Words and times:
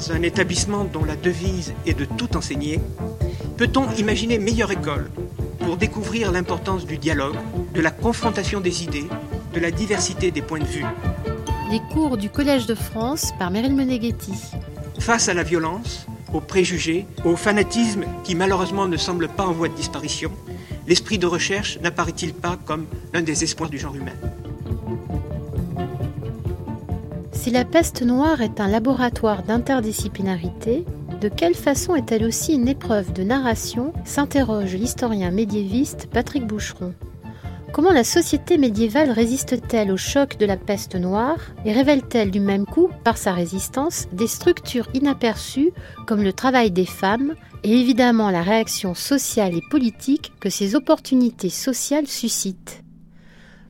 dans 0.00 0.12
un 0.12 0.22
établissement 0.22 0.84
dont 0.84 1.04
la 1.04 1.14
devise 1.14 1.74
est 1.84 1.92
de 1.92 2.06
tout 2.06 2.34
enseigner, 2.34 2.80
peut-on 3.58 3.90
imaginer 3.98 4.38
meilleure 4.38 4.70
école 4.70 5.10
pour 5.58 5.76
découvrir 5.76 6.32
l'importance 6.32 6.86
du 6.86 6.96
dialogue, 6.96 7.36
de 7.74 7.82
la 7.82 7.90
confrontation 7.90 8.62
des 8.62 8.82
idées, 8.82 9.08
de 9.52 9.60
la 9.60 9.70
diversité 9.70 10.30
des 10.30 10.40
points 10.40 10.60
de 10.60 10.64
vue? 10.64 10.86
Les 11.70 11.80
cours 11.92 12.16
du 12.16 12.30
Collège 12.30 12.64
de 12.64 12.74
France 12.74 13.32
par 13.38 13.50
Meryl 13.50 13.74
Meneghetti. 13.74 14.32
Face 14.98 15.28
à 15.28 15.34
la 15.34 15.42
violence, 15.42 16.06
aux 16.32 16.40
préjugés, 16.40 17.04
au 17.26 17.36
fanatisme 17.36 18.04
qui 18.24 18.34
malheureusement 18.34 18.88
ne 18.88 18.96
semble 18.96 19.28
pas 19.28 19.44
en 19.44 19.52
voie 19.52 19.68
de 19.68 19.74
disparition, 19.74 20.32
l'esprit 20.86 21.18
de 21.18 21.26
recherche 21.26 21.78
n'apparaît-il 21.82 22.32
pas 22.32 22.58
comme 22.64 22.86
l'un 23.12 23.20
des 23.20 23.44
espoirs 23.44 23.68
du 23.68 23.78
genre 23.78 23.94
humain? 23.94 24.16
Si 27.40 27.50
la 27.50 27.64
peste 27.64 28.02
noire 28.02 28.42
est 28.42 28.60
un 28.60 28.68
laboratoire 28.68 29.42
d'interdisciplinarité, 29.42 30.84
de 31.22 31.28
quelle 31.30 31.54
façon 31.54 31.96
est-elle 31.96 32.26
aussi 32.26 32.52
une 32.52 32.68
épreuve 32.68 33.14
de 33.14 33.22
narration 33.22 33.94
s'interroge 34.04 34.74
l'historien 34.74 35.30
médiéviste 35.30 36.06
Patrick 36.12 36.46
Boucheron. 36.46 36.92
Comment 37.72 37.92
la 37.92 38.04
société 38.04 38.58
médiévale 38.58 39.10
résiste-t-elle 39.10 39.90
au 39.90 39.96
choc 39.96 40.36
de 40.36 40.44
la 40.44 40.58
peste 40.58 40.96
noire 40.96 41.38
et 41.64 41.72
révèle-t-elle 41.72 42.30
du 42.30 42.40
même 42.40 42.66
coup, 42.66 42.90
par 43.04 43.16
sa 43.16 43.32
résistance, 43.32 44.06
des 44.12 44.26
structures 44.26 44.90
inaperçues 44.92 45.72
comme 46.06 46.22
le 46.22 46.34
travail 46.34 46.70
des 46.70 46.84
femmes 46.84 47.34
et 47.64 47.72
évidemment 47.72 48.28
la 48.28 48.42
réaction 48.42 48.92
sociale 48.92 49.54
et 49.54 49.62
politique 49.70 50.30
que 50.40 50.50
ces 50.50 50.74
opportunités 50.74 51.48
sociales 51.48 52.06
suscitent? 52.06 52.84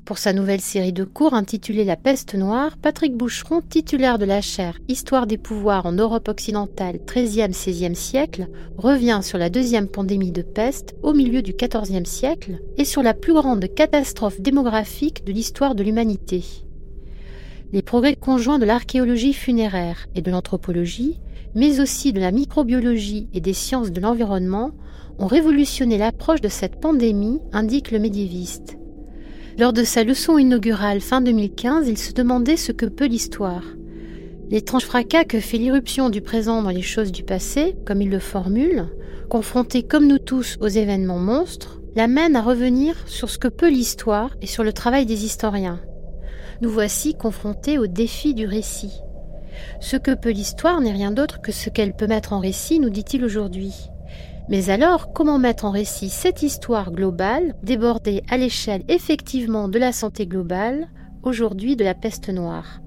Pour 0.05 0.19
sa 0.19 0.33
nouvelle 0.33 0.61
série 0.61 0.93
de 0.93 1.05
cours 1.05 1.35
intitulée 1.35 1.85
La 1.85 1.97
peste 1.97 2.35
noire, 2.35 2.77
Patrick 2.77 3.17
Boucheron, 3.17 3.61
titulaire 3.61 4.19
de 4.19 4.25
la 4.25 4.41
chaire 4.41 4.79
Histoire 4.89 5.27
des 5.27 5.39
pouvoirs 5.39 5.87
en 5.87 5.93
Europe 5.93 6.29
occidentale 6.29 6.97
13e-16e 7.07 7.95
siècle, 7.95 8.49
revient 8.77 9.21
sur 9.23 9.39
la 9.39 9.51
deuxième 9.51 9.89
pandémie 9.89 10.33
de 10.33 10.43
peste 10.43 10.95
au 11.03 11.13
milieu 11.13 11.43
du 11.43 11.53
XIVe 11.53 12.05
siècle 12.05 12.59
et 12.77 12.85
sur 12.85 13.03
la 13.03 13.15
plus 13.15 13.33
grande 13.33 13.67
catastrophe 13.75 14.41
démographique 14.41 15.25
de 15.25 15.33
l'histoire 15.33 15.75
de 15.75 15.83
l'humanité. 15.83 16.45
Les 17.73 17.83
progrès 17.83 18.17
conjoints 18.17 18.59
de 18.59 18.67
l'archéologie 18.67 19.33
funéraire 19.33 20.07
et 20.17 20.23
de 20.23 20.31
l'anthropologie, 20.31 21.21
mais 21.55 21.81
aussi 21.81 22.13
de 22.13 22.21
la 22.21 22.33
microbiologie 22.33 23.29
et 23.33 23.41
des 23.41 23.53
sciences 23.53 23.93
de 23.93 24.01
l'environnement, 24.01 24.73
ont 25.21 25.27
révolutionné 25.27 25.99
l'approche 25.99 26.41
de 26.41 26.49
cette 26.49 26.81
pandémie, 26.81 27.41
indique 27.53 27.91
le 27.93 27.99
médiéviste. 27.99 28.80
Lors 29.59 29.73
de 29.73 29.85
sa 29.85 30.05
leçon 30.05 30.39
inaugurale 30.39 31.01
fin 31.01 31.21
2015, 31.21 31.89
il 31.89 31.99
se 31.99 32.13
demandait 32.13 32.57
ce 32.57 32.73
que 32.73 32.87
peut 32.87 33.07
l'histoire. 33.07 33.65
L'étrange 34.49 34.85
fracas 34.85 35.25
que 35.25 35.41
fait 35.41 35.59
l'irruption 35.59 36.09
du 36.09 36.21
présent 36.21 36.63
dans 36.63 36.71
les 36.71 36.83
choses 36.83 37.13
du 37.13 37.23
passé, 37.23 37.77
comme 37.85 38.01
il 38.01 38.11
le 38.11 38.19
formule, 38.21 38.87
confronté 39.29 39.83
comme 39.83 40.07
nous 40.07 40.19
tous 40.19 40.57
aux 40.61 40.69
événements 40.69 41.19
monstres, 41.19 41.81
l'amène 41.95 42.37
à 42.37 42.43
revenir 42.43 42.97
sur 43.07 43.29
ce 43.29 43.39
que 43.39 43.49
peut 43.49 43.69
l'histoire 43.69 44.37
et 44.41 44.47
sur 44.47 44.65
le 44.65 44.73
travail 44.73 45.05
des 45.05 45.25
historiens. 45.25 45.81
Nous 46.63 46.71
voici 46.71 47.15
confrontés 47.15 47.79
au 47.79 47.87
défi 47.87 48.35
du 48.35 48.47
récit. 48.47 48.93
Ce 49.81 49.97
que 49.97 50.15
peut 50.15 50.31
l'histoire 50.31 50.81
n'est 50.81 50.93
rien 50.93 51.11
d'autre 51.11 51.41
que 51.41 51.53
ce 51.53 51.71
qu'elle 51.71 51.95
peut 51.95 52.07
mettre 52.07 52.33
en 52.33 52.39
récit, 52.39 52.81
nous 52.81 52.91
dit-il 52.91 53.25
aujourd'hui. 53.25 53.75
Mais 54.51 54.69
alors, 54.69 55.13
comment 55.13 55.39
mettre 55.39 55.65
en 55.65 55.71
récit 55.71 56.09
cette 56.09 56.43
histoire 56.43 56.91
globale, 56.91 57.55
débordée 57.63 58.25
à 58.29 58.37
l'échelle 58.37 58.83
effectivement 58.89 59.69
de 59.69 59.79
la 59.79 59.93
santé 59.93 60.27
globale, 60.27 60.89
aujourd'hui 61.23 61.77
de 61.77 61.85
la 61.85 61.95
peste 61.95 62.31
noire? 62.31 62.81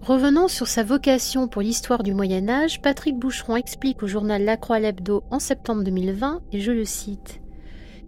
Revenant 0.00 0.48
sur 0.48 0.66
sa 0.66 0.82
vocation 0.82 1.46
pour 1.46 1.62
l'histoire 1.62 2.02
du 2.02 2.12
Moyen 2.12 2.48
Âge, 2.48 2.82
Patrick 2.82 3.16
Boucheron 3.16 3.54
explique 3.54 4.02
au 4.02 4.08
journal 4.08 4.42
La 4.42 4.56
Croix 4.56 4.80
l'Hebdo 4.80 5.22
en 5.30 5.38
septembre 5.38 5.84
2020, 5.84 6.42
et 6.50 6.58
je 6.58 6.72
le 6.72 6.84
cite 6.84 7.40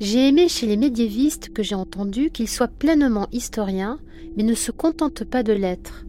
J'ai 0.00 0.26
aimé 0.26 0.48
chez 0.48 0.66
les 0.66 0.76
médiévistes 0.76 1.52
que 1.52 1.62
j'ai 1.62 1.76
entendu 1.76 2.32
qu'ils 2.32 2.48
soient 2.48 2.66
pleinement 2.66 3.28
historiens, 3.30 4.00
mais 4.36 4.42
ne 4.42 4.54
se 4.54 4.72
contentent 4.72 5.22
pas 5.22 5.44
de 5.44 5.52
l'être. 5.52 6.04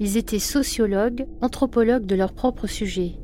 Ils 0.00 0.16
étaient 0.16 0.40
sociologues, 0.40 1.28
anthropologues 1.40 2.06
de 2.06 2.16
leur 2.16 2.32
propre 2.32 2.66
sujet. 2.66 3.20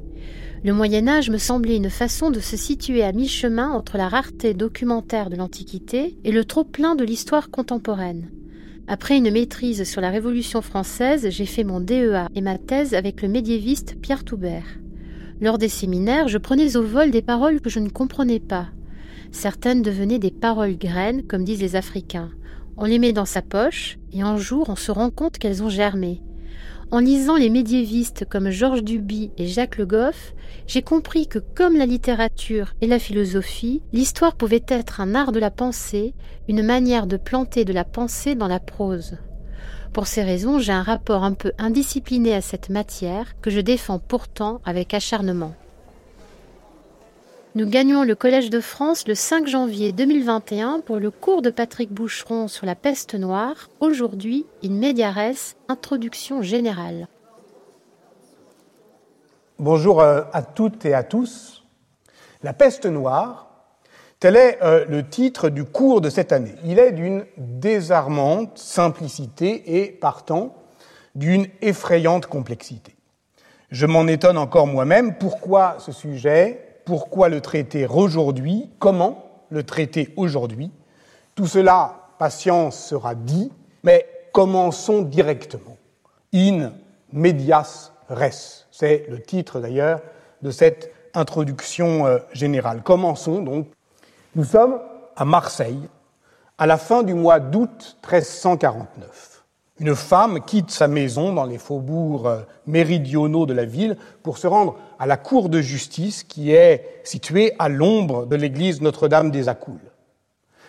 Le 0.64 0.72
Moyen 0.72 1.08
Âge 1.08 1.28
me 1.28 1.36
semblait 1.36 1.76
une 1.76 1.90
façon 1.90 2.30
de 2.30 2.40
se 2.40 2.56
situer 2.56 3.04
à 3.04 3.12
mi-chemin 3.12 3.70
entre 3.70 3.98
la 3.98 4.08
rareté 4.08 4.54
documentaire 4.54 5.28
de 5.28 5.36
l'Antiquité 5.36 6.16
et 6.24 6.32
le 6.32 6.42
trop-plein 6.46 6.94
de 6.94 7.04
l'histoire 7.04 7.50
contemporaine. 7.50 8.30
Après 8.88 9.18
une 9.18 9.30
maîtrise 9.30 9.84
sur 9.84 10.00
la 10.00 10.08
Révolution 10.08 10.62
française, 10.62 11.28
j'ai 11.28 11.44
fait 11.44 11.64
mon 11.64 11.80
DEA 11.80 12.28
et 12.34 12.40
ma 12.40 12.56
thèse 12.56 12.94
avec 12.94 13.20
le 13.20 13.28
médiéviste 13.28 13.96
Pierre 14.00 14.24
Toubert. 14.24 14.64
Lors 15.42 15.58
des 15.58 15.68
séminaires, 15.68 16.28
je 16.28 16.38
prenais 16.38 16.76
au 16.76 16.82
vol 16.82 17.10
des 17.10 17.20
paroles 17.20 17.60
que 17.60 17.68
je 17.68 17.80
ne 17.80 17.90
comprenais 17.90 18.40
pas. 18.40 18.68
Certaines 19.32 19.82
devenaient 19.82 20.18
des 20.18 20.30
paroles 20.30 20.78
graines, 20.78 21.24
comme 21.24 21.44
disent 21.44 21.60
les 21.60 21.76
Africains. 21.76 22.30
On 22.78 22.86
les 22.86 22.98
met 22.98 23.12
dans 23.12 23.26
sa 23.26 23.42
poche, 23.42 23.98
et 24.14 24.22
un 24.22 24.38
jour 24.38 24.70
on 24.70 24.76
se 24.76 24.90
rend 24.90 25.10
compte 25.10 25.36
qu'elles 25.36 25.62
ont 25.62 25.68
germé. 25.68 26.22
En 26.90 26.98
lisant 26.98 27.36
les 27.36 27.50
médiévistes 27.50 28.24
comme 28.28 28.50
Georges 28.50 28.84
Duby 28.84 29.30
et 29.36 29.46
Jacques 29.46 29.78
Le 29.78 29.86
Goff, 29.86 30.34
j'ai 30.66 30.82
compris 30.82 31.26
que 31.26 31.38
comme 31.38 31.76
la 31.76 31.86
littérature 31.86 32.72
et 32.80 32.86
la 32.86 32.98
philosophie, 32.98 33.82
l'histoire 33.92 34.36
pouvait 34.36 34.64
être 34.68 35.00
un 35.00 35.14
art 35.14 35.32
de 35.32 35.40
la 35.40 35.50
pensée, 35.50 36.14
une 36.48 36.62
manière 36.62 37.06
de 37.06 37.16
planter 37.16 37.64
de 37.64 37.72
la 37.72 37.84
pensée 37.84 38.34
dans 38.34 38.48
la 38.48 38.60
prose. 38.60 39.18
Pour 39.92 40.06
ces 40.06 40.22
raisons, 40.22 40.58
j'ai 40.58 40.72
un 40.72 40.82
rapport 40.82 41.24
un 41.24 41.34
peu 41.34 41.52
indiscipliné 41.58 42.34
à 42.34 42.40
cette 42.40 42.68
matière 42.68 43.40
que 43.40 43.50
je 43.50 43.60
défends 43.60 43.98
pourtant 43.98 44.60
avec 44.64 44.92
acharnement. 44.92 45.54
Nous 47.56 47.68
gagnons 47.68 48.02
le 48.02 48.16
Collège 48.16 48.50
de 48.50 48.58
France 48.58 49.06
le 49.06 49.14
5 49.14 49.46
janvier 49.46 49.92
2021 49.92 50.80
pour 50.80 50.96
le 50.96 51.12
cours 51.12 51.40
de 51.40 51.50
Patrick 51.50 51.92
Boucheron 51.92 52.48
sur 52.48 52.66
la 52.66 52.74
peste 52.74 53.14
noire. 53.14 53.70
Aujourd'hui, 53.78 54.44
in 54.64 54.70
mediares, 54.70 55.54
introduction 55.68 56.42
générale. 56.42 57.06
Bonjour 59.60 60.00
euh, 60.00 60.22
à 60.32 60.42
toutes 60.42 60.84
et 60.84 60.94
à 60.94 61.04
tous. 61.04 61.64
La 62.42 62.54
peste 62.54 62.86
noire, 62.86 63.46
tel 64.18 64.34
est 64.34 64.58
euh, 64.64 64.84
le 64.88 65.08
titre 65.08 65.48
du 65.48 65.62
cours 65.62 66.00
de 66.00 66.10
cette 66.10 66.32
année. 66.32 66.56
Il 66.64 66.80
est 66.80 66.90
d'une 66.90 67.24
désarmante 67.36 68.58
simplicité 68.58 69.78
et, 69.78 69.92
partant, 69.92 70.56
d'une 71.14 71.46
effrayante 71.62 72.26
complexité. 72.26 72.96
Je 73.70 73.86
m'en 73.86 74.08
étonne 74.08 74.38
encore 74.38 74.66
moi-même. 74.66 75.18
Pourquoi 75.18 75.76
ce 75.78 75.92
sujet 75.92 76.73
pourquoi 76.84 77.28
le 77.28 77.40
traiter 77.40 77.86
aujourd'hui, 77.86 78.70
comment 78.78 79.24
le 79.50 79.62
traiter 79.62 80.12
aujourd'hui. 80.16 80.70
Tout 81.34 81.46
cela, 81.46 82.08
patience, 82.18 82.78
sera 82.78 83.14
dit, 83.14 83.50
mais 83.82 84.06
commençons 84.32 85.02
directement. 85.02 85.76
In 86.32 86.72
medias 87.12 87.92
res, 88.08 88.66
c'est 88.70 89.06
le 89.08 89.20
titre 89.20 89.60
d'ailleurs 89.60 90.00
de 90.42 90.50
cette 90.50 90.92
introduction 91.14 92.06
euh, 92.06 92.18
générale. 92.32 92.82
Commençons 92.82 93.40
donc. 93.40 93.68
Nous 94.34 94.44
sommes 94.44 94.80
à 95.16 95.24
Marseille 95.24 95.88
à 96.58 96.66
la 96.66 96.76
fin 96.76 97.02
du 97.02 97.14
mois 97.14 97.40
d'août 97.40 97.96
1349. 98.02 99.33
Une 99.80 99.96
femme 99.96 100.40
quitte 100.44 100.70
sa 100.70 100.86
maison 100.86 101.32
dans 101.32 101.44
les 101.44 101.58
faubourgs 101.58 102.28
euh, 102.28 102.40
méridionaux 102.66 103.44
de 103.44 103.54
la 103.54 103.64
ville 103.64 103.96
pour 104.22 104.38
se 104.38 104.46
rendre 104.46 104.76
à 105.00 105.06
la 105.06 105.16
cour 105.16 105.48
de 105.48 105.60
justice 105.60 106.22
qui 106.22 106.52
est 106.52 107.00
située 107.02 107.54
à 107.58 107.68
l'ombre 107.68 108.26
de 108.26 108.36
l'église 108.36 108.80
Notre-Dame 108.80 109.32
des 109.32 109.48
Accoules. 109.48 109.90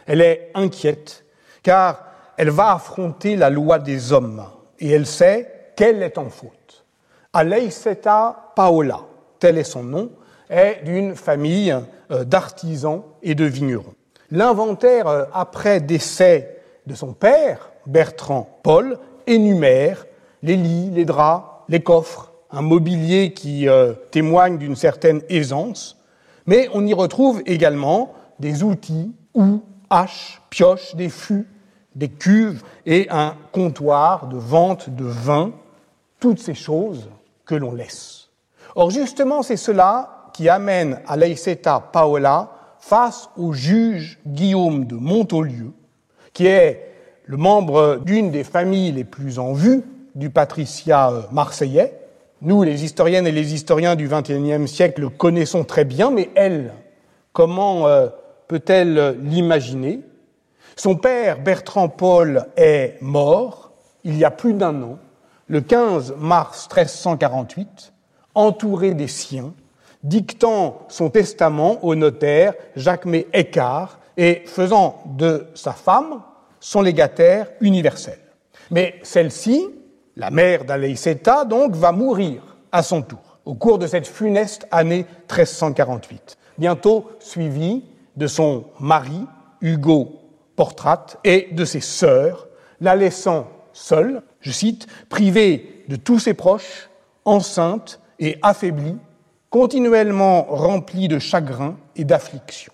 Elle 0.08 0.22
est 0.22 0.50
inquiète 0.56 1.24
car 1.62 2.04
elle 2.38 2.50
va 2.50 2.74
affronter 2.74 3.36
la 3.36 3.52
loi 3.52 3.78
des 3.78 4.12
hommes 4.12 4.44
et 4.80 4.90
elle 4.90 5.06
sait 5.06 5.72
qu'elle 5.76 6.02
est 6.02 6.18
en 6.18 6.30
faute. 6.30 6.86
Aleiseta 7.32 8.54
Paola, 8.56 9.02
tel 9.38 9.60
est 9.60 9.64
son 9.64 9.84
nom, 9.84 10.12
est 10.50 10.84
d'une 10.84 11.16
famille 11.16 11.76
euh, 12.12 12.24
d'artisans 12.24 13.04
et 13.22 13.36
de 13.36 13.46
vignerons. 13.46 13.94
L'inventaire 14.32 15.08
euh, 15.08 15.26
après 15.32 15.80
décès 15.80 16.62
de 16.88 16.96
son 16.96 17.14
père 17.14 17.72
Bertrand 17.88 18.60
Paul 18.64 19.00
énumère 19.28 20.06
les 20.44 20.56
lits, 20.56 20.90
les 20.92 21.06
draps, 21.06 21.46
les 21.70 21.82
coffres, 21.82 22.32
un 22.52 22.62
mobilier 22.62 23.34
qui 23.34 23.68
euh, 23.68 23.94
témoigne 24.12 24.58
d'une 24.58 24.76
certaine 24.76 25.22
aisance, 25.30 25.98
mais 26.46 26.70
on 26.74 26.86
y 26.86 26.94
retrouve 26.94 27.42
également 27.46 28.14
des 28.40 28.64
outils, 28.64 29.14
ou 29.34 29.62
haches, 29.90 30.42
pioches, 30.50 30.96
des 30.96 31.10
fûts, 31.10 31.48
des 31.96 32.10
cuves 32.10 32.62
et 32.86 33.08
un 33.10 33.36
comptoir 33.52 34.28
de 34.28 34.38
vente 34.38 34.90
de 34.90 35.06
vin, 35.06 35.52
toutes 36.20 36.40
ces 36.40 36.54
choses 36.54 37.10
que 37.46 37.56
l'on 37.56 37.74
laisse. 37.74 38.30
Or 38.76 38.92
justement, 38.92 39.42
c'est 39.42 39.58
cela 39.58 40.30
qui 40.34 40.50
amène 40.50 41.00
à 41.08 41.16
Leiceta 41.16 41.80
Paola 41.80 42.52
face 42.80 43.30
au 43.38 43.54
juge 43.54 44.20
Guillaume 44.28 44.86
de 44.86 44.96
Montaulieu, 44.96 45.72
qui 46.34 46.48
est 46.48 46.95
le 47.26 47.38
membre 47.38 48.02
d'une 48.06 48.32
des 48.32 48.44
familles 48.44 48.92
les 48.92 49.04
plus 49.04 49.40
en 49.40 49.54
vue 49.54 49.84
du 50.14 50.30
patriciat 50.30 51.12
euh, 51.12 51.22
marseillais, 51.32 52.00
nous, 52.42 52.64
les 52.64 52.84
historiennes 52.84 53.26
et 53.26 53.32
les 53.32 53.54
historiens 53.54 53.96
du 53.96 54.08
XXIe 54.08 54.68
siècle, 54.68 55.02
le 55.02 55.10
connaissons 55.10 55.64
très 55.64 55.86
bien, 55.86 56.12
mais 56.12 56.30
elle, 56.36 56.74
comment 57.34 57.88
euh, 57.88 58.08
peut-elle 58.48 59.18
l'imaginer? 59.24 60.02
Son 60.76 60.96
père, 60.96 61.42
Bertrand 61.42 61.90
Paul, 61.90 62.46
est 62.58 62.98
mort 63.02 63.72
il 64.04 64.18
y 64.18 64.26
a 64.26 64.32
plus 64.32 64.54
d'un 64.54 64.84
an, 64.84 65.00
le 65.48 65.62
15 65.62 66.16
mars 66.20 66.68
1348, 66.68 67.94
entouré 68.36 68.94
des 68.94 69.08
siens, 69.08 69.54
dictant 70.04 70.84
son 70.90 71.10
testament 71.10 71.84
au 71.84 71.96
notaire 71.96 72.54
Jacques-Mé 72.76 73.28
Écart 73.34 74.00
et 74.18 74.44
faisant 74.46 75.02
de 75.18 75.48
sa 75.56 75.72
femme 75.72 76.22
son 76.66 76.82
légataire 76.82 77.52
universel. 77.62 78.18
Mais 78.72 78.96
celle-ci, 79.04 79.68
la 80.16 80.32
mère 80.32 80.66
d'Aleiceta, 80.66 81.46
donc, 81.46 81.76
va 81.76 81.92
mourir 81.92 82.58
à 82.72 82.82
son 82.82 83.04
tour 83.04 83.38
au 83.46 83.54
cours 83.54 83.78
de 83.78 83.86
cette 83.86 84.08
funeste 84.08 84.68
année 84.72 85.06
1348, 85.30 86.40
bientôt 86.58 87.12
suivie 87.20 87.86
de 88.16 88.26
son 88.26 88.66
mari, 88.80 89.28
Hugo 89.62 90.20
Portrat, 90.56 91.06
et 91.24 91.50
de 91.52 91.66
ses 91.66 91.82
sœurs, 91.82 92.48
la 92.82 92.96
laissant 92.96 93.48
seule, 93.72 94.24
je 94.40 94.50
cite, 94.50 94.88
privée 95.08 95.84
de 95.88 95.96
tous 95.96 96.18
ses 96.18 96.34
proches, 96.34 96.90
enceinte 97.26 98.00
et 98.18 98.40
affaiblie, 98.42 98.98
continuellement 99.52 100.48
remplie 100.50 101.10
de 101.10 101.20
chagrin 101.20 101.78
et 101.96 102.06
d'affliction. 102.06 102.74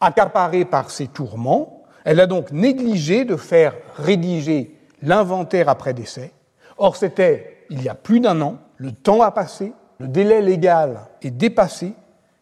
Accaparée 0.00 0.64
par 0.64 0.90
ses 0.90 1.06
tourments, 1.06 1.77
elle 2.04 2.20
a 2.20 2.26
donc 2.26 2.52
négligé 2.52 3.24
de 3.24 3.36
faire 3.36 3.74
rédiger 3.96 4.74
l'inventaire 5.02 5.68
après 5.68 5.94
décès. 5.94 6.32
Or, 6.76 6.96
c'était 6.96 7.64
il 7.70 7.82
y 7.82 7.88
a 7.88 7.94
plus 7.94 8.20
d'un 8.20 8.40
an, 8.40 8.58
le 8.76 8.92
temps 8.92 9.22
a 9.22 9.30
passé, 9.30 9.72
le 9.98 10.08
délai 10.08 10.40
légal 10.40 11.00
est 11.22 11.30
dépassé, 11.30 11.94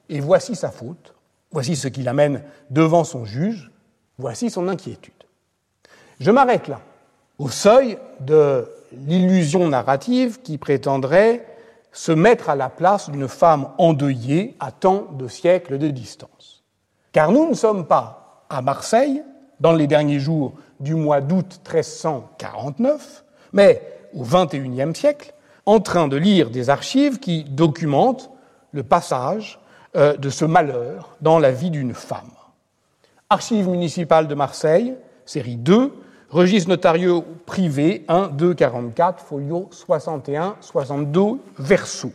et 0.08 0.20
voici 0.20 0.54
sa 0.54 0.70
faute, 0.70 1.14
voici 1.50 1.74
ce 1.74 1.88
qui 1.88 2.02
l'amène 2.02 2.42
devant 2.70 3.04
son 3.04 3.24
juge, 3.24 3.70
voici 4.18 4.50
son 4.50 4.68
inquiétude. 4.68 5.12
Je 6.20 6.30
m'arrête 6.30 6.68
là, 6.68 6.80
au 7.38 7.48
seuil 7.48 7.98
de 8.20 8.68
l'illusion 8.92 9.68
narrative 9.68 10.40
qui 10.42 10.58
prétendrait 10.58 11.44
se 11.92 12.12
mettre 12.12 12.50
à 12.50 12.56
la 12.56 12.68
place 12.68 13.10
d'une 13.10 13.28
femme 13.28 13.68
endeuillée 13.78 14.56
à 14.60 14.70
tant 14.70 15.06
de 15.12 15.28
siècles 15.28 15.78
de 15.78 15.88
distance. 15.88 16.62
Car 17.12 17.32
nous 17.32 17.48
ne 17.48 17.54
sommes 17.54 17.86
pas 17.86 18.44
à 18.50 18.62
Marseille, 18.62 19.22
dans 19.60 19.72
les 19.72 19.86
derniers 19.86 20.20
jours 20.20 20.52
du 20.80 20.94
mois 20.94 21.20
d'août 21.20 21.60
1349, 21.64 23.24
mais 23.52 23.82
au 24.14 24.22
XXIe 24.22 24.94
siècle, 24.94 25.32
en 25.64 25.80
train 25.80 26.08
de 26.08 26.16
lire 26.16 26.50
des 26.50 26.70
archives 26.70 27.18
qui 27.18 27.44
documentent 27.44 28.30
le 28.72 28.82
passage 28.82 29.58
euh, 29.96 30.16
de 30.16 30.30
ce 30.30 30.44
malheur 30.44 31.16
dans 31.20 31.38
la 31.38 31.50
vie 31.50 31.70
d'une 31.70 31.94
femme. 31.94 32.30
Archives 33.28 33.68
municipales 33.68 34.28
de 34.28 34.34
Marseille, 34.34 34.94
série 35.24 35.56
2, 35.56 35.92
registre 36.30 36.68
notarieux 36.68 37.20
privé 37.46 38.04
1, 38.08 38.28
2, 38.28 38.54
44, 38.54 39.24
folio 39.24 39.68
61, 39.70 40.56
62, 40.60 41.40
verso. 41.58 42.12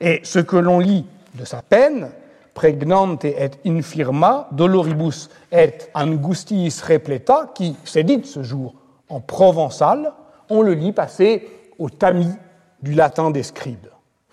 Et 0.00 0.20
ce 0.22 0.38
que 0.38 0.56
l'on 0.56 0.78
lit 0.78 1.04
de 1.34 1.44
sa 1.44 1.62
peine, 1.62 2.10
pregnante 2.54 3.24
et 3.24 3.50
infirma, 3.64 4.48
doloribus 4.52 5.30
et 5.50 5.72
angustiis 5.94 6.74
repleta, 6.86 7.50
qui 7.54 7.76
s'est 7.84 8.04
dite 8.04 8.26
ce 8.26 8.42
jour 8.42 8.74
en 9.08 9.20
provençal, 9.20 10.12
on 10.50 10.62
le 10.62 10.74
lit 10.74 10.92
passer 10.92 11.48
au 11.78 11.88
tamis 11.88 12.32
du 12.82 12.94
latin 12.94 13.30
des 13.30 13.42
scribes. 13.42 13.88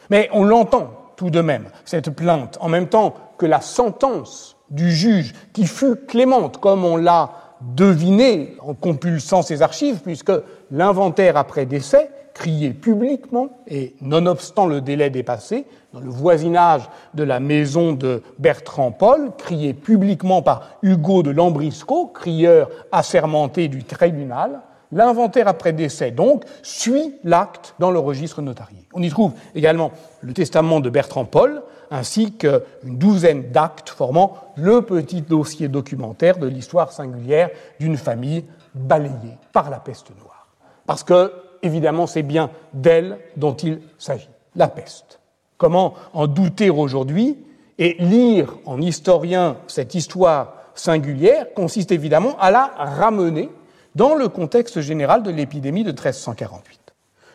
Mais 0.10 0.30
on 0.33 0.44
l'entend 0.44 0.92
tout 1.16 1.30
de 1.30 1.42
même, 1.42 1.66
cette 1.86 2.10
plainte, 2.10 2.57
en 2.62 2.69
même 2.69 2.88
temps 2.88 3.13
que 3.38 3.45
la 3.45 3.62
sentence 3.62 4.57
du 4.69 4.92
juge, 4.92 5.33
qui 5.54 5.65
fut 5.65 5.95
clémente, 6.07 6.57
comme 6.60 6.86
on 6.86 6.98
l'a 6.98 7.31
deviné 7.62 8.56
en 8.62 8.74
compulsant 8.74 9.42
ses 9.42 9.62
archives, 9.62 10.00
puisque 10.04 10.31
l'inventaire 10.72 11.38
après 11.38 11.65
décès 11.65 12.10
crié 12.39 12.69
publiquement, 12.69 13.50
et 13.68 13.95
nonobstant 14.00 14.65
le 14.65 14.80
délai 14.80 15.09
dépassé, 15.09 15.65
dans 15.94 16.00
le 16.00 16.09
voisinage 16.09 16.83
de 17.13 17.24
la 17.24 17.41
maison 17.41 17.91
de 17.91 18.24
Bertrand 18.38 18.94
Paul, 18.94 19.31
crié 19.38 19.74
publiquement 19.74 20.41
par 20.41 20.77
Hugo 20.81 21.21
de 21.21 21.31
Lambrisco, 21.31 22.07
crieur 22.07 22.69
assermenté 22.94 23.68
du 23.68 23.83
tribunal, 23.83 24.62
L'inventaire 24.91 25.47
après 25.47 25.71
décès, 25.71 26.09
donc, 26.09 26.45
suit 26.63 27.13
l'acte 27.24 27.75
dans 27.77 27.91
le 27.91 28.00
registre 28.00 28.41
notarié. 28.41 28.88
On 28.95 29.03
y 29.03 29.09
trouve 29.12 29.33
également 29.53 29.91
le 30.21 30.33
testament 30.33 30.80
de 30.80 30.89
Bertrand 30.89 31.25
Paul, 31.25 31.62
ainsi 31.91 32.31
qu'une 32.31 32.97
douzaine 32.97 33.51
d'actes 33.51 33.89
formant 33.89 34.33
le 34.56 34.81
petit 34.81 35.21
dossier 35.21 35.68
documentaire 35.68 36.39
de 36.39 36.47
l'histoire 36.47 36.91
singulière 36.91 37.51
d'une 37.80 37.97
famille 37.97 38.45
balayée 38.74 39.38
par 39.53 39.69
la 39.69 39.80
peste 39.80 40.09
noire. 40.19 40.47
Parce 40.88 41.03
que, 41.03 41.31
évidemment, 41.63 42.07
c'est 42.07 42.23
bien 42.23 42.50
d'elle 42.73 43.19
dont 43.38 43.56
il 43.56 43.81
s'agit, 43.97 44.29
la 44.56 44.67
peste. 44.67 45.19
Comment 45.57 45.94
en 46.13 46.27
douter 46.27 46.69
aujourd'hui 46.69 47.38
et 47.77 47.95
lire 48.00 48.57
en 48.65 48.81
historien 48.81 49.57
cette 49.67 49.95
histoire 49.95 50.53
singulière 50.75 51.53
consiste 51.53 51.91
évidemment 51.91 52.38
à 52.39 52.51
la 52.51 52.71
ramener 52.77 53.50
dans 53.95 54.15
le 54.15 54.29
contexte 54.29 54.81
général 54.81 55.23
de 55.23 55.31
l'épidémie 55.31 55.83
de 55.83 55.91
1348. 55.91 56.79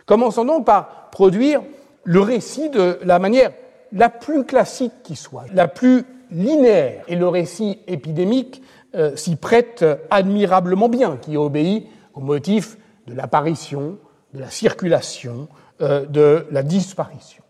Commençons 0.06 0.44
donc 0.44 0.65
par 0.65 1.11
produire 1.11 1.62
le 2.05 2.20
récit 2.20 2.70
de 2.70 2.99
la 3.03 3.19
manière 3.19 3.53
la 3.93 4.09
plus 4.09 4.44
classique 4.44 4.93
qui 5.03 5.17
soit, 5.17 5.44
la 5.53 5.69
plus 5.69 6.05
linéaire, 6.31 7.03
et 7.09 7.17
le 7.17 7.29
récit 7.29 7.79
épidémique 7.87 8.62
euh, 8.94 9.17
s'y 9.17 9.37
prête 9.37 9.85
admirablement 10.11 10.88
bien, 10.88 11.17
qui 11.17 11.37
obéit 11.37 11.87
au 12.15 12.20
motif 12.20 12.77
de 13.06 13.15
l'apparition, 13.15 13.99
de 14.35 14.41
la 14.41 14.51
circulation, 14.51 15.49
euh, 15.81 16.05
de 16.07 16.47
la 16.51 16.63
disparition. 16.63 17.43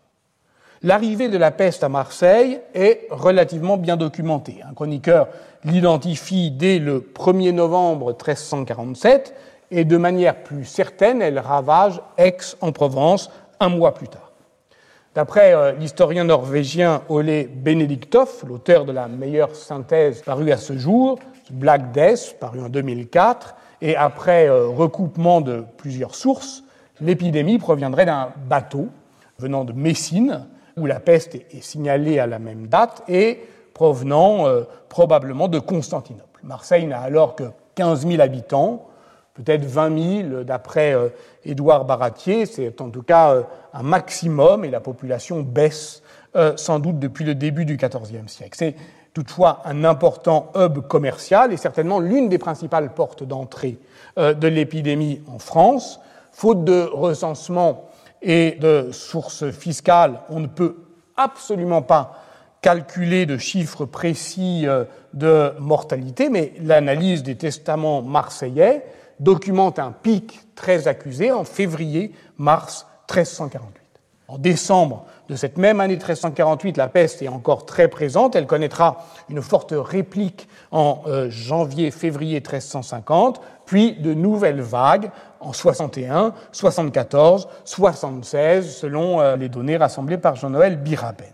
L'arrivée 0.83 1.29
de 1.29 1.37
la 1.37 1.51
peste 1.51 1.83
à 1.83 1.89
Marseille 1.89 2.59
est 2.75 3.07
relativement 3.09 3.77
bien 3.77 3.97
documentée. 3.97 4.59
Un 4.69 4.73
chroniqueur 4.73 5.29
l'identifie 5.63 6.51
dès 6.51 6.77
le 6.77 6.99
1er 6.99 7.51
novembre 7.51 8.11
1347 8.11 9.33
et 9.71 9.83
de 9.83 9.97
manière 9.97 10.43
plus 10.43 10.63
certaine, 10.63 11.23
elle 11.23 11.39
ravage 11.39 12.01
Aix 12.17 12.37
en 12.61 12.71
Provence 12.71 13.31
un 13.59 13.69
mois 13.69 13.95
plus 13.95 14.07
tard. 14.07 14.31
D'après 15.15 15.55
euh, 15.55 15.71
l'historien 15.71 16.25
norvégien 16.25 17.01
Ole 17.09 17.47
Benediktov, 17.47 18.43
l'auteur 18.47 18.85
de 18.85 18.91
la 18.91 19.07
meilleure 19.07 19.55
synthèse 19.55 20.21
parue 20.21 20.51
à 20.51 20.57
ce 20.57 20.77
jour, 20.77 21.17
Black 21.49 21.93
Death, 21.93 22.35
paru 22.39 22.59
en 22.61 22.69
2004, 22.69 23.55
et 23.81 23.95
après 23.95 24.47
euh, 24.47 24.67
recoupement 24.67 25.41
de 25.41 25.63
plusieurs 25.77 26.13
sources, 26.13 26.64
l'épidémie 27.01 27.57
proviendrait 27.57 28.05
d'un 28.05 28.29
bateau 28.47 28.89
venant 29.39 29.65
de 29.65 29.73
Messine, 29.73 30.45
où 30.77 30.85
la 30.85 30.99
peste 30.99 31.35
est 31.35 31.61
signalée 31.61 32.19
à 32.19 32.27
la 32.27 32.39
même 32.39 32.67
date 32.67 33.03
et 33.07 33.39
provenant 33.73 34.47
euh, 34.47 34.63
probablement 34.89 35.47
de 35.47 35.59
Constantinople. 35.59 36.41
Marseille 36.43 36.85
n'a 36.85 36.99
alors 36.99 37.35
que 37.35 37.43
15 37.75 38.07
000 38.07 38.21
habitants, 38.21 38.87
peut-être 39.33 39.65
20 39.65 40.23
000 40.31 40.43
d'après 40.43 40.93
euh, 40.93 41.09
Édouard 41.43 41.85
Baratier, 41.85 42.45
c'est 42.45 42.81
en 42.81 42.89
tout 42.89 43.03
cas 43.03 43.33
euh, 43.33 43.43
un 43.73 43.83
maximum 43.83 44.65
et 44.65 44.69
la 44.69 44.79
population 44.79 45.41
baisse 45.41 46.01
sans 46.57 46.79
doute 46.79 46.99
depuis 46.99 47.23
le 47.23 47.33
début 47.33 47.63
du 47.63 47.77
XIVe 47.77 48.27
siècle. 48.27 48.57
C'est 48.57 48.75
toutefois 49.13 49.61
un 49.63 49.85
important 49.85 50.51
hub 50.53 50.81
commercial 50.81 51.53
et 51.53 51.55
certainement 51.55 52.01
l'une 52.01 52.27
des 52.27 52.37
principales 52.37 52.93
portes 52.93 53.23
d'entrée 53.23 53.77
de 54.17 54.47
l'épidémie 54.49 55.21
en 55.33 55.39
France. 55.39 56.01
Faute 56.35 56.65
de 56.65 56.81
recensement 56.91 57.85
et 58.21 58.57
de 58.59 58.89
sources 58.91 59.49
fiscales, 59.51 60.19
on 60.27 60.41
ne 60.41 60.47
peut 60.47 60.75
absolument 61.15 61.81
pas 61.81 62.21
calculer 62.59 63.25
de 63.25 63.37
chiffres 63.37 63.85
précis 63.85 64.63
euh, 64.67 64.83
de 65.13 65.53
mortalité, 65.61 66.27
mais 66.29 66.51
l'analyse 66.61 67.23
des 67.23 67.37
testaments 67.37 68.01
marseillais 68.01 68.83
documente 69.21 69.79
un 69.79 69.93
pic 69.93 70.41
très 70.55 70.89
accusé 70.89 71.31
en 71.31 71.45
février-mars 71.45 72.85
1348. 73.09 73.85
En 74.27 74.37
décembre 74.37 75.05
de 75.29 75.35
cette 75.35 75.57
même 75.57 75.79
année 75.79 75.95
1348, 75.95 76.77
la 76.77 76.87
peste 76.87 77.21
est 77.21 77.27
encore 77.27 77.65
très 77.65 77.87
présente. 77.87 78.35
Elle 78.35 78.47
connaîtra 78.47 79.05
une 79.29 79.41
forte 79.41 79.73
réplique 79.73 80.49
en 80.71 81.03
euh, 81.05 81.29
janvier-février 81.29 82.39
1350, 82.39 83.39
puis 83.65 83.93
de 83.93 84.13
nouvelles 84.13 84.61
vagues 84.61 85.11
en 85.45 85.53
61, 85.53 86.33
74, 86.51 87.47
76, 87.63 88.75
selon 88.75 89.21
euh, 89.21 89.35
les 89.35 89.49
données 89.49 89.77
rassemblées 89.77 90.17
par 90.17 90.35
Jean-Noël 90.35 90.77
Biraben. 90.77 91.31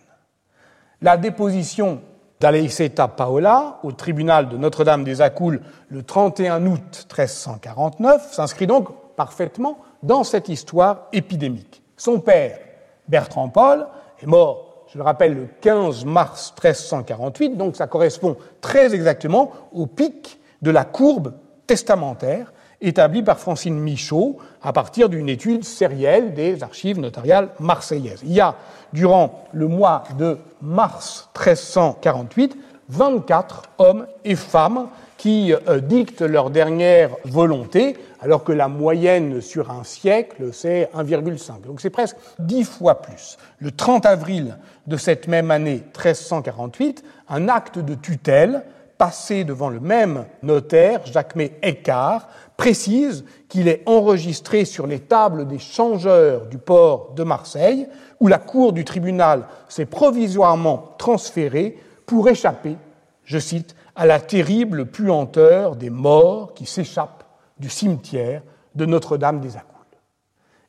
La 1.01 1.17
déposition 1.17 2.01
d'Aleiceta 2.39 3.07
Paola 3.07 3.79
au 3.83 3.91
tribunal 3.91 4.49
de 4.49 4.57
Notre-Dame 4.57 5.03
des 5.03 5.21
Accoules 5.21 5.61
le 5.89 6.03
31 6.03 6.65
août 6.65 7.07
1349 7.09 8.33
s'inscrit 8.33 8.67
donc 8.67 8.89
parfaitement 9.15 9.77
dans 10.03 10.23
cette 10.23 10.49
histoire 10.49 11.07
épidémique. 11.13 11.81
Son 11.97 12.19
père, 12.19 12.59
Bertrand 13.07 13.49
Paul 13.49 13.87
est 14.21 14.27
mort 14.27 14.71
je 14.91 14.97
le 14.97 15.05
rappelle, 15.05 15.33
le 15.33 15.47
15 15.61 16.03
mars 16.03 16.53
1348, 16.61 17.55
donc 17.55 17.77
ça 17.77 17.87
correspond 17.87 18.35
très 18.59 18.93
exactement 18.93 19.51
au 19.71 19.85
pic 19.85 20.37
de 20.61 20.69
la 20.69 20.83
courbe 20.83 21.33
testamentaire 21.65 22.51
établie 22.81 23.23
par 23.23 23.39
Francine 23.39 23.79
Michaud 23.79 24.37
à 24.61 24.73
partir 24.73 25.09
d'une 25.09 25.29
étude 25.29 25.63
sérielle 25.63 26.33
des 26.33 26.63
archives 26.63 26.99
notariales 26.99 27.49
marseillaises. 27.59 28.21
Il 28.23 28.33
y 28.33 28.41
a, 28.41 28.55
durant 28.93 29.45
le 29.53 29.67
mois 29.67 30.03
de 30.17 30.37
mars 30.61 31.29
1348, 31.35 32.57
24 32.89 33.63
hommes 33.77 34.07
et 34.25 34.35
femmes 34.35 34.87
qui 35.17 35.53
euh, 35.53 35.79
dictent 35.79 36.23
leur 36.23 36.49
dernière 36.49 37.11
volonté, 37.25 37.95
alors 38.21 38.43
que 38.43 38.51
la 38.51 38.67
moyenne 38.67 39.39
sur 39.39 39.69
un 39.69 39.83
siècle, 39.83 40.49
c'est 40.51 40.89
1,5. 40.95 41.61
Donc 41.67 41.79
c'est 41.79 41.91
presque 41.91 42.17
dix 42.39 42.63
fois 42.63 43.01
plus. 43.01 43.37
Le 43.59 43.71
30 43.71 44.07
avril 44.07 44.57
de 44.87 44.97
cette 44.97 45.27
même 45.27 45.51
année 45.51 45.83
1348, 45.95 47.03
un 47.29 47.49
acte 47.49 47.77
de 47.77 47.93
tutelle 47.93 48.63
passé 49.01 49.45
devant 49.45 49.69
le 49.69 49.79
même 49.79 50.25
notaire, 50.43 51.03
Jacques-Mé 51.07 51.53
Écart, 51.63 52.27
précise 52.55 53.25
qu'il 53.49 53.67
est 53.67 53.81
enregistré 53.87 54.63
sur 54.63 54.85
les 54.85 54.99
tables 54.99 55.47
des 55.47 55.57
changeurs 55.57 56.45
du 56.45 56.59
port 56.59 57.13
de 57.15 57.23
Marseille, 57.23 57.87
où 58.19 58.27
la 58.27 58.37
cour 58.37 58.73
du 58.73 58.85
tribunal 58.85 59.47
s'est 59.69 59.87
provisoirement 59.87 60.93
transférée 60.99 61.79
pour 62.05 62.29
échapper, 62.29 62.77
je 63.23 63.39
cite, 63.39 63.75
à 63.95 64.05
la 64.05 64.19
terrible 64.19 64.85
puanteur 64.85 65.75
des 65.75 65.89
morts 65.89 66.53
qui 66.53 66.67
s'échappent 66.67 67.23
du 67.57 67.71
cimetière 67.71 68.43
de 68.75 68.85
Notre-Dame 68.85 69.39
des 69.39 69.57
Accoules. 69.57 69.97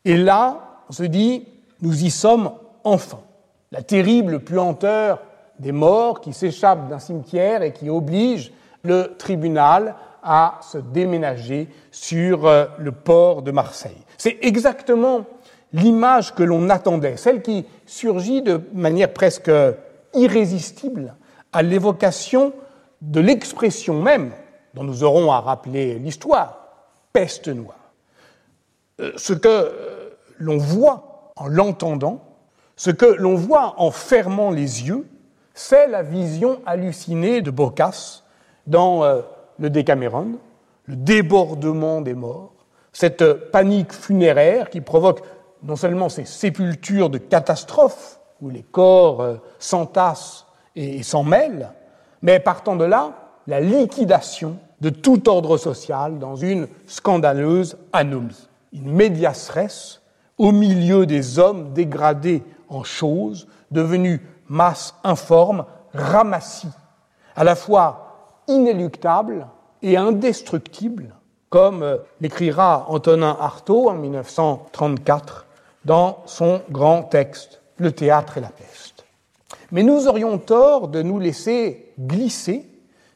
Et 0.06 0.16
là, 0.16 0.78
on 0.88 0.92
se 0.94 1.02
dit, 1.02 1.46
nous 1.82 2.02
y 2.02 2.10
sommes 2.10 2.50
enfin. 2.82 3.20
La 3.72 3.82
terrible 3.82 4.40
puanteur 4.40 5.20
des 5.62 5.72
morts 5.72 6.20
qui 6.20 6.32
s'échappent 6.32 6.88
d'un 6.88 6.98
cimetière 6.98 7.62
et 7.62 7.72
qui 7.72 7.88
oblige 7.88 8.52
le 8.82 9.14
tribunal 9.16 9.94
à 10.22 10.58
se 10.60 10.78
déménager 10.78 11.68
sur 11.92 12.46
euh, 12.46 12.66
le 12.78 12.90
port 12.90 13.42
de 13.42 13.52
Marseille. 13.52 13.96
C'est 14.18 14.38
exactement 14.42 15.24
l'image 15.72 16.34
que 16.34 16.42
l'on 16.42 16.68
attendait, 16.68 17.16
celle 17.16 17.42
qui 17.42 17.64
surgit 17.86 18.42
de 18.42 18.60
manière 18.72 19.12
presque 19.12 19.50
irrésistible 20.14 21.14
à 21.52 21.62
l'évocation 21.62 22.52
de 23.00 23.20
l'expression 23.20 24.02
même 24.02 24.32
dont 24.74 24.84
nous 24.84 25.04
aurons 25.04 25.30
à 25.30 25.40
rappeler 25.40 25.98
l'histoire, 25.98 26.58
peste 27.12 27.48
noire. 27.48 27.92
Euh, 29.00 29.12
ce 29.16 29.32
que 29.32 29.48
euh, 29.48 30.10
l'on 30.38 30.58
voit 30.58 31.32
en 31.36 31.46
l'entendant, 31.46 32.24
ce 32.76 32.90
que 32.90 33.06
l'on 33.06 33.36
voit 33.36 33.74
en 33.78 33.92
fermant 33.92 34.50
les 34.50 34.88
yeux, 34.88 35.06
c'est 35.54 35.86
la 35.86 36.02
vision 36.02 36.60
hallucinée 36.66 37.42
de 37.42 37.50
Boccace 37.50 38.24
dans 38.66 39.04
euh, 39.04 39.22
le 39.58 39.70
Décameron, 39.70 40.38
le 40.86 40.96
débordement 40.96 42.00
des 42.00 42.14
morts, 42.14 42.52
cette 42.92 43.50
panique 43.50 43.92
funéraire 43.92 44.70
qui 44.70 44.80
provoque 44.80 45.22
non 45.62 45.76
seulement 45.76 46.08
ces 46.08 46.24
sépultures 46.24 47.10
de 47.10 47.18
catastrophes 47.18 48.18
où 48.40 48.50
les 48.50 48.62
corps 48.62 49.38
s'entassent 49.58 50.46
et 50.74 51.02
s'en 51.02 51.22
mêlent, 51.22 51.70
mais 52.22 52.40
partant 52.40 52.76
de 52.76 52.84
là, 52.84 53.12
la 53.46 53.60
liquidation 53.60 54.56
de 54.80 54.90
tout 54.90 55.28
ordre 55.28 55.56
social 55.56 56.18
dans 56.18 56.36
une 56.36 56.66
scandaleuse 56.86 57.76
anomie. 57.92 58.48
Une 58.72 58.90
médias 58.90 59.50
au 60.38 60.50
milieu 60.50 61.06
des 61.06 61.38
hommes 61.38 61.72
dégradés 61.72 62.42
en 62.68 62.82
choses, 62.82 63.46
devenus 63.70 64.20
masse 64.48 64.94
informe, 65.04 65.64
ramassis, 65.94 66.68
à 67.36 67.44
la 67.44 67.54
fois 67.54 68.42
inéluctable 68.48 69.46
et 69.82 69.96
indestructible, 69.96 71.14
comme 71.50 71.82
euh, 71.82 71.98
l'écrira 72.20 72.86
Antonin 72.88 73.36
Artaud 73.38 73.90
en 73.90 73.94
1934 73.94 75.46
dans 75.84 76.22
son 76.26 76.62
grand 76.70 77.02
texte 77.02 77.60
Le 77.76 77.92
théâtre 77.92 78.38
et 78.38 78.40
la 78.40 78.48
peste. 78.48 79.04
Mais 79.70 79.82
nous 79.82 80.06
aurions 80.06 80.38
tort 80.38 80.88
de 80.88 81.02
nous 81.02 81.18
laisser 81.18 81.92
glisser 81.98 82.68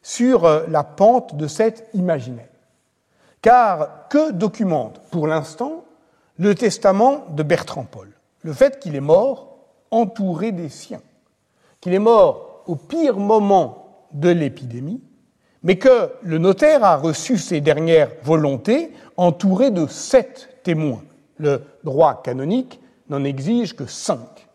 sur 0.02 0.45
euh, 0.45 0.64
la 0.68 0.85
pente 0.85 1.37
de 1.37 1.47
cet 1.47 1.88
imaginaire. 1.95 2.49
Car 3.42 4.09
que 4.09 4.33
documente 4.33 5.00
pour 5.11 5.26
l'instant 5.26 5.85
le 6.38 6.54
testament 6.54 7.26
de 7.30 7.42
Bertrand 7.42 7.85
Paul? 7.85 8.11
Le 8.42 8.52
fait 8.52 8.78
qu'il 8.80 8.97
est 8.97 9.00
mort 9.00 9.59
entouré 9.90 10.52
des 10.52 10.68
siens, 10.68 11.02
qu'il 11.87 11.95
est 11.95 12.00
mort 12.00 12.64
au 12.66 12.75
pire 12.75 13.16
moment 13.16 14.09
de 14.11 14.28
l'épidémie, 14.28 15.00
mais 15.62 15.76
que 15.76 16.11
le 16.21 16.38
notaire 16.38 16.83
a 16.83 16.97
reçu 16.97 17.38
ses 17.38 17.61
dernières 17.61 18.11
volontés 18.25 18.93
entouré 19.16 19.71
de 19.71 19.87
sept 19.87 20.49
témoins. 20.64 21.05
Le 21.38 21.62
droit 21.85 22.23
canonique 22.25 22.81
n'en 23.09 23.23
exige 23.23 23.76
que 23.76 23.87
cinq. 23.87 24.49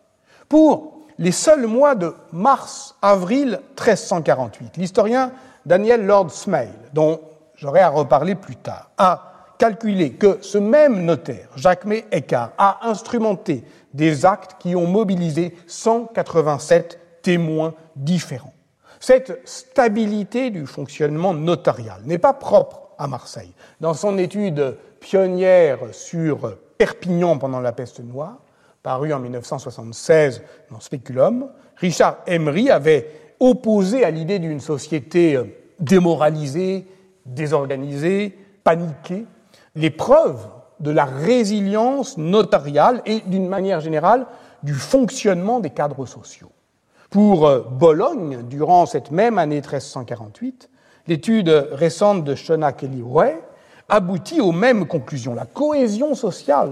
Pour 0.50 1.06
les 1.18 1.32
seuls 1.32 1.66
mois 1.66 1.94
de 1.94 2.12
mars-avril 2.32 3.60
1348. 3.78 4.76
L'historien 4.76 5.32
Daniel 5.64 6.04
Lord 6.04 6.32
Smail, 6.32 6.68
dont 6.92 7.18
j'aurai 7.56 7.80
à 7.80 7.88
reparler 7.88 8.34
plus 8.34 8.56
tard, 8.56 8.90
a 8.98 9.54
calculé 9.56 10.12
que 10.12 10.36
ce 10.42 10.58
même 10.58 11.02
notaire, 11.06 11.48
Jacques 11.56 11.86
May 11.86 12.04
Eckhart, 12.12 12.50
a 12.58 12.86
instrumenté 12.90 13.64
des 13.94 14.26
actes 14.26 14.56
qui 14.58 14.76
ont 14.76 14.86
mobilisé 14.86 15.56
187 15.66 16.98
témoins 17.22 17.74
différents. 17.96 18.54
Cette 19.00 19.40
stabilité 19.44 20.50
du 20.50 20.66
fonctionnement 20.66 21.34
notarial 21.34 22.02
n'est 22.04 22.18
pas 22.18 22.34
propre 22.34 22.90
à 22.98 23.06
Marseille. 23.06 23.52
Dans 23.80 23.94
son 23.94 24.18
étude 24.18 24.76
pionnière 25.00 25.78
sur 25.92 26.56
Perpignan 26.78 27.38
pendant 27.38 27.60
la 27.60 27.72
peste 27.72 28.00
noire, 28.00 28.38
paru 28.82 29.12
en 29.12 29.18
1976 29.18 30.42
dans 30.70 30.80
Speculum, 30.80 31.50
Richard 31.76 32.18
Emery 32.26 32.70
avait 32.70 33.10
opposé 33.40 34.04
à 34.04 34.10
l'idée 34.10 34.38
d'une 34.38 34.60
société 34.60 35.38
démoralisée, 35.80 36.86
désorganisée, 37.26 38.38
paniquée, 38.62 39.26
les 39.74 39.90
preuves 39.90 40.46
de 40.80 40.90
la 40.90 41.04
résilience 41.04 42.18
notariale 42.18 43.02
et, 43.06 43.20
d'une 43.20 43.48
manière 43.48 43.80
générale, 43.80 44.26
du 44.62 44.74
fonctionnement 44.74 45.60
des 45.60 45.70
cadres 45.70 46.06
sociaux. 46.06 46.52
Pour 47.12 47.46
euh, 47.46 47.60
Bologne, 47.60 48.38
durant 48.48 48.86
cette 48.86 49.10
même 49.10 49.36
année 49.36 49.56
1348, 49.56 50.70
l'étude 51.06 51.50
récente 51.72 52.24
de 52.24 52.34
Shona 52.34 52.72
Kelly 52.72 53.02
Way 53.02 53.38
aboutit 53.90 54.40
aux 54.40 54.50
mêmes 54.50 54.86
conclusions. 54.86 55.34
La 55.34 55.44
cohésion 55.44 56.14
sociale 56.14 56.70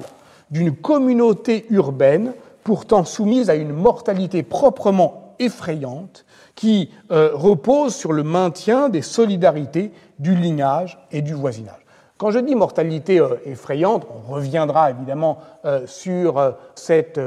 d'une 0.51 0.75
communauté 0.75 1.67
urbaine 1.69 2.33
pourtant 2.65 3.05
soumise 3.05 3.51
à 3.51 3.55
une 3.55 3.75
mortalité 3.75 4.43
proprement 4.43 5.35
effrayante 5.39 6.25
qui 6.55 6.91
euh, 7.11 7.33
repose 7.35 7.95
sur 7.95 8.15
le 8.15 8.23
maintien 8.23 8.89
des 8.89 9.03
solidarités 9.03 9.93
du 10.19 10.35
lignage 10.35 10.99
et 11.13 11.21
du 11.21 11.35
voisinage. 11.35 11.85
Quand 12.17 12.31
je 12.31 12.39
dis 12.39 12.55
mortalité 12.55 13.21
euh, 13.21 13.37
effrayante, 13.45 14.07
on 14.09 14.33
reviendra 14.33 14.91
évidemment 14.91 15.41
sur 15.85 16.55
cette 16.75 17.21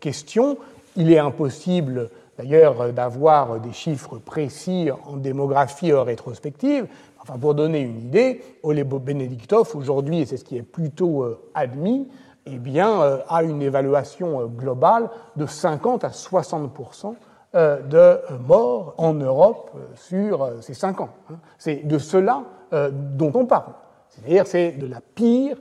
question. 0.00 0.56
Il 0.96 1.12
est 1.12 1.18
impossible 1.18 2.08
d'ailleurs 2.36 2.92
d'avoir 2.92 3.60
des 3.60 3.72
chiffres 3.72 4.18
précis 4.18 4.90
en 5.06 5.16
démographie 5.16 5.92
rétrospective. 5.92 6.86
Enfin, 7.20 7.38
pour 7.38 7.54
donner 7.54 7.80
une 7.80 8.00
idée, 8.00 8.42
Ole 8.62 8.84
Benediktov, 8.84 9.74
aujourd'hui, 9.74 10.20
et 10.20 10.26
c'est 10.26 10.36
ce 10.36 10.44
qui 10.44 10.56
est 10.56 10.62
plutôt 10.62 11.24
admis, 11.54 12.08
eh 12.46 12.58
bien, 12.58 13.00
euh, 13.00 13.18
a 13.28 13.42
une 13.42 13.62
évaluation 13.62 14.40
euh, 14.40 14.46
globale 14.46 15.08
de 15.36 15.46
50 15.46 16.04
à 16.04 16.08
60% 16.08 17.14
euh, 17.54 17.80
de 17.80 18.20
morts 18.46 18.94
en 18.98 19.14
Europe 19.14 19.70
sur 19.94 20.50
ces 20.60 20.74
cinq 20.74 21.00
ans. 21.00 21.10
Hein. 21.30 21.36
C'est 21.58 21.86
de 21.86 21.98
cela 21.98 22.42
dont 22.90 23.30
on 23.34 23.46
parle. 23.46 23.72
C'est-à-dire 24.08 24.48
c'est 24.48 24.72
de 24.72 24.88
la 24.88 25.00
pire 25.00 25.56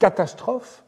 catastrophe 0.00 0.82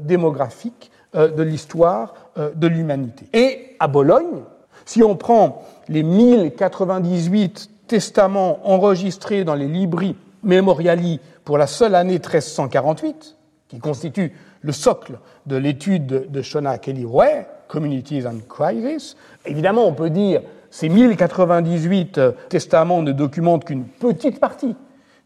démographique 0.00 0.90
de 1.14 1.42
l'histoire 1.42 2.12
de 2.36 2.66
l'humanité. 2.66 3.26
Et 3.32 3.76
à 3.80 3.88
Bologne, 3.88 4.42
si 4.84 5.02
on 5.02 5.16
prend 5.16 5.62
les 5.88 6.02
1098 6.02 7.70
testaments 7.86 8.58
enregistrés 8.64 9.44
dans 9.44 9.54
les 9.54 9.68
libris 9.68 10.16
mémoriali 10.42 11.20
pour 11.44 11.58
la 11.58 11.66
seule 11.66 11.94
année 11.94 12.14
1348, 12.14 13.36
qui 13.68 13.78
constituent 13.78 14.32
le 14.60 14.72
socle 14.72 15.18
de 15.46 15.56
l'étude 15.56 16.30
de 16.30 16.42
Shona 16.42 16.78
Kelly 16.78 17.04
Way, 17.04 17.46
Communities 17.68 18.26
and 18.26 18.40
Crisis. 18.48 19.16
Évidemment, 19.46 19.86
on 19.86 19.94
peut 19.94 20.10
dire 20.10 20.42
ces 20.70 20.88
1098 20.88 22.18
euh, 22.18 22.32
testaments 22.48 23.02
ne 23.02 23.12
documentent 23.12 23.64
qu'une 23.64 23.84
petite 23.84 24.40
partie 24.40 24.74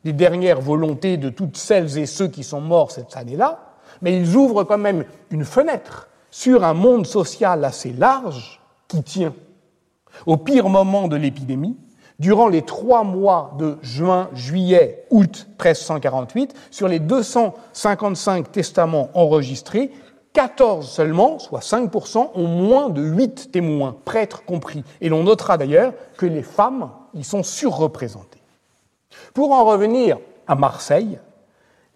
des 0.04 0.12
dernières 0.12 0.60
volontés 0.60 1.16
de 1.16 1.28
toutes 1.28 1.56
celles 1.56 1.98
et 1.98 2.06
ceux 2.06 2.28
qui 2.28 2.44
sont 2.44 2.60
morts 2.60 2.90
cette 2.90 3.16
année-là, 3.16 3.74
mais 4.02 4.16
ils 4.16 4.36
ouvrent 4.36 4.64
quand 4.64 4.78
même 4.78 5.04
une 5.30 5.44
fenêtre 5.44 6.08
sur 6.30 6.64
un 6.64 6.74
monde 6.74 7.06
social 7.06 7.64
assez 7.64 7.92
large 7.92 8.60
qui 8.88 9.02
tient. 9.02 9.34
Au 10.24 10.36
pire 10.36 10.68
moment 10.68 11.08
de 11.08 11.16
l'épidémie, 11.16 11.76
durant 12.18 12.48
les 12.48 12.62
trois 12.62 13.04
mois 13.04 13.54
de 13.58 13.76
juin, 13.82 14.30
juillet, 14.32 15.04
août 15.10 15.46
1348, 15.60 16.54
sur 16.70 16.88
les 16.88 16.98
255 16.98 18.50
testaments 18.50 19.10
enregistrés, 19.14 19.90
14 20.32 20.88
seulement, 20.88 21.38
soit 21.38 21.60
5%, 21.60 22.30
ont 22.34 22.46
moins 22.46 22.90
de 22.90 23.02
8 23.02 23.52
témoins, 23.52 23.96
prêtres 24.04 24.44
compris. 24.44 24.84
Et 25.00 25.08
l'on 25.08 25.24
notera 25.24 25.56
d'ailleurs 25.56 25.94
que 26.16 26.26
les 26.26 26.42
femmes 26.42 26.90
y 27.14 27.24
sont 27.24 27.42
surreprésentées. 27.42 28.42
Pour 29.32 29.52
en 29.52 29.64
revenir 29.64 30.18
à 30.46 30.54
Marseille, 30.54 31.18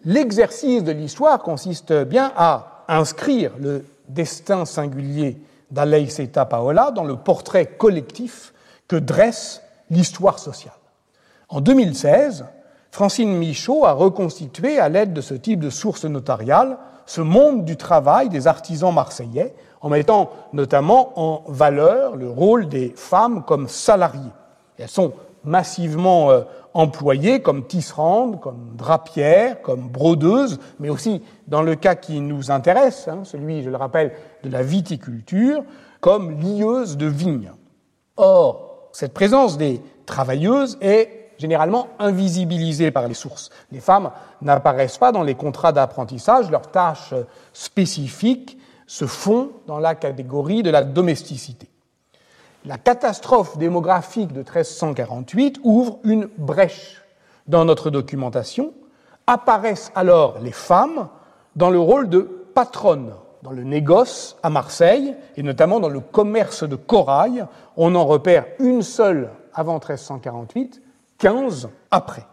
l'exercice 0.04 0.82
de 0.82 0.92
l'histoire 0.92 1.42
consiste 1.42 1.92
bien 1.92 2.32
à 2.34 2.84
inscrire 2.88 3.52
le 3.58 3.84
destin 4.08 4.64
singulier 4.64 5.38
d'Aleiseta 5.70 6.44
Paola 6.44 6.90
dans 6.90 7.04
le 7.04 7.16
portrait 7.16 7.66
collectif 7.66 8.52
que 8.88 8.96
dresse 8.96 9.62
l'histoire 9.90 10.38
sociale. 10.38 10.74
En 11.48 11.60
2016, 11.60 12.46
Francine 12.90 13.36
Michaud 13.36 13.84
a 13.84 13.92
reconstitué, 13.92 14.78
à 14.78 14.88
l'aide 14.88 15.12
de 15.12 15.20
ce 15.20 15.34
type 15.34 15.60
de 15.60 15.70
sources 15.70 16.04
notariales, 16.04 16.78
ce 17.06 17.20
monde 17.20 17.64
du 17.64 17.76
travail 17.76 18.28
des 18.28 18.46
artisans 18.46 18.94
marseillais, 18.94 19.54
en 19.80 19.88
mettant 19.88 20.30
notamment 20.52 21.12
en 21.16 21.42
valeur 21.48 22.16
le 22.16 22.28
rôle 22.28 22.68
des 22.68 22.92
femmes 22.96 23.42
comme 23.44 23.68
salariées. 23.68 24.32
elles 24.78 24.88
sont 24.88 25.12
massivement 25.44 26.30
euh, 26.30 26.42
employées 26.74 27.42
comme 27.42 27.66
tisserandes, 27.66 28.40
comme 28.40 28.74
drapières, 28.76 29.60
comme 29.62 29.88
brodeuses, 29.88 30.58
mais 30.78 30.88
aussi, 30.88 31.22
dans 31.48 31.62
le 31.62 31.74
cas 31.74 31.94
qui 31.94 32.20
nous 32.20 32.50
intéresse, 32.50 33.08
hein, 33.08 33.20
celui, 33.24 33.62
je 33.62 33.70
le 33.70 33.76
rappelle, 33.76 34.12
de 34.42 34.50
la 34.50 34.62
viticulture, 34.62 35.64
comme 36.00 36.40
lieuses 36.40 36.96
de 36.96 37.06
vignes. 37.06 37.52
Or, 38.16 38.88
cette 38.92 39.14
présence 39.14 39.58
des 39.58 39.80
travailleuses 40.06 40.78
est 40.80 41.30
généralement 41.38 41.88
invisibilisées 41.98 42.90
par 42.90 43.08
les 43.08 43.14
sources. 43.14 43.50
Les 43.72 43.80
femmes 43.80 44.10
n'apparaissent 44.42 44.98
pas 44.98 45.12
dans 45.12 45.22
les 45.22 45.34
contrats 45.34 45.72
d'apprentissage, 45.72 46.50
leurs 46.50 46.70
tâches 46.70 47.14
spécifiques 47.52 48.58
se 48.86 49.06
font 49.06 49.50
dans 49.66 49.78
la 49.78 49.94
catégorie 49.94 50.62
de 50.62 50.70
la 50.70 50.82
domesticité. 50.82 51.68
La 52.66 52.76
catastrophe 52.76 53.56
démographique 53.56 54.32
de 54.32 54.40
1348 54.40 55.60
ouvre 55.62 55.98
une 56.04 56.28
brèche 56.36 57.02
dans 57.46 57.64
notre 57.64 57.90
documentation. 57.90 58.74
Apparaissent 59.26 59.92
alors 59.94 60.38
les 60.40 60.52
femmes 60.52 61.08
dans 61.56 61.70
le 61.70 61.78
rôle 61.78 62.08
de 62.08 62.20
patronnes 62.54 63.14
dans 63.42 63.52
le 63.52 63.64
négoce 63.64 64.36
à 64.42 64.50
Marseille, 64.50 65.16
et 65.36 65.42
notamment 65.42 65.80
dans 65.80 65.88
le 65.88 66.00
commerce 66.00 66.62
de 66.64 66.76
corail. 66.76 67.46
On 67.76 67.94
en 67.94 68.04
repère 68.04 68.44
une 68.58 68.82
seule 68.82 69.30
avant 69.54 69.74
1348, 69.74 70.82
15 71.18 71.70
après. 71.90 72.26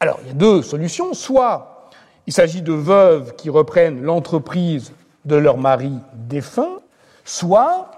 Alors, 0.00 0.18
il 0.22 0.28
y 0.28 0.30
a 0.30 0.34
deux 0.34 0.62
solutions. 0.62 1.12
Soit 1.12 1.90
il 2.26 2.32
s'agit 2.32 2.62
de 2.62 2.72
veuves 2.72 3.34
qui 3.36 3.50
reprennent 3.50 4.02
l'entreprise 4.02 4.92
de 5.24 5.36
leur 5.36 5.58
mari 5.58 5.92
défunt, 6.14 6.78
soit 7.24 7.90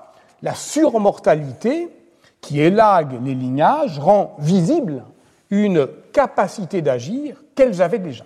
la 0.43 0.55
surmortalité 0.55 1.89
qui 2.41 2.61
élague 2.61 3.23
les 3.23 3.35
lignages 3.35 3.99
rend 3.99 4.37
visible 4.39 5.05
une 5.51 5.87
capacité 6.13 6.81
d'agir 6.81 7.43
qu'elles 7.55 7.83
avaient 7.83 7.99
déjà. 7.99 8.25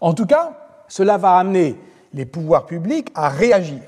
En 0.00 0.14
tout 0.14 0.26
cas, 0.26 0.52
cela 0.88 1.18
va 1.18 1.36
amener 1.36 1.78
les 2.12 2.26
pouvoirs 2.26 2.66
publics 2.66 3.10
à 3.14 3.28
réagir. 3.28 3.82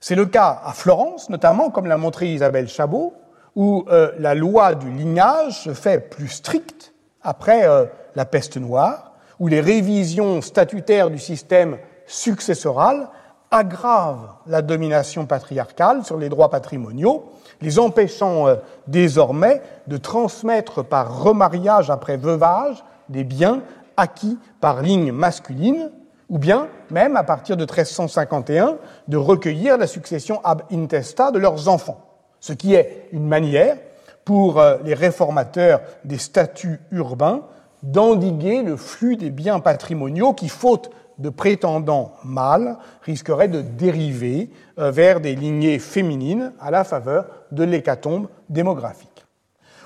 C'est 0.00 0.14
le 0.14 0.26
cas 0.26 0.60
à 0.64 0.72
Florence, 0.72 1.28
notamment, 1.28 1.70
comme 1.70 1.86
l'a 1.86 1.96
montré 1.96 2.32
Isabelle 2.32 2.68
Chabot, 2.68 3.14
où 3.56 3.84
euh, 3.90 4.12
la 4.18 4.34
loi 4.34 4.74
du 4.74 4.90
lignage 4.90 5.64
se 5.64 5.74
fait 5.74 5.98
plus 5.98 6.28
stricte 6.28 6.94
après 7.22 7.66
euh, 7.66 7.84
la 8.14 8.24
peste 8.24 8.56
noire, 8.56 9.12
où 9.38 9.48
les 9.48 9.60
révisions 9.60 10.40
statutaires 10.40 11.10
du 11.10 11.18
système 11.18 11.78
successoral 12.06 13.08
aggravent 13.50 14.36
la 14.46 14.62
domination 14.62 15.26
patriarcale 15.26 16.04
sur 16.04 16.16
les 16.16 16.28
droits 16.28 16.50
patrimoniaux, 16.50 17.30
les 17.60 17.78
empêchant 17.78 18.46
euh, 18.46 18.56
désormais 18.86 19.62
de 19.86 19.96
transmettre 19.96 20.84
par 20.84 21.22
remariage 21.22 21.90
après 21.90 22.16
veuvage 22.16 22.84
des 23.08 23.24
biens 23.24 23.62
acquis 23.96 24.38
par 24.60 24.82
ligne 24.82 25.12
masculine, 25.12 25.90
ou 26.28 26.38
bien, 26.38 26.68
même 26.90 27.16
à 27.16 27.24
partir 27.24 27.56
de 27.56 27.62
1351, 27.62 28.76
de 29.08 29.16
recueillir 29.16 29.76
la 29.76 29.88
succession 29.88 30.40
ab 30.44 30.62
intesta 30.70 31.32
de 31.32 31.38
leurs 31.38 31.68
enfants. 31.68 32.00
Ce 32.38 32.52
qui 32.52 32.74
est 32.74 33.08
une 33.12 33.26
manière 33.26 33.76
pour 34.24 34.60
euh, 34.60 34.76
les 34.84 34.94
réformateurs 34.94 35.80
des 36.04 36.18
statuts 36.18 36.80
urbains 36.92 37.42
d'endiguer 37.82 38.62
le 38.62 38.76
flux 38.76 39.16
des 39.16 39.30
biens 39.30 39.58
patrimoniaux 39.58 40.34
qui, 40.34 40.48
faute 40.48 40.90
de 41.20 41.28
prétendants 41.28 42.14
mâles, 42.24 42.76
risqueraient 43.02 43.48
de 43.48 43.60
dériver 43.60 44.50
euh, 44.78 44.90
vers 44.90 45.20
des 45.20 45.36
lignées 45.36 45.78
féminines 45.78 46.52
à 46.60 46.70
la 46.70 46.82
faveur 46.82 47.26
de 47.52 47.62
l'hécatombe 47.62 48.28
démographique. 48.48 49.24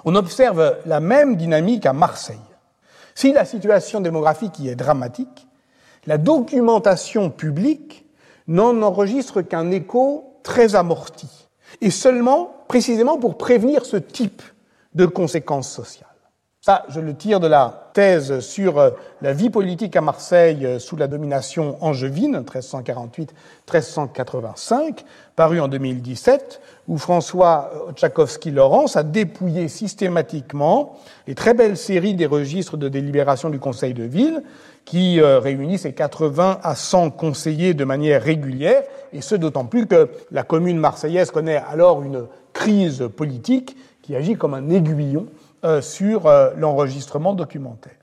On 0.04 0.14
observe 0.14 0.78
la 0.86 1.00
même 1.00 1.36
dynamique 1.36 1.86
à 1.86 1.92
Marseille. 1.92 2.36
Si 3.14 3.32
la 3.32 3.44
situation 3.44 4.00
démographique 4.00 4.58
y 4.58 4.68
est 4.68 4.76
dramatique, 4.76 5.46
la 6.06 6.18
documentation 6.18 7.30
publique 7.30 8.06
n'en 8.46 8.82
enregistre 8.82 9.42
qu'un 9.42 9.70
écho 9.70 10.38
très 10.42 10.74
amorti 10.74 11.48
et 11.80 11.90
seulement 11.90 12.54
précisément 12.68 13.18
pour 13.18 13.38
prévenir 13.38 13.86
ce 13.86 13.96
type 13.96 14.42
de 14.94 15.06
conséquences 15.06 15.70
sociales. 15.70 16.13
Ça, 16.66 16.86
je 16.88 16.98
le 16.98 17.12
tire 17.12 17.40
de 17.40 17.46
la 17.46 17.90
thèse 17.92 18.40
sur 18.40 18.78
euh, 18.78 18.92
la 19.20 19.34
vie 19.34 19.50
politique 19.50 19.96
à 19.96 20.00
Marseille 20.00 20.64
euh, 20.64 20.78
sous 20.78 20.96
la 20.96 21.08
domination 21.08 21.76
angevine, 21.82 22.42
1348-1385, 23.68 25.04
paru 25.36 25.60
en 25.60 25.68
2017, 25.68 26.62
où 26.88 26.96
François 26.96 27.70
Tchaikovsky-Laurence 27.94 28.96
a 28.96 29.02
dépouillé 29.02 29.68
systématiquement 29.68 30.96
les 31.26 31.34
très 31.34 31.52
belles 31.52 31.76
séries 31.76 32.14
des 32.14 32.24
registres 32.24 32.78
de 32.78 32.88
délibération 32.88 33.50
du 33.50 33.58
Conseil 33.58 33.92
de 33.92 34.04
ville, 34.04 34.42
qui 34.86 35.20
euh, 35.20 35.40
réunit 35.40 35.76
ces 35.76 35.92
80 35.92 36.60
à 36.62 36.74
100 36.74 37.10
conseillers 37.10 37.74
de 37.74 37.84
manière 37.84 38.22
régulière, 38.22 38.84
et 39.12 39.20
ce 39.20 39.34
d'autant 39.34 39.66
plus 39.66 39.86
que 39.86 40.08
la 40.30 40.44
commune 40.44 40.78
marseillaise 40.78 41.30
connaît 41.30 41.62
alors 41.70 42.02
une 42.02 42.24
crise 42.54 43.06
politique 43.14 43.76
qui 44.00 44.16
agit 44.16 44.36
comme 44.36 44.54
un 44.54 44.70
aiguillon 44.70 45.26
euh, 45.64 45.80
sur 45.80 46.26
euh, 46.26 46.50
l'enregistrement 46.56 47.34
documentaire. 47.34 47.94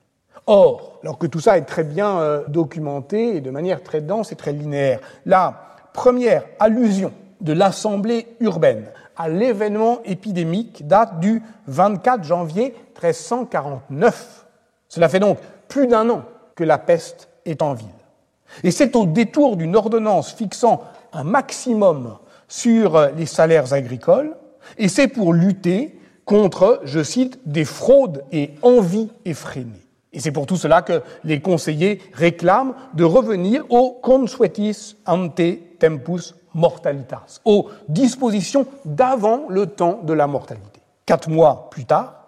Or, 0.47 0.99
alors 1.03 1.17
que 1.17 1.27
tout 1.27 1.39
ça 1.39 1.57
est 1.57 1.65
très 1.65 1.83
bien 1.83 2.41
documenté 2.47 3.35
et 3.35 3.41
de 3.41 3.51
manière 3.51 3.83
très 3.83 4.01
dense 4.01 4.31
et 4.31 4.35
très 4.35 4.51
linéaire, 4.51 4.99
la 5.25 5.77
première 5.93 6.43
allusion 6.59 7.13
de 7.41 7.53
l'Assemblée 7.53 8.27
urbaine 8.39 8.85
à 9.15 9.29
l'événement 9.29 9.99
épidémique 10.03 10.87
date 10.87 11.19
du 11.19 11.43
24 11.67 12.23
janvier 12.23 12.73
1349. 13.01 14.47
Cela 14.89 15.09
fait 15.09 15.19
donc 15.19 15.37
plus 15.67 15.85
d'un 15.85 16.09
an 16.09 16.23
que 16.55 16.63
la 16.63 16.79
peste 16.79 17.29
est 17.45 17.61
en 17.61 17.75
ville. 17.75 17.87
Et 18.63 18.71
c'est 18.71 18.95
au 18.95 19.05
détour 19.05 19.57
d'une 19.57 19.75
ordonnance 19.75 20.33
fixant 20.33 20.81
un 21.13 21.23
maximum 21.23 22.17
sur 22.47 23.09
les 23.15 23.25
salaires 23.25 23.73
agricoles, 23.73 24.35
et 24.77 24.87
c'est 24.87 25.07
pour 25.07 25.33
lutter 25.33 25.97
contre, 26.25 26.81
je 26.83 27.03
cite, 27.03 27.39
des 27.45 27.65
fraudes 27.65 28.23
et 28.31 28.51
envies 28.61 29.09
effrénées. 29.25 29.87
Et 30.13 30.19
c'est 30.19 30.31
pour 30.31 30.45
tout 30.45 30.57
cela 30.57 30.81
que 30.81 31.01
les 31.23 31.39
conseillers 31.39 32.01
réclament 32.13 32.73
de 32.93 33.03
revenir 33.03 33.63
au 33.69 33.91
consuetis 33.91 34.97
ante 35.05 35.41
tempus 35.79 36.35
mortalitas, 36.53 37.39
aux 37.45 37.69
dispositions 37.87 38.65
d'avant 38.83 39.45
le 39.49 39.67
temps 39.67 40.01
de 40.03 40.13
la 40.13 40.27
mortalité. 40.27 40.81
Quatre 41.05 41.29
mois 41.29 41.69
plus 41.71 41.85
tard, 41.85 42.21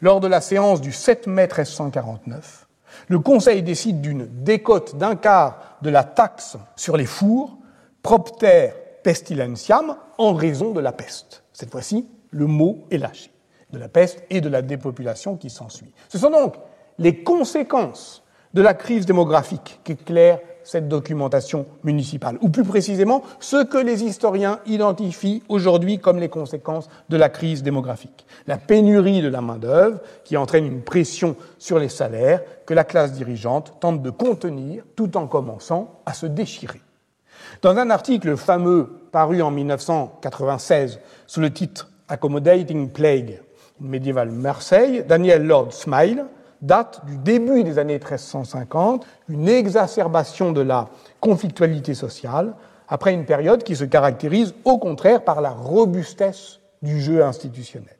lors 0.00 0.20
de 0.20 0.28
la 0.28 0.40
séance 0.40 0.80
du 0.80 0.92
7 0.92 1.26
mai 1.26 1.44
1349, 1.44 2.66
le 3.08 3.18
Conseil 3.18 3.62
décide 3.62 4.00
d'une 4.00 4.26
décote 4.26 4.96
d'un 4.96 5.16
quart 5.16 5.76
de 5.82 5.90
la 5.90 6.04
taxe 6.04 6.56
sur 6.76 6.96
les 6.96 7.06
fours, 7.06 7.56
propter 8.02 8.72
pestilentiam, 9.02 9.96
en 10.18 10.34
raison 10.34 10.72
de 10.72 10.80
la 10.80 10.92
peste. 10.92 11.44
Cette 11.52 11.70
fois-ci, 11.70 12.06
le 12.30 12.46
mot 12.46 12.84
est 12.90 12.98
lâché, 12.98 13.30
de 13.72 13.78
la 13.78 13.88
peste 13.88 14.22
et 14.30 14.40
de 14.40 14.48
la 14.48 14.62
dépopulation 14.62 15.36
qui 15.36 15.50
s'ensuit. 15.50 15.92
Ce 16.08 16.18
sont 16.18 16.30
donc 16.30 16.54
les 16.98 17.22
conséquences 17.22 18.22
de 18.54 18.62
la 18.62 18.74
crise 18.74 19.06
démographique 19.06 19.80
qu'éclaire 19.84 20.40
cette 20.64 20.88
documentation 20.88 21.64
municipale, 21.82 22.36
ou 22.42 22.50
plus 22.50 22.64
précisément 22.64 23.22
ce 23.40 23.64
que 23.64 23.78
les 23.78 24.04
historiens 24.04 24.60
identifient 24.66 25.42
aujourd'hui 25.48 25.98
comme 25.98 26.18
les 26.18 26.28
conséquences 26.28 26.90
de 27.08 27.16
la 27.16 27.30
crise 27.30 27.62
démographique. 27.62 28.26
La 28.46 28.58
pénurie 28.58 29.22
de 29.22 29.28
la 29.28 29.40
main-d'œuvre 29.40 30.00
qui 30.24 30.36
entraîne 30.36 30.66
une 30.66 30.82
pression 30.82 31.36
sur 31.58 31.78
les 31.78 31.88
salaires 31.88 32.42
que 32.66 32.74
la 32.74 32.84
classe 32.84 33.12
dirigeante 33.12 33.80
tente 33.80 34.02
de 34.02 34.10
contenir 34.10 34.84
tout 34.94 35.16
en 35.16 35.26
commençant 35.26 36.00
à 36.04 36.12
se 36.12 36.26
déchirer. 36.26 36.82
Dans 37.62 37.76
un 37.76 37.88
article 37.88 38.36
fameux 38.36 38.90
paru 39.10 39.40
en 39.40 39.50
1996 39.50 41.00
sous 41.26 41.40
le 41.40 41.50
titre 41.50 41.90
Accommodating 42.08 42.90
Plague 42.90 43.40
médiéval 43.80 44.30
Marseille, 44.30 45.04
Daniel 45.06 45.46
Lord 45.46 45.72
Smile 45.72 46.24
date 46.62 47.02
du 47.06 47.18
début 47.18 47.62
des 47.62 47.78
années 47.78 47.98
1350, 47.98 49.06
une 49.28 49.48
exacerbation 49.48 50.52
de 50.52 50.60
la 50.60 50.88
conflictualité 51.20 51.94
sociale, 51.94 52.54
après 52.88 53.12
une 53.12 53.24
période 53.24 53.62
qui 53.62 53.76
se 53.76 53.84
caractérise 53.84 54.54
au 54.64 54.78
contraire 54.78 55.22
par 55.22 55.40
la 55.40 55.50
robustesse 55.50 56.60
du 56.82 57.00
jeu 57.00 57.22
institutionnel. 57.22 57.96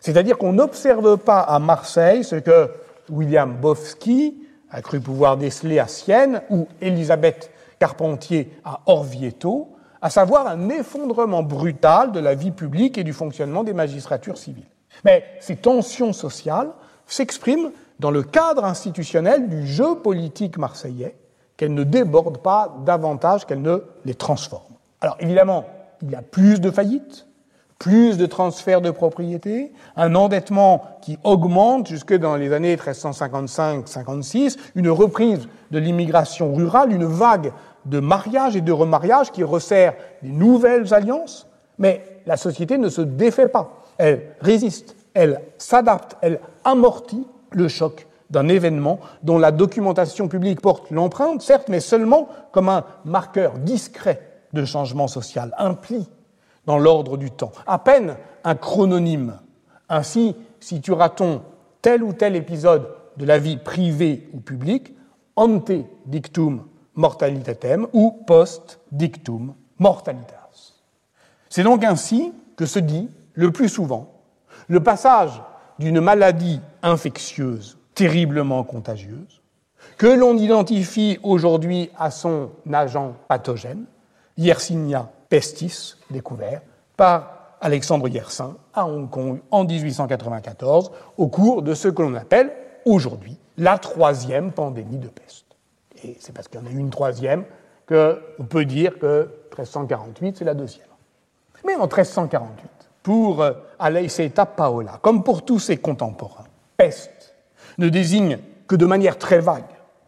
C'est-à-dire 0.00 0.36
qu'on 0.36 0.52
n'observe 0.52 1.16
pas 1.18 1.40
à 1.40 1.58
Marseille 1.58 2.24
ce 2.24 2.36
que 2.36 2.70
William 3.08 3.54
Bofsky 3.54 4.36
a 4.70 4.82
cru 4.82 5.00
pouvoir 5.00 5.36
déceler 5.36 5.78
à 5.78 5.86
Sienne 5.86 6.42
ou 6.50 6.66
Elisabeth 6.80 7.50
Carpentier 7.78 8.50
à 8.64 8.80
Orvieto, 8.86 9.76
à 10.02 10.10
savoir 10.10 10.46
un 10.46 10.68
effondrement 10.68 11.42
brutal 11.42 12.12
de 12.12 12.20
la 12.20 12.34
vie 12.34 12.50
publique 12.50 12.98
et 12.98 13.04
du 13.04 13.12
fonctionnement 13.12 13.64
des 13.64 13.72
magistratures 13.72 14.36
civiles. 14.36 14.64
Mais 15.04 15.24
ces 15.40 15.56
tensions 15.56 16.12
sociales 16.12 16.70
s'expriment 17.06 17.70
dans 18.00 18.10
le 18.10 18.22
cadre 18.22 18.64
institutionnel 18.64 19.48
du 19.48 19.66
jeu 19.66 19.96
politique 19.96 20.58
marseillais, 20.58 21.16
qu'elles 21.56 21.74
ne 21.74 21.84
débordent 21.84 22.42
pas 22.42 22.76
davantage 22.84 23.46
qu'elles 23.46 23.62
ne 23.62 23.84
les 24.04 24.14
transforment. 24.14 24.74
Alors 25.00 25.16
évidemment, 25.20 25.66
il 26.02 26.10
y 26.10 26.14
a 26.14 26.22
plus 26.22 26.60
de 26.60 26.70
faillites, 26.70 27.26
plus 27.78 28.16
de 28.16 28.26
transferts 28.26 28.80
de 28.80 28.90
propriété, 28.90 29.72
un 29.96 30.14
endettement 30.14 30.84
qui 31.02 31.18
augmente 31.22 31.86
jusque 31.88 32.14
dans 32.14 32.36
les 32.36 32.52
années 32.52 32.76
1355-56, 32.76 34.56
une 34.74 34.90
reprise 34.90 35.48
de 35.70 35.78
l'immigration 35.78 36.54
rurale, 36.54 36.92
une 36.92 37.04
vague 37.04 37.52
de 37.84 38.00
mariages 38.00 38.56
et 38.56 38.60
de 38.60 38.72
remariages 38.72 39.30
qui 39.30 39.44
resserrent 39.44 39.94
des 40.22 40.30
nouvelles 40.30 40.94
alliances, 40.94 41.46
mais 41.78 42.22
la 42.26 42.36
société 42.36 42.78
ne 42.78 42.88
se 42.88 43.02
défait 43.02 43.48
pas, 43.48 43.83
elle 43.98 44.34
résiste, 44.40 44.96
elle 45.14 45.40
s'adapte, 45.58 46.16
elle 46.20 46.40
amortit 46.64 47.26
le 47.50 47.68
choc 47.68 48.06
d'un 48.30 48.48
événement 48.48 48.98
dont 49.22 49.38
la 49.38 49.52
documentation 49.52 50.28
publique 50.28 50.60
porte 50.60 50.90
l'empreinte, 50.90 51.42
certes, 51.42 51.68
mais 51.68 51.80
seulement 51.80 52.28
comme 52.52 52.68
un 52.68 52.84
marqueur 53.04 53.58
discret 53.58 54.20
de 54.52 54.64
changement 54.64 55.08
social, 55.08 55.54
un 55.58 55.76
dans 56.66 56.78
l'ordre 56.78 57.16
du 57.16 57.30
temps, 57.30 57.52
à 57.66 57.78
peine 57.78 58.16
un 58.42 58.54
chrononyme. 58.54 59.38
Ainsi 59.88 60.34
situera-t-on 60.60 61.42
tel 61.82 62.02
ou 62.02 62.12
tel 62.12 62.36
épisode 62.36 62.88
de 63.16 63.26
la 63.26 63.38
vie 63.38 63.58
privée 63.58 64.28
ou 64.32 64.40
publique 64.40 64.94
ante 65.36 65.72
dictum 66.06 66.64
mortalitatem 66.94 67.86
ou 67.92 68.12
post 68.26 68.80
dictum 68.90 69.54
mortalitas. 69.78 70.72
C'est 71.50 71.62
donc 71.62 71.84
ainsi 71.84 72.32
que 72.56 72.66
se 72.66 72.78
dit 72.78 73.08
le 73.34 73.50
plus 73.50 73.68
souvent 73.68 74.10
le 74.68 74.80
passage 74.80 75.42
d'une 75.78 76.00
maladie 76.00 76.60
infectieuse 76.82 77.78
terriblement 77.94 78.64
contagieuse, 78.64 79.42
que 79.98 80.06
l'on 80.06 80.36
identifie 80.36 81.18
aujourd'hui 81.22 81.90
à 81.98 82.10
son 82.10 82.50
agent 82.72 83.14
pathogène, 83.28 83.84
Yersinia 84.36 85.10
pestis, 85.28 85.94
découvert 86.10 86.62
par 86.96 87.56
Alexandre 87.60 88.08
Yersin 88.08 88.56
à 88.72 88.86
Hong 88.86 89.08
Kong 89.08 89.40
en 89.50 89.64
1894, 89.64 90.90
au 91.16 91.28
cours 91.28 91.62
de 91.62 91.74
ce 91.74 91.88
que 91.88 92.02
l'on 92.02 92.14
appelle 92.14 92.52
aujourd'hui 92.84 93.38
la 93.56 93.78
troisième 93.78 94.52
pandémie 94.52 94.98
de 94.98 95.08
peste. 95.08 95.46
Et 96.02 96.16
c'est 96.20 96.32
parce 96.32 96.48
qu'il 96.48 96.60
y 96.60 96.62
en 96.62 96.66
a 96.66 96.70
eu 96.70 96.78
une 96.78 96.90
troisième 96.90 97.44
qu'on 97.86 98.44
peut 98.48 98.64
dire 98.64 98.98
que 98.98 99.30
1348, 99.56 100.36
c'est 100.38 100.44
la 100.44 100.54
deuxième. 100.54 100.86
Mais 101.64 101.74
en 101.76 101.86
1348, 101.86 102.83
pour 103.04 103.42
euh, 103.42 103.52
Aleiseta 103.78 104.46
Paola, 104.46 104.98
comme 105.00 105.22
pour 105.22 105.44
tous 105.44 105.60
ses 105.60 105.76
contemporains, 105.76 106.46
peste 106.76 107.34
ne 107.78 107.88
désigne 107.88 108.38
que 108.66 108.74
de 108.74 108.86
manière 108.86 109.18
très 109.18 109.40
vague 109.40 109.62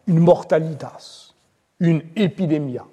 une 0.07 0.19
mortalitas, 0.19 1.35
une 1.79 2.03
épidémia, 2.17 2.85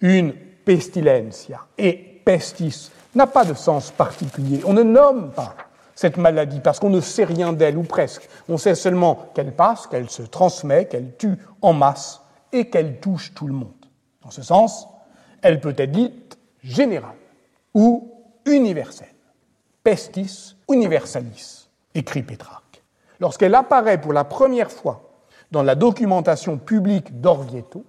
une 0.00 0.32
pestilencia. 0.64 1.66
Et 1.76 2.22
pestis 2.24 2.92
n'a 3.14 3.26
pas 3.26 3.44
de 3.44 3.54
sens 3.54 3.90
particulier. 3.90 4.60
On 4.66 4.72
ne 4.72 4.82
nomme 4.82 5.32
pas 5.32 5.56
cette 5.96 6.16
maladie 6.16 6.60
parce 6.60 6.78
qu'on 6.78 6.90
ne 6.90 7.00
sait 7.00 7.24
rien 7.24 7.52
d'elle, 7.52 7.76
ou 7.76 7.82
presque. 7.82 8.28
On 8.48 8.56
sait 8.56 8.74
seulement 8.76 9.30
qu'elle 9.34 9.52
passe, 9.52 9.88
qu'elle 9.88 10.10
se 10.10 10.22
transmet, 10.22 10.86
qu'elle 10.86 11.16
tue 11.16 11.38
en 11.60 11.72
masse 11.72 12.20
et 12.52 12.70
qu'elle 12.70 13.00
touche 13.00 13.34
tout 13.34 13.48
le 13.48 13.54
monde. 13.54 13.72
Dans 14.22 14.30
ce 14.30 14.42
sens, 14.42 14.86
elle 15.42 15.60
peut 15.60 15.74
être 15.76 15.90
dite 15.90 16.38
générale 16.62 17.16
ou 17.74 18.12
universelle 18.46 19.13
pestis 19.84 20.56
universalis, 20.70 21.68
écrit 21.94 22.22
Pétrarque. 22.22 22.82
Lorsqu'elle 23.20 23.54
apparaît 23.54 24.00
pour 24.00 24.12
la 24.12 24.24
première 24.24 24.72
fois 24.72 25.10
dans 25.52 25.62
la 25.62 25.74
documentation 25.74 26.56
publique 26.58 27.20
d'Orvieto, 27.20 27.84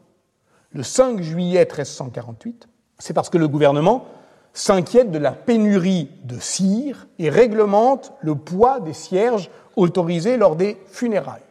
le 0.74 0.84
5 0.84 1.22
juillet 1.22 1.62
1348, 1.62 2.68
c'est 3.00 3.14
parce 3.14 3.30
que 3.30 3.38
le 3.38 3.48
gouvernement 3.48 4.06
s'inquiète 4.54 5.10
de 5.10 5.18
la 5.18 5.32
pénurie 5.32 6.10
de 6.24 6.40
cire 6.40 7.08
et 7.18 7.30
réglemente 7.30 8.14
le 8.22 8.36
poids 8.36 8.80
des 8.82 8.94
cierges 8.94 9.50
autorisés 9.76 10.38
lors 10.38 10.56
des 10.56 10.78
funérailles. 10.88 11.42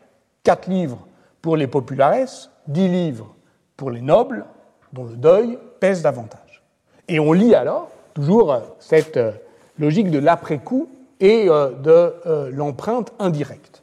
Quatre 0.42 0.68
livres 0.68 1.06
pour 1.42 1.56
les 1.56 1.66
populares, 1.66 2.50
dix 2.66 2.88
livres 2.88 3.34
pour 3.76 3.90
les 3.90 4.02
nobles, 4.02 4.44
dont 4.92 5.04
le 5.04 5.16
deuil 5.16 5.58
pèse 5.80 6.02
davantage. 6.02 6.62
Et 7.08 7.18
on 7.18 7.32
lit 7.32 7.54
alors 7.54 7.88
toujours 8.14 8.56
cette 8.78 9.16
euh, 9.16 9.32
logique 9.78 10.10
de 10.10 10.18
l'après-coup 10.18 10.88
et 11.20 11.48
euh, 11.48 11.70
de 11.70 12.14
euh, 12.26 12.50
l'empreinte 12.50 13.12
indirecte. 13.18 13.82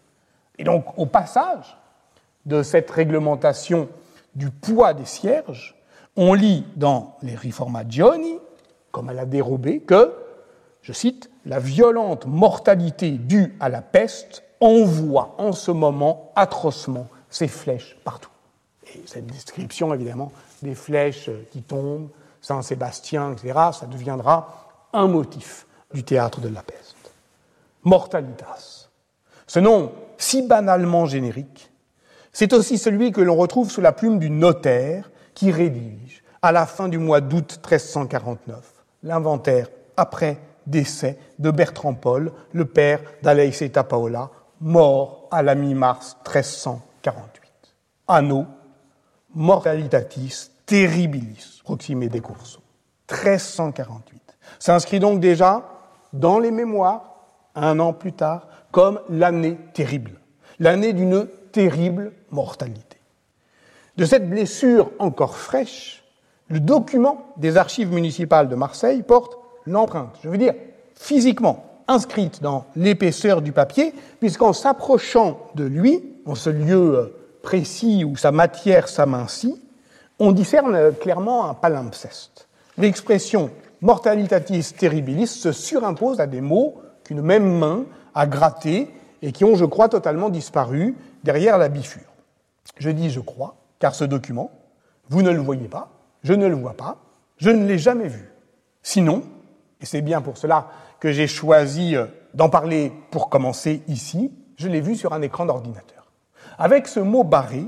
Et 0.58 0.64
donc, 0.64 0.86
au 0.98 1.06
passage 1.06 1.78
de 2.46 2.64
cette 2.64 2.90
réglementation 2.90 3.90
du 4.36 4.50
poids 4.50 4.94
des 4.94 5.06
cierges, 5.06 5.76
on 6.16 6.34
lit 6.34 6.66
dans 6.76 7.16
les 7.22 7.36
Riformagioni, 7.36 8.38
comme 8.92 9.10
à 9.10 9.14
la 9.14 9.26
dérobée, 9.26 9.80
que, 9.80 10.14
je 10.82 10.94
cite, 10.94 11.30
la 11.46 11.60
violente 11.60 12.26
mortalité 12.26 13.12
due 13.12 13.56
à 13.60 13.70
la 13.70 13.82
peste 13.82 14.44
envoie 14.60 15.36
en 15.38 15.52
ce 15.52 15.72
moment 15.72 16.32
atrocement 16.36 17.08
ses 17.30 17.48
flèches 17.48 17.98
partout. 18.04 18.30
Et 18.94 19.02
cette 19.06 19.26
description, 19.26 19.94
évidemment, 19.94 20.32
des 20.62 20.76
flèches 20.76 21.30
qui 21.52 21.62
tombent, 21.62 22.10
Saint-Sébastien, 22.42 23.34
etc., 23.34 23.54
ça 23.72 23.86
deviendra 23.86 24.90
un 24.94 25.08
motif 25.08 25.66
du 25.94 26.04
théâtre 26.04 26.42
de 26.42 26.50
la 26.50 26.62
peste. 26.62 26.96
Mortalitas. 27.84 28.90
Ce 29.48 29.60
nom 29.60 29.92
si 30.18 30.44
banalement 30.44 31.06
générique, 31.08 31.72
c'est 32.32 32.54
aussi 32.54 32.78
celui 32.78 33.12
que 33.12 33.22
l'on 33.22 33.36
retrouve 33.36 33.70
sous 33.70 33.82
la 33.82 33.92
plume 33.92 34.20
du 34.20 34.30
notaire 34.30 35.10
qui 35.34 35.52
rédige, 35.52 36.24
à 36.42 36.52
la 36.52 36.66
fin 36.66 36.88
du 36.88 36.98
mois 36.98 37.22
d'août 37.22 37.60
1349, 37.64 38.84
l'inventaire 39.04 39.68
après 39.98 40.38
décès 40.68 41.18
de 41.40 41.52
Bertrand 41.52 41.94
Paul, 41.94 42.32
le 42.54 42.66
père 42.66 43.02
d'Aleiceta 43.22 43.84
Paola, 43.84 44.30
mort 44.60 45.28
à 45.32 45.42
la 45.42 45.56
mi-mars 45.56 46.18
1348. 46.26 47.52
Anno 48.08 48.46
mortalitatis 49.34 50.52
terribilis 50.66 51.62
proxime 51.64 52.08
des 52.08 52.22
Curso. 52.22 52.60
1348. 53.10 54.38
S'inscrit 54.60 55.00
donc 55.00 55.20
déjà 55.20 55.64
dans 56.14 56.40
les 56.40 56.52
mémoires, 56.52 57.16
un 57.56 57.80
an 57.80 57.94
plus 57.94 58.14
tard, 58.14 58.48
comme 58.72 59.00
l'année 59.10 59.58
terrible, 59.74 60.20
l'année 60.60 60.94
d'une 60.94 61.28
terrible 61.52 62.14
mortalité. 62.32 62.98
De 63.98 64.06
cette 64.06 64.30
blessure 64.30 64.92
encore 65.00 65.38
fraîche, 65.38 66.04
le 66.48 66.60
document 66.60 67.26
des 67.38 67.58
archives 67.58 67.92
municipales 67.92 68.50
de 68.50 68.56
Marseille 68.56 69.04
porte 69.04 69.38
l'empreinte, 69.66 70.18
je 70.24 70.30
veux 70.30 70.38
dire 70.38 70.54
physiquement, 70.96 71.66
inscrite 71.88 72.42
dans 72.42 72.66
l'épaisseur 72.76 73.42
du 73.42 73.52
papier, 73.52 73.94
puisqu'en 74.20 74.54
s'approchant 74.54 75.40
de 75.56 75.66
lui, 75.66 76.04
en 76.26 76.36
ce 76.36 76.50
lieu 76.50 76.96
euh, 76.96 77.16
précis 77.42 78.06
où 78.06 78.16
sa 78.16 78.32
matière 78.32 78.88
s'amincit, 78.88 79.62
on 80.20 80.32
discerne 80.32 80.94
clairement 81.00 81.50
un 81.50 81.54
palimpseste. 81.54 82.48
L'expression 82.78 83.50
mortalitatis 83.82 84.74
terribilis 84.78 85.28
se 85.28 85.52
surimpose 85.52 86.20
à 86.20 86.28
des 86.28 86.42
mots 86.42 86.82
qu'une 87.04 87.22
même 87.22 87.58
main 87.58 87.86
a 88.14 88.28
grattés 88.28 88.90
et 89.22 89.32
qui 89.32 89.44
ont, 89.44 89.56
je 89.56 89.66
crois, 89.66 89.90
totalement 89.90 90.30
disparu 90.30 90.96
derrière 91.24 91.58
la 91.58 91.70
bifure. 91.70 92.02
Je 92.78 92.90
dis 92.90 93.10
je 93.10 93.20
crois, 93.20 93.56
car 93.80 93.96
ce 93.96 94.04
document, 94.04 94.52
vous 95.10 95.22
ne 95.22 95.32
le 95.32 95.40
voyez 95.40 95.68
pas, 95.68 95.90
je 96.24 96.34
ne 96.34 96.48
le 96.48 96.56
vois 96.56 96.74
pas, 96.74 96.98
je 97.38 97.50
ne 97.50 97.66
l'ai 97.66 97.78
jamais 97.78 98.08
vu. 98.08 98.32
Sinon, 98.84 99.24
et 99.82 99.86
c'est 99.86 100.02
bien 100.02 100.22
pour 100.22 100.38
cela 100.38 100.68
que 101.00 101.12
j'ai 101.12 101.28
choisi 101.28 101.96
euh, 101.96 102.06
d'en 102.34 102.50
parler 102.50 102.92
pour 103.10 103.30
commencer 103.30 103.84
ici, 103.88 104.32
je 104.58 104.68
l'ai 104.68 104.82
vu 104.82 104.96
sur 104.96 105.14
un 105.14 105.22
écran 105.22 105.46
d'ordinateur. 105.46 106.12
Avec 106.58 106.88
ce 106.88 107.00
mot 107.00 107.24
barré, 107.24 107.66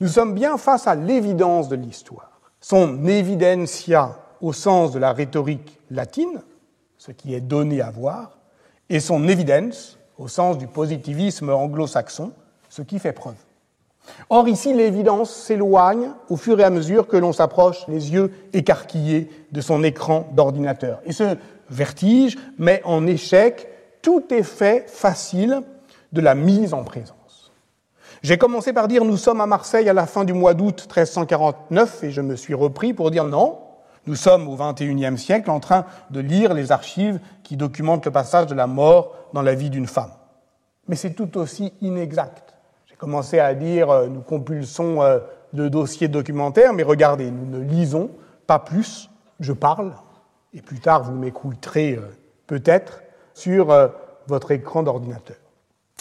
nous 0.00 0.08
sommes 0.08 0.34
bien 0.34 0.58
face 0.58 0.86
à 0.86 0.94
l'évidence 0.94 1.68
de 1.68 1.76
l'histoire 1.76 2.36
son 2.60 3.06
evidencia 3.06 4.16
au 4.40 4.52
sens 4.52 4.92
de 4.92 4.98
la 4.98 5.12
rhétorique 5.12 5.80
latine, 5.90 6.42
ce 6.98 7.12
qui 7.12 7.34
est 7.34 7.40
donné 7.40 7.80
à 7.80 7.90
voir, 7.90 8.38
et 8.88 9.00
son 9.00 9.28
evidence 9.28 9.98
au 10.18 10.28
sens 10.28 10.58
du 10.58 10.66
positivisme 10.66 11.50
anglo-saxon, 11.50 12.32
ce 12.68 12.82
qui 12.82 12.98
fait 12.98 13.12
preuve. 13.12 13.36
Or 14.30 14.48
ici, 14.48 14.72
l'évidence 14.72 15.34
s'éloigne 15.34 16.10
au 16.28 16.36
fur 16.36 16.58
et 16.60 16.64
à 16.64 16.70
mesure 16.70 17.08
que 17.08 17.16
l'on 17.16 17.32
s'approche 17.32 17.86
les 17.88 18.12
yeux 18.12 18.32
écarquillés 18.52 19.28
de 19.50 19.60
son 19.60 19.82
écran 19.82 20.28
d'ordinateur. 20.32 21.00
Et 21.04 21.12
ce 21.12 21.36
vertige 21.70 22.38
met 22.58 22.80
en 22.84 23.06
échec 23.06 23.68
tout 24.02 24.32
effet 24.32 24.84
facile 24.86 25.62
de 26.12 26.20
la 26.20 26.34
mise 26.34 26.72
en 26.72 26.84
présence. 26.84 27.52
J'ai 28.22 28.38
commencé 28.38 28.72
par 28.72 28.88
dire 28.88 29.04
nous 29.04 29.16
sommes 29.16 29.40
à 29.40 29.46
Marseille 29.46 29.88
à 29.88 29.92
la 29.92 30.06
fin 30.06 30.24
du 30.24 30.32
mois 30.32 30.54
d'août 30.54 30.82
1349 30.86 32.04
et 32.04 32.10
je 32.10 32.20
me 32.20 32.36
suis 32.36 32.54
repris 32.54 32.94
pour 32.94 33.10
dire 33.10 33.24
non, 33.24 33.58
nous 34.06 34.14
sommes 34.14 34.48
au 34.48 34.56
XXIe 34.56 35.18
siècle 35.18 35.50
en 35.50 35.60
train 35.60 35.84
de 36.10 36.20
lire 36.20 36.54
les 36.54 36.72
archives 36.72 37.20
qui 37.42 37.56
documentent 37.56 38.04
le 38.04 38.12
passage 38.12 38.46
de 38.46 38.54
la 38.54 38.66
mort 38.66 39.14
dans 39.32 39.42
la 39.42 39.54
vie 39.54 39.70
d'une 39.70 39.86
femme. 39.86 40.12
Mais 40.88 40.96
c'est 40.96 41.14
tout 41.14 41.36
aussi 41.36 41.72
inexact. 41.80 42.54
J'ai 42.86 42.94
commencé 42.94 43.40
à 43.40 43.54
dire 43.54 43.90
euh, 43.90 44.06
nous 44.06 44.20
compulsons 44.20 45.02
euh, 45.02 45.18
le 45.52 45.70
dossier 45.70 46.08
documentaire, 46.08 46.72
mais 46.72 46.82
regardez, 46.82 47.30
nous 47.30 47.46
ne 47.46 47.62
lisons 47.62 48.10
pas 48.46 48.60
plus, 48.60 49.10
je 49.40 49.52
parle, 49.52 49.92
et 50.54 50.62
plus 50.62 50.78
tard 50.78 51.02
vous 51.02 51.14
m'écouterez 51.14 51.94
euh, 51.94 52.16
peut-être 52.46 53.02
sur 53.34 53.90
votre 54.28 54.50
écran 54.52 54.82
d'ordinateur. 54.82 55.36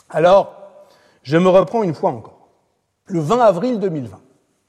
Alors, 0.09 0.55
je 1.23 1.35
me 1.37 1.49
reprends 1.49 1.83
une 1.83 1.93
fois 1.93 2.11
encore. 2.11 2.47
Le 3.07 3.19
20 3.19 3.39
avril 3.39 3.79
2020, 3.79 4.19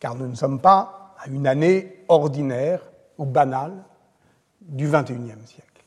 car 0.00 0.16
nous 0.16 0.26
ne 0.26 0.34
sommes 0.34 0.58
pas 0.58 1.14
à 1.22 1.28
une 1.28 1.46
année 1.46 2.04
ordinaire 2.08 2.80
ou 3.18 3.24
banal 3.24 3.72
du 4.60 4.86
XXIe 4.88 5.46
siècle. 5.46 5.84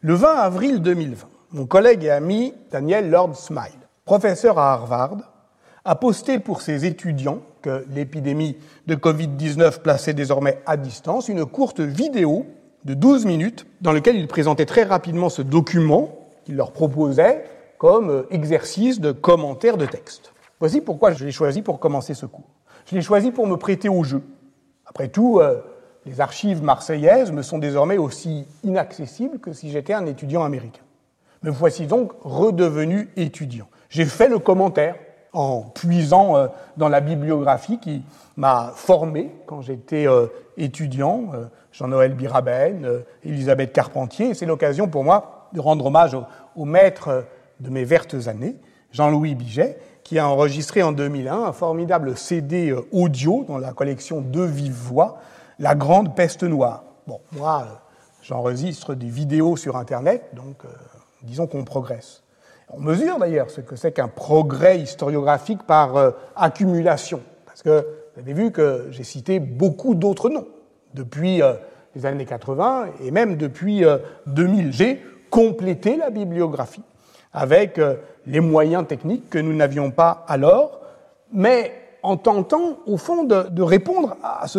Le 0.00 0.14
20 0.14 0.28
avril 0.34 0.80
2020, 0.80 1.28
mon 1.52 1.66
collègue 1.66 2.04
et 2.04 2.10
ami 2.10 2.54
Daniel 2.70 3.10
Lord 3.10 3.36
Smile, 3.36 3.88
professeur 4.04 4.58
à 4.58 4.72
Harvard, 4.72 5.18
a 5.84 5.94
posté 5.94 6.38
pour 6.38 6.62
ses 6.62 6.84
étudiants 6.84 7.40
que 7.62 7.84
l'épidémie 7.90 8.56
de 8.86 8.94
Covid-19 8.94 9.80
plaçait 9.80 10.14
désormais 10.14 10.60
à 10.66 10.76
distance 10.76 11.28
une 11.28 11.44
courte 11.46 11.80
vidéo 11.80 12.46
de 12.84 12.94
12 12.94 13.26
minutes 13.26 13.66
dans 13.80 13.92
laquelle 13.92 14.16
il 14.16 14.26
présentait 14.26 14.66
très 14.66 14.84
rapidement 14.84 15.28
ce 15.28 15.42
document 15.42 16.28
qu'il 16.44 16.56
leur 16.56 16.72
proposait 16.72 17.44
comme 17.78 18.24
exercice 18.30 19.00
de 19.00 19.12
commentaire 19.12 19.76
de 19.76 19.86
texte. 19.86 20.32
Voici 20.58 20.80
pourquoi 20.80 21.12
je 21.12 21.24
l'ai 21.24 21.32
choisi 21.32 21.62
pour 21.62 21.80
commencer 21.80 22.14
ce 22.14 22.26
cours. 22.26 22.48
Je 22.86 22.94
l'ai 22.94 23.02
choisi 23.02 23.30
pour 23.30 23.46
me 23.46 23.56
prêter 23.56 23.88
au 23.88 24.04
jeu. 24.04 24.22
Après 24.86 25.08
tout, 25.08 25.38
euh, 25.40 25.60
les 26.06 26.20
archives 26.20 26.62
marseillaises 26.62 27.32
me 27.32 27.42
sont 27.42 27.58
désormais 27.58 27.98
aussi 27.98 28.46
inaccessibles 28.64 29.38
que 29.38 29.52
si 29.52 29.70
j'étais 29.70 29.92
un 29.92 30.06
étudiant 30.06 30.44
américain. 30.44 30.82
Me 31.42 31.50
voici 31.50 31.86
donc 31.86 32.12
redevenu 32.22 33.08
étudiant. 33.16 33.66
J'ai 33.88 34.04
fait 34.04 34.28
le 34.28 34.38
commentaire 34.38 34.96
en 35.32 35.62
puisant 35.62 36.36
euh, 36.36 36.48
dans 36.76 36.88
la 36.88 37.00
bibliographie 37.00 37.78
qui 37.78 38.02
m'a 38.36 38.72
formé 38.74 39.30
quand 39.46 39.62
j'étais 39.62 40.06
euh, 40.06 40.26
étudiant, 40.56 41.30
euh, 41.34 41.44
Jean-Noël 41.72 42.14
Biraben, 42.14 43.02
Elisabeth 43.24 43.72
Carpentier. 43.72 44.34
C'est 44.34 44.46
l'occasion 44.46 44.88
pour 44.88 45.04
moi 45.04 45.48
de 45.52 45.60
rendre 45.60 45.86
hommage 45.86 46.16
au, 46.56 46.64
maître 46.64 47.24
de 47.60 47.70
mes 47.70 47.84
vertes 47.84 48.16
années, 48.26 48.56
Jean-Louis 48.92 49.34
Biget, 49.34 49.78
qui 50.02 50.18
a 50.18 50.28
enregistré 50.28 50.82
en 50.82 50.92
2001 50.92 51.44
un 51.44 51.52
formidable 51.52 52.16
CD 52.16 52.74
audio 52.90 53.44
dans 53.46 53.58
la 53.58 53.72
collection 53.72 54.20
Deux 54.20 54.46
vives 54.46 54.72
voix 54.72 55.20
la 55.60 55.74
grande 55.74 56.16
peste 56.16 56.42
noire. 56.42 56.84
Bon, 57.06 57.20
moi, 57.32 57.64
euh, 57.66 57.74
j'enregistre 58.22 58.94
des 58.94 59.08
vidéos 59.08 59.56
sur 59.56 59.76
Internet, 59.76 60.30
donc 60.32 60.64
euh, 60.64 60.68
disons 61.22 61.46
qu'on 61.46 61.64
progresse. 61.64 62.22
On 62.70 62.80
mesure 62.80 63.18
d'ailleurs 63.18 63.50
ce 63.50 63.60
que 63.60 63.76
c'est 63.76 63.92
qu'un 63.92 64.08
progrès 64.08 64.80
historiographique 64.80 65.62
par 65.64 65.96
euh, 65.96 66.10
accumulation, 66.34 67.20
parce 67.44 67.62
que 67.62 67.86
vous 68.14 68.20
avez 68.20 68.32
vu 68.32 68.50
que 68.50 68.88
j'ai 68.90 69.04
cité 69.04 69.38
beaucoup 69.38 69.94
d'autres 69.94 70.30
noms 70.30 70.48
depuis 70.94 71.40
les 71.94 72.06
années 72.06 72.24
80 72.24 72.86
et 73.04 73.12
même 73.12 73.36
depuis 73.36 73.84
2000. 74.26 74.72
J'ai 74.72 75.00
complété 75.30 75.96
la 75.96 76.10
bibliographie 76.10 76.82
avec 77.32 77.80
les 78.26 78.40
moyens 78.40 78.84
techniques 78.88 79.30
que 79.30 79.38
nous 79.38 79.54
n'avions 79.54 79.92
pas 79.92 80.24
alors, 80.26 80.80
mais 81.32 81.72
en 82.02 82.16
tentant, 82.16 82.80
au 82.86 82.96
fond, 82.96 83.22
de, 83.22 83.48
de 83.48 83.62
répondre 83.62 84.16
à 84.24 84.48
ce 84.48 84.58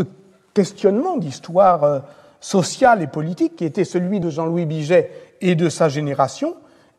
questionnement 0.54 1.18
d'histoire 1.18 1.84
euh, 1.84 2.00
sociale 2.40 3.02
et 3.02 3.08
politique 3.08 3.56
qui 3.56 3.66
était 3.66 3.86
celui 3.86 4.20
de 4.20 4.30
Jean-Louis 4.30 4.66
Biget 4.66 5.12
et 5.42 5.56
de 5.56 5.70
sa 5.70 5.90
génération 5.90 6.56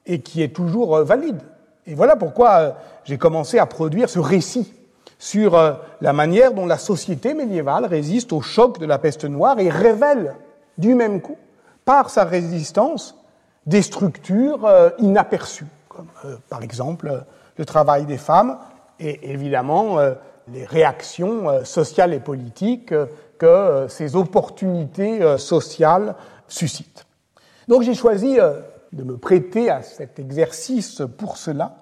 et 0.07 0.21
qui 0.21 0.43
est 0.43 0.55
toujours 0.55 0.97
euh, 0.97 1.05
valide. 1.05 1.41
Et 1.87 1.95
voilà 1.95 2.17
pourquoi 2.17 2.51
euh, 2.51 2.71
j'ai 3.05 3.19
commencé 3.19 3.59
à 3.59 3.67
produire 3.67 4.09
ce 4.09 4.19
récit 4.19 4.73
sur 5.19 5.57
la 6.01 6.13
manière 6.13 6.53
dont 6.53 6.67
la 6.67 6.79
société 6.79 7.33
médiévale 7.33 7.85
résiste 7.85 8.33
au 8.33 8.41
choc 8.41 8.81
de 8.81 8.87
la 8.87 8.99
peste 8.99 9.25
noire 9.25 9.61
et 9.61 9.69
révèle 9.69 10.35
du 10.79 10.97
même 10.97 11.21
coup, 11.21 11.37
par 11.85 12.11
sa 12.11 12.25
résistance, 12.25 13.17
des 13.65 13.83
structures 13.83 14.69
inaperçues, 14.99 15.69
comme 15.89 16.09
par 16.49 16.65
exemple 16.65 17.23
le 17.57 17.65
travail 17.65 18.05
des 18.05 18.19
femmes 18.19 18.59
et 18.99 19.31
évidemment 19.31 19.99
les 20.49 20.65
réactions 20.65 21.65
sociales 21.65 22.15
et 22.15 22.19
politiques 22.19 22.93
que 23.43 23.47
euh, 23.47 23.89
ces 23.89 24.15
opportunités 24.15 25.21
euh, 25.21 25.37
sociales 25.37 26.15
suscitent. 26.47 27.05
Donc 27.67 27.83
j'ai 27.83 27.95
choisi 27.95 28.39
euh, 28.39 28.61
de 28.93 29.03
me 29.03 29.17
prêter 29.17 29.69
à 29.69 29.83
cet 29.83 30.21
exercice 30.21 31.03
pour 31.19 31.37
cela, 31.37 31.75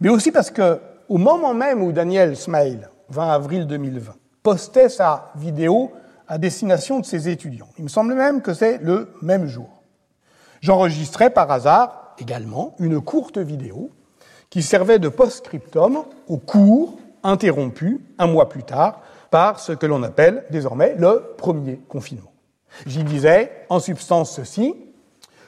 mais 0.00 0.08
aussi 0.08 0.32
parce 0.32 0.50
que 0.50 0.80
au 1.08 1.18
moment 1.18 1.54
même 1.54 1.80
où 1.80 1.92
Daniel 1.92 2.36
Smail, 2.36 2.88
20 3.10 3.30
avril 3.30 3.66
2020, 3.68 4.14
postait 4.42 4.88
sa 4.88 5.30
vidéo 5.36 5.92
à 6.26 6.38
destination 6.38 6.98
de 6.98 7.04
ses 7.04 7.28
étudiants, 7.28 7.68
il 7.78 7.84
me 7.84 7.88
semble 7.88 8.14
même 8.14 8.42
que 8.42 8.52
c'est 8.52 8.78
le 8.78 9.14
même 9.22 9.46
jour, 9.46 9.84
j'enregistrais 10.60 11.30
par 11.30 11.48
hasard 11.52 12.16
également 12.18 12.74
une 12.80 13.00
courte 13.00 13.38
vidéo 13.38 13.90
qui 14.50 14.60
servait 14.60 14.98
de 14.98 15.08
post-scriptum 15.08 16.02
au 16.26 16.38
cours 16.38 16.98
interrompu 17.22 18.00
un 18.18 18.26
mois 18.26 18.48
plus 18.48 18.64
tard 18.64 19.02
par 19.30 19.60
ce 19.60 19.72
que 19.72 19.86
l'on 19.86 20.02
appelle 20.02 20.44
désormais 20.50 20.94
le 20.98 21.34
premier 21.36 21.80
confinement. 21.88 22.32
J'y 22.86 23.04
disais 23.04 23.50
en 23.68 23.80
substance 23.80 24.34
ceci, 24.34 24.74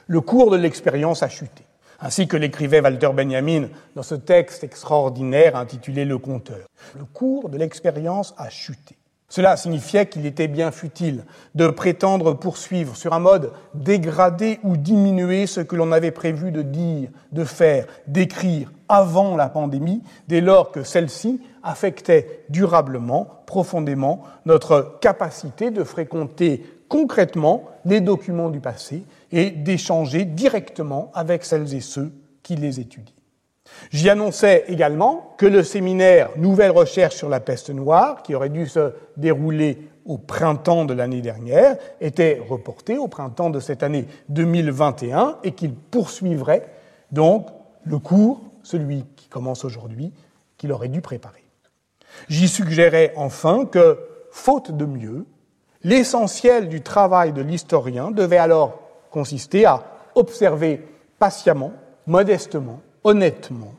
le 0.07 0.21
cours 0.21 0.49
de 0.49 0.57
l'expérience 0.57 1.21
a 1.21 1.29
chuté, 1.29 1.63
ainsi 1.99 2.27
que 2.27 2.37
l'écrivait 2.37 2.81
Walter 2.81 3.11
Benjamin 3.13 3.67
dans 3.95 4.03
ce 4.03 4.15
texte 4.15 4.63
extraordinaire 4.63 5.55
intitulé 5.55 6.05
Le 6.05 6.17
compteur. 6.17 6.67
Le 6.97 7.05
cours 7.05 7.49
de 7.49 7.57
l'expérience 7.57 8.33
a 8.37 8.49
chuté. 8.49 8.95
Cela 9.29 9.57
signifiait 9.57 10.07
qu'il 10.07 10.25
était 10.25 10.47
bien 10.47 10.71
futile 10.71 11.23
de 11.53 11.67
prétendre 11.67 12.33
poursuivre 12.33 12.95
sur 12.95 13.13
un 13.13 13.19
mode 13.19 13.51
dégradé 13.75 14.59
ou 14.63 14.75
diminuer 14.75 15.45
ce 15.45 15.61
que 15.61 15.75
l'on 15.75 15.91
avait 15.91 16.09
prévu 16.09 16.51
de 16.51 16.63
dire, 16.63 17.09
de 17.31 17.43
faire, 17.43 17.85
d'écrire 18.07 18.71
avant 18.87 19.35
la 19.35 19.47
pandémie, 19.47 20.01
dès 20.27 20.41
lors 20.41 20.71
que 20.71 20.81
celle-ci 20.81 21.39
affectait 21.61 22.43
durablement, 22.49 23.38
profondément, 23.49 24.21
notre 24.45 24.99
capacité 25.01 25.71
de 25.71 25.83
fréquenter 25.83 26.63
concrètement 26.87 27.63
les 27.83 27.99
documents 27.99 28.51
du 28.51 28.59
passé 28.59 29.05
et 29.31 29.49
d'échanger 29.49 30.23
directement 30.23 31.11
avec 31.15 31.43
celles 31.43 31.73
et 31.73 31.81
ceux 31.81 32.11
qui 32.43 32.55
les 32.55 32.79
étudient. 32.79 33.15
J'y 33.89 34.07
annonçais 34.07 34.65
également 34.67 35.33
que 35.39 35.47
le 35.47 35.63
séminaire 35.63 36.29
Nouvelles 36.37 36.69
recherches 36.69 37.15
sur 37.15 37.27
la 37.27 37.39
peste 37.39 37.71
noire, 37.71 38.21
qui 38.21 38.35
aurait 38.35 38.49
dû 38.49 38.67
se 38.67 38.93
dérouler 39.17 39.79
au 40.05 40.19
printemps 40.19 40.85
de 40.85 40.93
l'année 40.93 41.21
dernière, 41.21 41.75
était 42.01 42.39
reporté 42.47 42.99
au 42.99 43.07
printemps 43.07 43.49
de 43.49 43.59
cette 43.59 43.81
année 43.81 44.05
2021 44.29 45.37
et 45.43 45.53
qu'il 45.53 45.73
poursuivrait 45.73 46.67
donc 47.11 47.47
le 47.83 47.97
cours, 47.97 48.41
celui 48.61 49.05
qui 49.15 49.27
commence 49.27 49.65
aujourd'hui, 49.65 50.13
qu'il 50.55 50.71
aurait 50.71 50.87
dû 50.87 51.01
préparer. 51.01 51.48
J'y 52.27 52.47
suggérais 52.47 53.13
enfin 53.15 53.65
que, 53.65 53.97
faute 54.31 54.71
de 54.71 54.85
mieux, 54.85 55.25
l'essentiel 55.83 56.69
du 56.69 56.81
travail 56.81 57.33
de 57.33 57.41
l'historien 57.41 58.11
devait 58.11 58.37
alors 58.37 58.79
consister 59.11 59.65
à 59.65 59.83
observer 60.15 60.85
patiemment, 61.17 61.73
modestement, 62.07 62.81
honnêtement, 63.03 63.73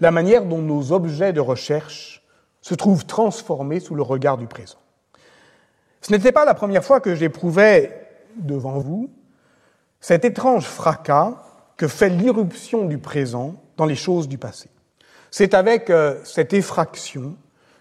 la 0.00 0.10
manière 0.10 0.44
dont 0.44 0.62
nos 0.62 0.92
objets 0.92 1.32
de 1.32 1.40
recherche 1.40 2.22
se 2.60 2.74
trouvent 2.74 3.06
transformés 3.06 3.80
sous 3.80 3.94
le 3.94 4.02
regard 4.02 4.38
du 4.38 4.46
présent. 4.46 4.78
Ce 6.00 6.12
n'était 6.12 6.32
pas 6.32 6.44
la 6.44 6.54
première 6.54 6.84
fois 6.84 7.00
que 7.00 7.14
j'éprouvais 7.14 8.06
devant 8.36 8.78
vous 8.78 9.10
cet 10.00 10.24
étrange 10.24 10.64
fracas 10.64 11.42
que 11.76 11.88
fait 11.88 12.08
l'irruption 12.08 12.84
du 12.84 12.98
présent 12.98 13.54
dans 13.76 13.86
les 13.86 13.96
choses 13.96 14.28
du 14.28 14.38
passé. 14.38 14.68
C'est 15.30 15.54
avec 15.54 15.90
euh, 15.90 16.20
cette 16.24 16.52
effraction 16.52 17.36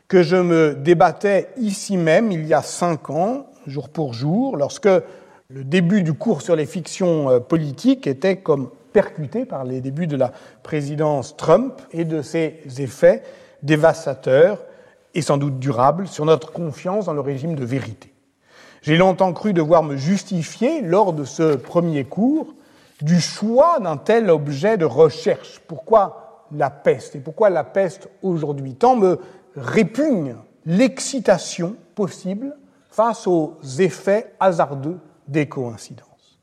que 0.08 0.24
je 0.24 0.36
me 0.36 0.76
débattais 0.76 1.50
ici 1.58 1.98
même, 1.98 2.32
il 2.32 2.46
y 2.46 2.54
a 2.54 2.62
cinq 2.62 3.10
ans, 3.10 3.48
jour 3.68 3.90
pour 3.90 4.14
jour, 4.14 4.58
lorsque 4.58 4.90
le 5.50 5.64
début 5.64 6.04
du 6.04 6.14
cours 6.14 6.42
sur 6.42 6.56
les 6.56 6.66
fictions 6.66 7.30
euh, 7.30 7.40
politiques 7.40 8.08
était 8.08 8.38
comme 8.38 8.70
percuté 8.94 9.46
par 9.46 9.64
les 9.64 9.82
débuts 9.82 10.08
de 10.08 10.16
la 10.16 10.32
présidence 10.64 11.36
Trump 11.38 11.82
et 11.92 12.06
de 12.06 12.22
ses 12.22 12.62
effets 12.78 13.24
dévastateurs 13.62 14.64
et 15.14 15.22
sans 15.22 15.38
doute 15.38 15.60
durables 15.60 16.08
sur 16.08 16.26
notre 16.26 16.52
confiance 16.52 17.06
dans 17.06 17.14
le 17.14 17.22
régime 17.22 17.56
de 17.56 17.66
vérité. 17.66 18.14
J'ai 18.82 18.98
longtemps 18.98 19.34
cru 19.34 19.54
devoir 19.54 19.82
me 19.84 19.98
justifier, 19.98 20.82
lors 20.82 21.12
de 21.12 21.24
ce 21.24 21.56
premier 21.56 22.04
cours, 22.04 22.54
du 23.02 23.20
choix 23.20 23.80
d'un 23.80 23.98
tel 23.98 24.30
objet 24.30 24.78
de 24.78 24.86
recherche. 24.86 25.60
Pourquoi 25.68 26.46
la 26.52 26.70
peste? 26.70 27.16
Et 27.16 27.20
pourquoi 27.20 27.50
la 27.50 27.64
peste 27.64 28.08
aujourd'hui? 28.22 28.76
Tant 28.76 28.96
me 28.96 29.20
répugne 29.56 30.36
l'excitation 30.66 31.76
possible 31.96 32.56
face 32.90 33.28
aux 33.28 33.58
effets 33.80 34.34
hasardeux 34.40 34.98
des 35.28 35.48
coïncidences. 35.48 36.40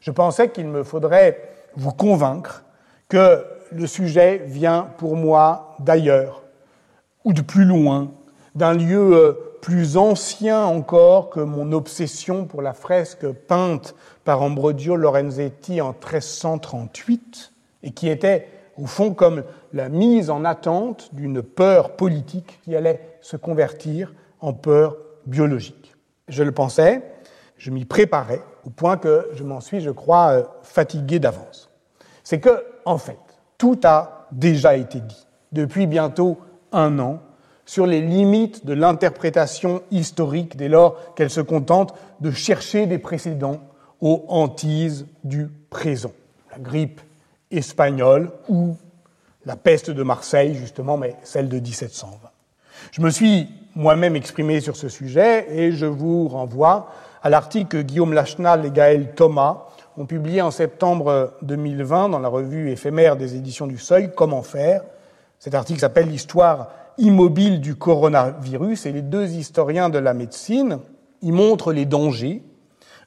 Je 0.00 0.10
pensais 0.10 0.50
qu'il 0.50 0.66
me 0.66 0.82
faudrait 0.82 1.54
vous 1.76 1.92
convaincre 1.92 2.64
que 3.08 3.44
le 3.70 3.86
sujet 3.86 4.42
vient 4.46 4.88
pour 4.98 5.16
moi 5.16 5.76
d'ailleurs, 5.78 6.42
ou 7.24 7.32
de 7.32 7.40
plus 7.40 7.64
loin, 7.64 8.10
d'un 8.54 8.74
lieu 8.74 9.14
euh, 9.14 9.32
plus 9.62 9.96
ancien 9.96 10.64
encore 10.64 11.30
que 11.30 11.40
mon 11.40 11.72
obsession 11.72 12.44
pour 12.44 12.62
la 12.62 12.74
fresque 12.74 13.30
peinte 13.30 13.94
par 14.24 14.42
Ambrogio 14.42 14.96
Lorenzetti 14.96 15.80
en 15.80 15.92
1338, 15.92 17.52
et 17.84 17.92
qui 17.92 18.08
était 18.08 18.48
au 18.78 18.86
fond 18.86 19.14
comme 19.14 19.44
la 19.72 19.88
mise 19.88 20.30
en 20.30 20.44
attente 20.44 21.10
d'une 21.14 21.42
peur 21.42 21.96
politique 21.96 22.60
qui 22.64 22.74
allait 22.74 23.00
se 23.20 23.36
convertir 23.36 24.14
en 24.40 24.52
peur 24.52 24.96
biologique. 25.26 25.94
Je 26.28 26.42
le 26.42 26.52
pensais, 26.52 27.02
je 27.56 27.70
m'y 27.70 27.84
préparais, 27.84 28.42
au 28.64 28.70
point 28.70 28.96
que 28.96 29.28
je 29.34 29.44
m'en 29.44 29.60
suis, 29.60 29.80
je 29.80 29.90
crois, 29.90 30.30
euh, 30.30 30.42
fatigué 30.62 31.18
d'avance. 31.18 31.70
C'est 32.24 32.40
que, 32.40 32.64
en 32.84 32.98
fait, 32.98 33.18
tout 33.58 33.78
a 33.84 34.26
déjà 34.32 34.76
été 34.76 35.00
dit 35.00 35.26
depuis 35.52 35.86
bientôt 35.86 36.38
un 36.72 36.98
an 36.98 37.20
sur 37.64 37.86
les 37.86 38.00
limites 38.00 38.66
de 38.66 38.72
l'interprétation 38.72 39.82
historique 39.90 40.56
dès 40.56 40.68
lors 40.68 41.14
qu'elle 41.14 41.30
se 41.30 41.40
contente 41.40 41.94
de 42.20 42.30
chercher 42.30 42.86
des 42.86 42.98
précédents 42.98 43.60
aux 44.00 44.24
hantises 44.28 45.06
du 45.22 45.48
présent. 45.70 46.12
La 46.50 46.58
grippe 46.58 47.00
espagnole 47.52 48.30
ou 48.48 48.76
la 49.44 49.56
peste 49.56 49.90
de 49.90 50.02
Marseille, 50.02 50.54
justement, 50.54 50.96
mais 50.96 51.16
celle 51.22 51.48
de 51.48 51.58
1720. 51.58 52.30
Je 52.90 53.00
me 53.00 53.10
suis 53.10 53.48
moi-même 53.74 54.16
exprimé 54.16 54.60
sur 54.60 54.76
ce 54.76 54.88
sujet 54.88 55.46
et 55.50 55.72
je 55.72 55.86
vous 55.86 56.28
renvoie 56.28 56.88
à 57.22 57.30
l'article 57.30 57.68
que 57.68 57.82
Guillaume 57.82 58.12
Lachenal 58.12 58.66
et 58.66 58.70
Gaël 58.70 59.14
Thomas 59.14 59.66
ont 59.96 60.06
publié 60.06 60.42
en 60.42 60.50
septembre 60.50 61.34
2020 61.42 62.08
dans 62.08 62.18
la 62.18 62.28
revue 62.28 62.70
éphémère 62.70 63.16
des 63.16 63.36
éditions 63.36 63.66
du 63.66 63.78
Seuil, 63.78 64.10
Comment 64.14 64.42
faire. 64.42 64.82
Cet 65.38 65.54
article 65.54 65.80
s'appelle 65.80 66.08
L'histoire 66.08 66.70
immobile 66.98 67.60
du 67.60 67.74
coronavirus 67.74 68.86
et 68.86 68.92
les 68.92 69.02
deux 69.02 69.30
historiens 69.32 69.88
de 69.88 69.98
la 69.98 70.14
médecine 70.14 70.78
y 71.20 71.32
montrent 71.32 71.72
les 71.72 71.86
dangers, 71.86 72.42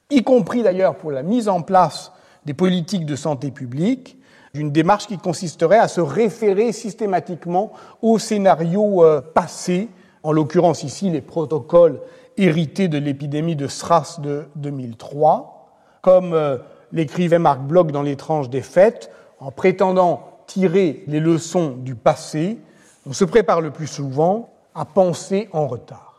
y 0.09 0.23
compris 0.23 0.63
d'ailleurs 0.63 0.95
pour 0.95 1.11
la 1.11 1.23
mise 1.23 1.49
en 1.49 1.61
place 1.61 2.11
des 2.45 2.53
politiques 2.53 3.05
de 3.05 3.15
santé 3.15 3.51
publique, 3.51 4.17
d'une 4.55 4.71
démarche 4.71 5.07
qui 5.07 5.17
consisterait 5.17 5.77
à 5.77 5.89
se 5.89 5.99
référer 5.99 6.71
systématiquement 6.71 7.73
aux 8.01 8.17
scénarios 8.17 9.03
euh, 9.03 9.21
passés, 9.21 9.89
en 10.23 10.31
l'occurrence 10.31 10.83
ici 10.83 11.09
les 11.09 11.21
protocoles 11.21 11.99
hérités 12.37 12.87
de 12.87 12.97
l'épidémie 12.97 13.57
de 13.57 13.67
SRAS 13.67 14.19
de 14.21 14.45
2003, 14.55 15.69
comme 16.01 16.33
euh, 16.33 16.57
l'écrivait 16.93 17.37
Marc 17.37 17.61
Bloch 17.61 17.91
dans 17.91 18.01
L'étrange 18.01 18.49
des 18.49 18.61
fêtes, 18.61 19.11
en 19.39 19.51
prétendant 19.51 20.23
tirer 20.47 21.03
les 21.07 21.19
leçons 21.19 21.71
du 21.71 21.95
passé, 21.95 22.57
on 23.05 23.13
se 23.13 23.25
prépare 23.25 23.59
le 23.59 23.71
plus 23.71 23.87
souvent 23.87 24.53
à 24.73 24.85
penser 24.85 25.49
en 25.51 25.67
retard. 25.67 26.14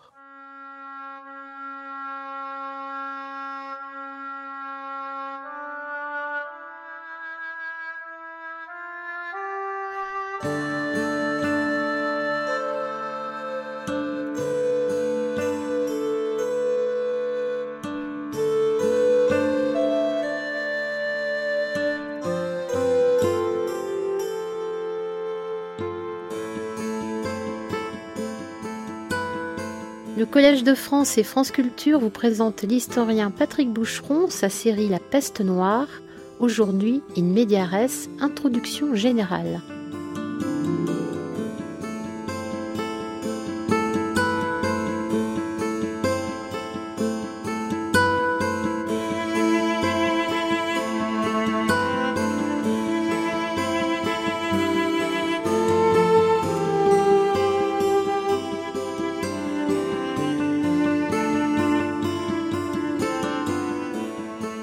Collège 30.36 30.64
de 30.64 30.74
France 30.74 31.16
et 31.16 31.22
France 31.22 31.50
Culture 31.50 31.98
vous 31.98 32.10
présente 32.10 32.60
l'historien 32.60 33.30
Patrick 33.30 33.70
Boucheron, 33.70 34.28
sa 34.28 34.50
série 34.50 34.86
La 34.86 34.98
peste 34.98 35.40
noire, 35.40 35.88
aujourd'hui 36.40 37.00
in 37.16 37.22
mediares, 37.22 37.88
introduction 38.20 38.94
générale. 38.94 39.62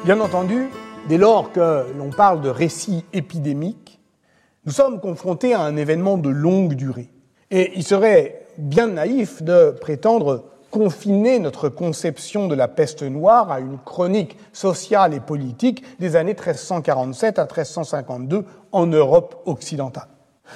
Bien 0.05 0.19
entendu, 0.19 0.67
dès 1.07 1.17
lors 1.17 1.53
que 1.53 1.85
l'on 1.97 2.09
parle 2.09 2.41
de 2.41 2.49
récit 2.49 3.05
épidémique, 3.13 4.01
nous 4.65 4.73
sommes 4.73 4.99
confrontés 4.99 5.53
à 5.53 5.61
un 5.61 5.77
événement 5.77 6.17
de 6.17 6.27
longue 6.27 6.73
durée. 6.73 7.09
Et 7.51 7.71
il 7.75 7.85
serait 7.85 8.47
bien 8.57 8.87
naïf 8.87 9.41
de 9.41 9.71
prétendre 9.71 10.43
confiner 10.71 11.39
notre 11.39 11.69
conception 11.69 12.49
de 12.49 12.55
la 12.55 12.67
peste 12.67 13.01
noire 13.01 13.49
à 13.49 13.61
une 13.61 13.77
chronique 13.77 14.37
sociale 14.51 15.13
et 15.13 15.21
politique 15.21 15.85
des 15.99 16.17
années 16.17 16.33
1347 16.33 17.39
à 17.39 17.43
1352 17.43 18.43
en 18.73 18.87
Europe 18.87 19.41
occidentale. 19.45 20.09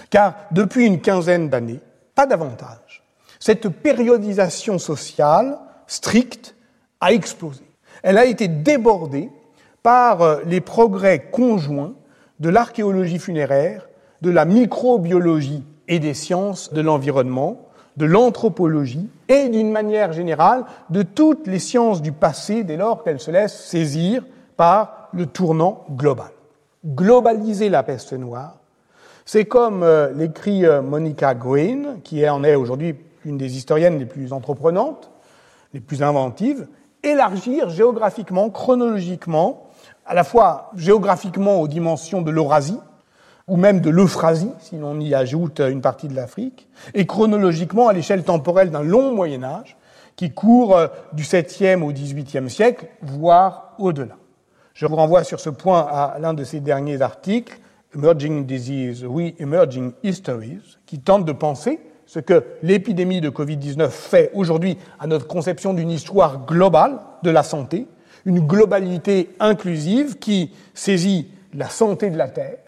Car 0.10 0.36
depuis 0.52 0.86
une 0.86 1.00
quinzaine 1.00 1.48
d'années, 1.48 1.80
pas 2.16 2.26
davantage, 2.26 3.02
cette 3.40 3.70
périodisation 3.70 4.78
sociale 4.78 5.58
stricte 5.86 6.54
a 7.00 7.14
explosé. 7.14 7.64
Elle 8.04 8.18
a 8.18 8.26
été 8.26 8.50
débordée 8.50 9.30
par 9.88 10.22
euh, 10.22 10.42
les 10.46 10.60
progrès 10.60 11.30
conjoints 11.32 11.94
de 12.42 12.50
l'archéologie 12.50 13.20
funéraire, 13.20 13.88
de 14.22 14.30
la 14.30 14.44
microbiologie 14.44 15.64
et 15.88 16.00
des 16.00 16.14
sciences 16.14 16.74
de 16.74 16.82
l'environnement, 16.82 17.70
de 17.96 18.06
l'anthropologie 18.06 19.08
et 19.30 19.48
d'une 19.48 19.72
manière 19.72 20.12
générale 20.12 20.66
de 20.90 21.04
toutes 21.04 21.48
les 21.48 21.60
sciences 21.60 22.02
du 22.02 22.12
passé 22.12 22.66
dès 22.66 22.76
lors 22.76 23.02
qu'elles 23.02 23.22
se 23.22 23.32
laissent 23.32 23.64
saisir 23.64 24.26
par 24.58 25.08
le 25.14 25.26
tournant 25.26 25.86
global. 25.92 26.32
Globaliser 26.86 27.70
la 27.70 27.82
peste 27.82 28.12
noire, 28.12 28.58
c'est 29.24 29.46
comme 29.46 29.84
euh, 29.84 30.12
l'écrit 30.12 30.66
euh, 30.66 30.82
Monica 30.82 31.34
Green, 31.34 32.02
qui 32.04 32.28
en 32.28 32.44
est 32.44 32.56
aujourd'hui 32.56 32.94
une 33.24 33.38
des 33.38 33.56
historiennes 33.56 34.00
les 34.00 34.06
plus 34.06 34.34
entreprenantes, 34.34 35.10
les 35.74 35.80
plus 35.80 36.04
inventives, 36.04 36.68
élargir 37.04 37.70
géographiquement, 37.70 38.50
chronologiquement, 38.50 39.67
à 40.08 40.14
la 40.14 40.24
fois 40.24 40.72
géographiquement 40.76 41.60
aux 41.62 41.68
dimensions 41.68 42.22
de 42.22 42.32
l'Eurasie, 42.32 42.80
ou 43.48 43.56
même 43.56 43.80
de 43.80 43.90
l'Euphrasie, 43.90 44.52
si 44.60 44.78
l'on 44.78 45.00
y 45.00 45.14
ajoute 45.14 45.60
une 45.60 45.82
partie 45.82 46.08
de 46.08 46.16
l'Afrique, 46.16 46.68
et 46.94 47.06
chronologiquement 47.06 47.88
à 47.88 47.94
l'échelle 47.94 48.24
temporelle 48.24 48.72
d'un 48.72 48.84
long 48.84 49.14
Moyen 49.14 49.44
Âge 49.44 49.78
qui 50.18 50.32
court 50.32 50.76
euh, 50.76 50.88
du 51.14 51.24
7e 51.24 51.84
au 51.84 51.94
18e 51.94 52.50
siècle, 52.50 52.88
voire 53.02 53.76
au-delà. 53.78 54.16
Je 54.74 54.86
vous 54.86 54.96
renvoie 54.96 55.24
sur 55.24 55.40
ce 55.40 55.50
point 55.50 55.88
à 55.90 56.18
l'un 56.20 56.34
de 56.34 56.44
ces 56.44 56.60
derniers 56.60 57.02
articles, 57.02 57.60
Emerging 57.96 58.46
Disease, 58.46 59.06
We 59.06 59.34
Emerging 59.40 59.94
Histories, 60.04 60.78
qui 60.86 61.00
tente 61.00 61.24
de 61.24 61.32
penser 61.32 61.80
ce 62.06 62.20
que 62.20 62.44
l'épidémie 62.64 63.22
de 63.22 63.30
Covid-19 63.30 63.90
fait 63.90 64.32
aujourd'hui 64.34 64.78
à 65.00 65.08
notre 65.08 65.28
conception 65.28 65.74
d'une 65.74 65.92
histoire 65.92 66.46
globale 66.46 67.00
de 67.24 67.30
la 67.30 67.44
santé, 67.44 67.88
une 68.28 68.42
globalité 68.42 69.34
inclusive 69.40 70.20
qui 70.20 70.54
saisit 70.74 71.32
la 71.54 71.70
santé 71.70 72.10
de 72.10 72.18
la 72.18 72.28
Terre, 72.28 72.60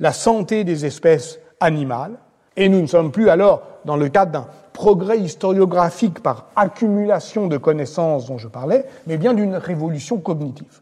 la 0.00 0.12
santé 0.12 0.64
des 0.64 0.84
espèces 0.84 1.38
animales, 1.60 2.18
et 2.56 2.68
nous 2.68 2.82
ne 2.82 2.86
sommes 2.86 3.12
plus 3.12 3.30
alors 3.30 3.62
dans 3.84 3.96
le 3.96 4.08
cadre 4.08 4.32
d'un 4.32 4.48
progrès 4.72 5.20
historiographique 5.20 6.20
par 6.20 6.50
accumulation 6.56 7.46
de 7.46 7.56
connaissances 7.56 8.26
dont 8.26 8.38
je 8.38 8.48
parlais, 8.48 8.84
mais 9.06 9.16
bien 9.16 9.34
d'une 9.34 9.54
révolution 9.54 10.18
cognitive. 10.18 10.80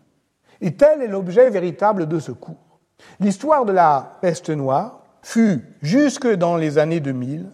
Et 0.62 0.72
tel 0.72 1.02
est 1.02 1.08
l'objet 1.08 1.50
véritable 1.50 2.08
de 2.08 2.18
ce 2.18 2.32
cours. 2.32 2.80
L'histoire 3.20 3.66
de 3.66 3.72
la 3.72 4.16
peste 4.22 4.48
noire 4.48 5.00
fut, 5.20 5.62
jusque 5.82 6.26
dans 6.26 6.56
les 6.56 6.78
années 6.78 7.00
2000, 7.00 7.50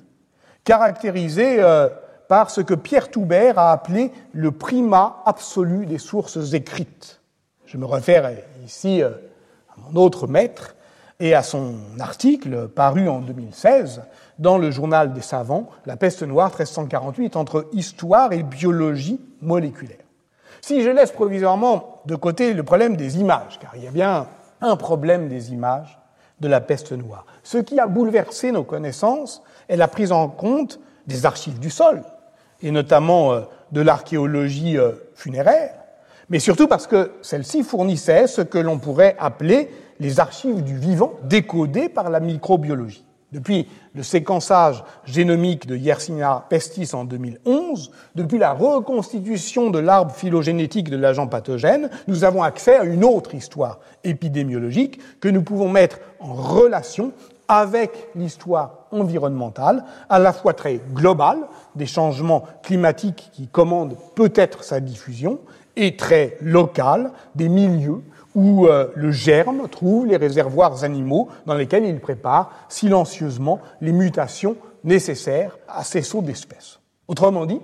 caractérisée 0.62 1.56
euh, 1.58 1.88
par 2.28 2.50
ce 2.50 2.60
que 2.60 2.74
Pierre 2.74 3.10
Toubert 3.10 3.58
a 3.58 3.72
appelé 3.72 4.12
le 4.32 4.52
primat 4.52 5.22
absolu 5.24 5.86
des 5.86 5.98
sources 5.98 6.52
écrites. 6.52 7.20
Je 7.64 7.78
me 7.78 7.86
réfère 7.86 8.30
ici 8.64 9.02
euh, 9.02 9.10
à 9.70 9.80
mon 9.80 10.00
autre 10.00 10.26
maître 10.26 10.76
et 11.20 11.34
à 11.34 11.42
son 11.42 11.74
article 11.98 12.68
paru 12.68 13.08
en 13.08 13.20
2016 13.20 14.02
dans 14.38 14.58
le 14.58 14.70
journal 14.70 15.12
des 15.12 15.22
savants, 15.22 15.68
La 15.84 15.96
peste 15.96 16.22
noire 16.22 16.50
1348, 16.50 17.34
entre 17.34 17.66
histoire 17.72 18.32
et 18.32 18.42
biologie 18.42 19.20
moléculaire. 19.40 19.96
Si 20.60 20.82
je 20.82 20.90
laisse 20.90 21.10
provisoirement 21.10 22.02
de 22.06 22.14
côté 22.14 22.52
le 22.52 22.62
problème 22.62 22.96
des 22.96 23.18
images, 23.18 23.58
car 23.58 23.74
il 23.74 23.84
y 23.84 23.88
a 23.88 23.90
bien 23.90 24.28
un 24.60 24.76
problème 24.76 25.28
des 25.28 25.52
images 25.52 25.98
de 26.40 26.48
la 26.48 26.60
peste 26.60 26.92
noire, 26.92 27.26
ce 27.42 27.58
qui 27.58 27.80
a 27.80 27.86
bouleversé 27.86 28.52
nos 28.52 28.64
connaissances 28.64 29.42
est 29.68 29.76
la 29.76 29.88
prise 29.88 30.12
en 30.12 30.28
compte 30.28 30.78
des 31.06 31.26
archives 31.26 31.58
du 31.58 31.70
sol, 31.70 32.02
et 32.62 32.70
notamment 32.70 33.32
euh, 33.32 33.40
de 33.72 33.80
l'archéologie 33.80 34.78
euh, 34.78 34.92
funéraire, 35.14 35.74
mais 36.28 36.38
surtout 36.38 36.68
parce 36.68 36.86
que 36.86 37.12
celle-ci 37.22 37.62
fournissait 37.62 38.26
ce 38.26 38.42
que 38.42 38.58
l'on 38.58 38.78
pourrait 38.78 39.16
appeler 39.18 39.70
les 40.00 40.20
archives 40.20 40.62
du 40.62 40.76
vivant 40.76 41.14
décodées 41.24 41.88
par 41.88 42.10
la 42.10 42.20
microbiologie. 42.20 43.04
Depuis 43.30 43.68
le 43.94 44.02
séquençage 44.02 44.82
génomique 45.04 45.66
de 45.66 45.76
Yersinia 45.76 46.46
pestis 46.48 46.94
en 46.94 47.04
2011, 47.04 47.90
depuis 48.14 48.38
la 48.38 48.52
reconstitution 48.52 49.68
de 49.68 49.78
l'arbre 49.78 50.12
phylogénétique 50.12 50.88
de 50.88 50.96
l'agent 50.96 51.26
pathogène, 51.26 51.90
nous 52.06 52.24
avons 52.24 52.42
accès 52.42 52.76
à 52.76 52.84
une 52.84 53.04
autre 53.04 53.34
histoire 53.34 53.80
épidémiologique 54.02 54.98
que 55.20 55.28
nous 55.28 55.42
pouvons 55.42 55.68
mettre 55.68 55.98
en 56.20 56.32
relation 56.32 57.12
avec 57.48 58.08
l'histoire 58.14 58.86
environnementale, 58.92 59.84
à 60.08 60.18
la 60.18 60.32
fois 60.32 60.54
très 60.54 60.80
globale, 60.92 61.38
des 61.78 61.86
changements 61.86 62.44
climatiques 62.62 63.30
qui 63.32 63.46
commandent 63.46 63.96
peut-être 64.14 64.62
sa 64.62 64.80
diffusion, 64.80 65.38
et 65.78 65.96
très 65.96 66.36
locale, 66.42 67.12
des 67.36 67.48
milieux 67.48 68.02
où 68.34 68.66
euh, 68.66 68.88
le 68.94 69.10
germe 69.10 69.68
trouve 69.68 70.06
les 70.06 70.16
réservoirs 70.16 70.84
animaux 70.84 71.28
dans 71.46 71.54
lesquels 71.54 71.86
il 71.86 72.00
prépare 72.00 72.52
silencieusement 72.68 73.60
les 73.80 73.92
mutations 73.92 74.56
nécessaires 74.84 75.56
à 75.68 75.84
ces 75.84 76.02
sauts 76.02 76.20
d'espèces. 76.20 76.80
Autrement 77.06 77.46
dit, 77.46 77.60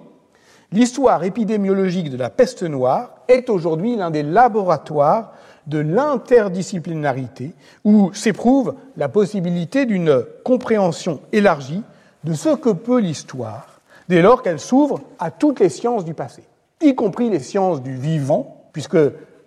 l'histoire 0.72 1.22
épidémiologique 1.24 2.08
de 2.08 2.16
la 2.16 2.30
peste 2.30 2.62
noire 2.62 3.16
est 3.28 3.50
aujourd'hui 3.50 3.96
l'un 3.96 4.10
des 4.10 4.22
laboratoires 4.22 5.32
de 5.66 5.78
l'interdisciplinarité 5.78 7.52
où 7.84 8.12
s'éprouve 8.14 8.74
la 8.96 9.08
possibilité 9.08 9.86
d'une 9.86 10.24
compréhension 10.44 11.20
élargie 11.32 11.82
de 12.22 12.32
ce 12.32 12.54
que 12.54 12.70
peut 12.70 13.00
l'histoire 13.00 13.73
dès 14.08 14.22
lors 14.22 14.42
qu'elle 14.42 14.60
s'ouvre 14.60 15.00
à 15.18 15.30
toutes 15.30 15.60
les 15.60 15.68
sciences 15.68 16.04
du 16.04 16.14
passé, 16.14 16.44
y 16.80 16.94
compris 16.94 17.30
les 17.30 17.38
sciences 17.38 17.82
du 17.82 17.94
vivant, 17.94 18.68
puisque 18.72 18.98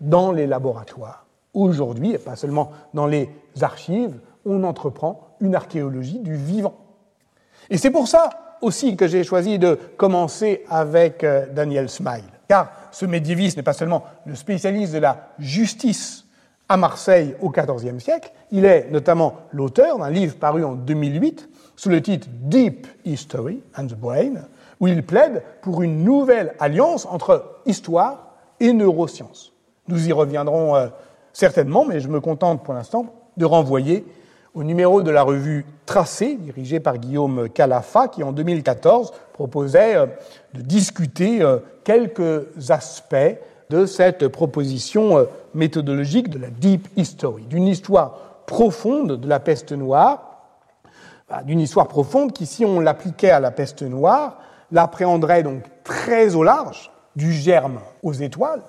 dans 0.01 0.31
les 0.31 0.47
laboratoires. 0.47 1.25
Aujourd'hui, 1.53 2.13
et 2.13 2.17
pas 2.17 2.35
seulement 2.35 2.71
dans 2.93 3.07
les 3.07 3.29
archives, 3.61 4.19
on 4.45 4.63
entreprend 4.63 5.35
une 5.41 5.55
archéologie 5.55 6.19
du 6.19 6.35
vivant. 6.35 6.75
Et 7.69 7.77
c'est 7.77 7.91
pour 7.91 8.07
ça 8.07 8.29
aussi 8.61 8.95
que 8.95 9.07
j'ai 9.07 9.23
choisi 9.23 9.59
de 9.59 9.77
commencer 9.97 10.63
avec 10.69 11.23
euh, 11.23 11.45
Daniel 11.51 11.89
Smile, 11.89 12.23
car 12.47 12.71
ce 12.91 13.05
médiéviste 13.05 13.57
n'est 13.57 13.63
pas 13.63 13.73
seulement 13.73 14.03
le 14.25 14.35
spécialiste 14.35 14.93
de 14.93 14.99
la 14.99 15.29
justice 15.37 16.25
à 16.69 16.77
Marseille 16.77 17.35
au 17.41 17.49
XIVe 17.49 17.99
siècle, 17.99 18.31
il 18.51 18.65
est 18.65 18.89
notamment 18.91 19.35
l'auteur 19.51 19.99
d'un 19.99 20.09
livre 20.09 20.35
paru 20.35 20.63
en 20.63 20.73
2008 20.73 21.49
sous 21.77 21.89
le 21.89 22.01
titre 22.01 22.27
Deep 22.41 22.87
History 23.05 23.61
and 23.77 23.85
the 23.85 23.95
Brain, 23.95 24.33
où 24.81 24.87
il 24.87 25.05
plaide 25.05 25.43
pour 25.61 25.83
une 25.83 26.03
nouvelle 26.03 26.53
alliance 26.59 27.05
entre 27.05 27.59
histoire 27.65 28.33
et 28.59 28.73
neurosciences. 28.73 29.53
Nous 29.87 30.09
y 30.09 30.11
reviendrons 30.11 30.75
euh, 30.75 30.87
certainement, 31.31 31.85
mais 31.85 31.99
je 31.99 32.09
me 32.09 32.19
contente 32.19 32.63
pour 32.63 32.73
l'instant 32.73 33.13
de 33.37 33.45
renvoyer 33.45 34.05
au 34.55 34.63
numéro 34.63 35.03
de 35.03 35.11
la 35.11 35.21
revue 35.21 35.65
Tracé, 35.85 36.35
dirigé 36.35 36.79
par 36.79 36.97
Guillaume 36.97 37.47
Calafa, 37.47 38.07
qui 38.07 38.23
en 38.23 38.31
2014 38.31 39.13
proposait 39.33 39.95
euh, 39.95 40.07
de 40.55 40.61
discuter 40.61 41.43
euh, 41.43 41.59
quelques 41.83 42.47
aspects 42.69 43.37
de 43.69 43.85
cette 43.85 44.29
proposition 44.29 45.27
méthodologique 45.53 46.29
de 46.29 46.39
la 46.39 46.49
Deep 46.49 46.87
History, 46.95 47.43
d'une 47.43 47.67
histoire 47.67 48.43
profonde 48.45 49.19
de 49.19 49.27
la 49.27 49.41
peste 49.41 49.73
noire, 49.73 50.26
d'une 51.45 51.59
histoire 51.59 51.87
profonde 51.87 52.31
qui, 52.31 52.45
si 52.45 52.65
on 52.65 52.79
l'appliquait 52.79 53.31
à 53.31 53.39
la 53.39 53.51
peste 53.51 53.81
noire, 53.81 54.39
l'appréhenderait 54.71 55.43
donc 55.43 55.63
très 55.83 56.35
au 56.35 56.43
large, 56.43 56.91
du 57.15 57.31
germe 57.33 57.79
aux 58.03 58.13
étoiles, 58.13 58.61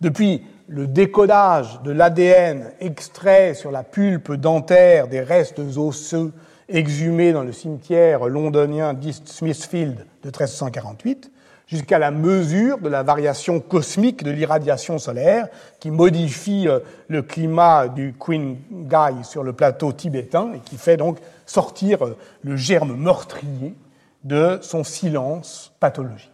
depuis 0.00 0.44
le 0.68 0.86
décodage 0.86 1.82
de 1.82 1.90
l'ADN 1.90 2.70
extrait 2.80 3.54
sur 3.54 3.70
la 3.70 3.82
pulpe 3.82 4.32
dentaire 4.32 5.08
des 5.08 5.20
restes 5.20 5.60
osseux 5.76 6.32
exhumés 6.68 7.32
dans 7.32 7.42
le 7.42 7.52
cimetière 7.52 8.26
londonien 8.26 8.94
d'East 8.94 9.28
Smithfield 9.28 10.06
de 10.22 10.28
1348, 10.28 11.32
jusqu'à 11.66 11.98
la 11.98 12.10
mesure 12.10 12.78
de 12.78 12.88
la 12.88 13.02
variation 13.02 13.60
cosmique 13.60 14.24
de 14.24 14.30
l'irradiation 14.30 14.98
solaire 14.98 15.48
qui 15.78 15.90
modifie 15.90 16.68
euh, 16.68 16.80
le 17.08 17.22
climat 17.22 17.88
du 17.88 18.14
Queen 18.18 18.56
Guy 18.70 19.24
sur 19.24 19.42
le 19.42 19.52
plateau 19.52 19.92
tibétain 19.92 20.52
et 20.54 20.58
qui 20.60 20.76
fait 20.76 20.96
donc 20.96 21.18
sortir 21.50 22.04
euh, 22.04 22.16
le 22.42 22.56
germe 22.56 22.94
meurtrier 22.94 23.74
de 24.22 24.58
son 24.62 24.84
silence 24.84 25.72
pathologique. 25.80 26.30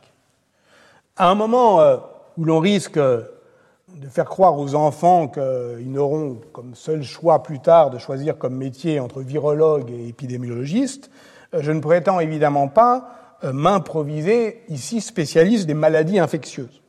À 1.16 1.30
un 1.30 1.34
moment 1.34 1.80
euh, 1.80 1.96
où 2.36 2.44
l'on 2.44 2.58
risque 2.58 2.98
de 2.98 4.08
faire 4.10 4.26
croire 4.26 4.58
aux 4.58 4.74
enfants 4.74 5.28
qu'ils 5.28 5.90
n'auront 5.90 6.40
comme 6.52 6.74
seul 6.74 7.02
choix 7.02 7.42
plus 7.42 7.60
tard 7.60 7.88
de 7.90 7.98
choisir 7.98 8.36
comme 8.36 8.56
métier 8.56 9.00
entre 9.00 9.22
virologue 9.22 9.90
et 9.90 10.08
épidémiologiste, 10.08 11.10
euh, 11.54 11.60
je 11.62 11.72
ne 11.72 11.80
prétends 11.80 12.20
évidemment 12.20 12.68
pas 12.68 13.12
m'improviser 13.42 14.62
ici 14.70 15.02
spécialiste 15.02 15.66
des 15.66 15.74
maladies 15.74 16.18
infectieuses. 16.18 16.80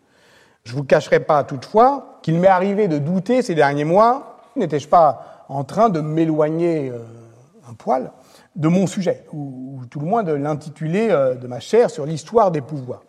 Je 0.63 0.71
ne 0.71 0.77
vous 0.77 0.85
cacherai 0.85 1.19
pas 1.19 1.43
toutefois 1.43 2.19
qu'il 2.23 2.39
m'est 2.39 2.47
arrivé 2.47 2.87
de 2.87 2.99
douter 2.99 3.41
ces 3.41 3.53
derniers 3.53 3.83
mois, 3.83 4.39
n'étais-je 4.55 4.87
pas 4.87 5.45
en 5.49 5.65
train 5.65 5.89
de 5.89 5.99
m'éloigner 5.99 6.93
un 7.69 7.73
poil 7.73 8.11
de 8.55 8.67
mon 8.67 8.87
sujet, 8.87 9.25
ou, 9.33 9.81
tout 9.89 9.99
le 9.99 10.05
moins 10.05 10.23
de 10.23 10.33
l'intitulé 10.33 11.09
de 11.09 11.47
ma 11.47 11.59
chaire 11.59 11.89
sur 11.89 12.05
l'histoire 12.05 12.51
des 12.51 12.61
pouvoirs. 12.61 13.03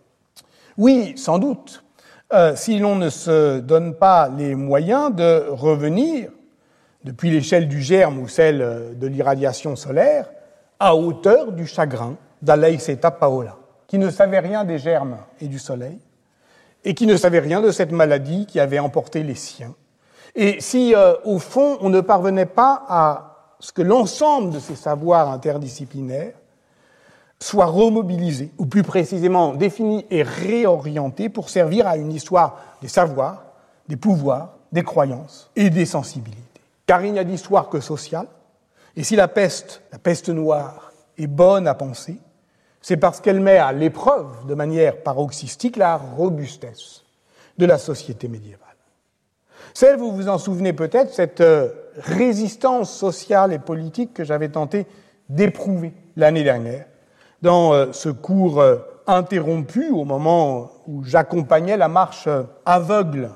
Oui, 0.77 1.15
sans 1.17 1.39
doute, 1.39 1.85
euh, 2.33 2.55
si 2.55 2.79
l'on 2.79 2.95
ne 2.95 3.09
se 3.09 3.59
donne 3.59 3.95
pas 3.95 4.29
les 4.29 4.55
moyens 4.55 5.15
de 5.15 5.47
revenir, 5.49 6.31
depuis 7.03 7.31
l'échelle 7.31 7.69
du 7.69 7.81
germe 7.81 8.19
ou 8.19 8.29
celle 8.29 8.99
de 8.99 9.07
l'irradiation 9.07 9.77
solaire, 9.77 10.31
à 10.79 10.95
hauteur 10.95 11.53
du 11.53 11.67
chagrin 11.67 12.17
d'Alaïseta 12.43 13.11
Paola, 13.11 13.57
qui 13.87 13.99
ne 13.99 14.11
savait 14.11 14.41
rien 14.41 14.65
des 14.65 14.79
germes 14.79 15.17
et 15.41 15.49
du 15.49 15.59
soleil, 15.59 15.99
et 16.85 16.95
qui 16.95 17.07
ne 17.07 17.17
savait 17.17 17.41
rien 17.41 17.61
de 17.61 17.71
cette 17.71 17.93
maladie 17.93 18.47
qui 18.47 18.61
avait 18.61 18.79
emporté 18.79 19.23
les 19.23 19.35
siens. 19.35 19.75
Et 20.35 20.61
si, 20.61 20.95
euh, 20.95 21.15
au 21.25 21.39
fond, 21.39 21.79
on 21.81 21.89
ne 21.89 22.01
parvenait 22.01 22.47
pas 22.47 22.85
à 22.89 23.28
ce 23.61 23.73
que 23.73 23.83
l'ensemble 23.83 24.53
de 24.53 24.61
ces 24.61 24.77
savoirs 24.77 25.31
interdisciplinaires 25.31 26.35
soit 27.41 27.67
remobilisé, 27.67 28.51
ou 28.59 28.67
plus 28.67 28.83
précisément 28.83 29.55
défini 29.55 30.05
et 30.11 30.23
réorienté 30.23 31.29
pour 31.29 31.51
servir 31.51 31.87
à 31.87 31.97
une 31.97 32.13
histoire 32.13 32.59
des 32.83 32.89
savoirs, 32.89 33.45
des 33.89 33.97
pouvoirs, 33.97 34.55
des 34.73 34.83
croyances 34.83 35.51
et 35.55 35.71
des 35.71 35.87
sensibilités. 35.87 36.43
Car 36.87 37.05
il 37.05 37.13
n'y 37.13 37.19
a 37.19 37.25
d'histoire 37.25 37.69
que 37.69 37.81
sociale, 37.81 38.27
et 38.97 39.05
si 39.05 39.15
la 39.15 39.29
peste, 39.29 39.83
la 39.93 39.99
peste 39.99 40.29
noire, 40.29 40.93
est 41.17 41.29
bonne 41.29 41.69
à 41.69 41.75
penser, 41.75 42.19
c'est 42.81 42.97
parce 42.97 43.21
qu'elle 43.21 43.41
met 43.41 43.59
à 43.59 43.73
l'épreuve, 43.73 44.47
de 44.47 44.55
manière 44.55 45.03
paroxystique, 45.03 45.77
la 45.77 45.97
robustesse 45.97 47.05
de 47.59 47.67
la 47.67 47.79
société 47.79 48.29
médiévale. 48.29 48.67
Celle, 49.75 49.99
vous 49.99 50.13
vous 50.13 50.29
en 50.29 50.39
souvenez 50.39 50.73
peut-être, 50.73 51.13
cette 51.13 51.41
euh, 51.41 51.69
résistance 51.99 52.93
sociale 52.93 53.53
et 53.53 53.59
politique 53.59 54.15
que 54.15 54.25
j'avais 54.25 54.49
tenté 54.49 54.87
d'éprouver 55.29 55.93
l'année 56.17 56.45
dernière 56.45 56.87
dans 57.43 57.73
euh, 57.73 57.93
ce 57.93 58.09
cours 58.09 58.61
euh, 58.61 58.79
interrompu 59.07 59.91
au 59.91 60.05
moment 60.05 60.71
où 60.87 61.05
j'accompagnais 61.05 61.77
la 61.77 61.89
marche 61.89 62.27
euh, 62.27 62.43
aveugle 62.67 63.31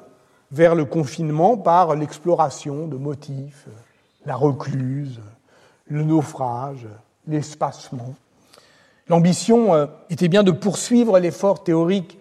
vers 0.51 0.75
le 0.75 0.85
confinement 0.85 1.57
par 1.57 1.95
l'exploration 1.95 2.87
de 2.87 2.97
motifs, 2.97 3.69
la 4.27 4.37
recluse, 4.37 5.21
le 5.87 6.03
naufrage, 6.03 6.87
l'espacement. 7.27 8.15
L'ambition 9.09 9.89
était 10.11 10.29
bien 10.29 10.43
de 10.43 10.51
poursuivre 10.51 11.19
l'effort 11.19 11.65
théorique 11.65 12.19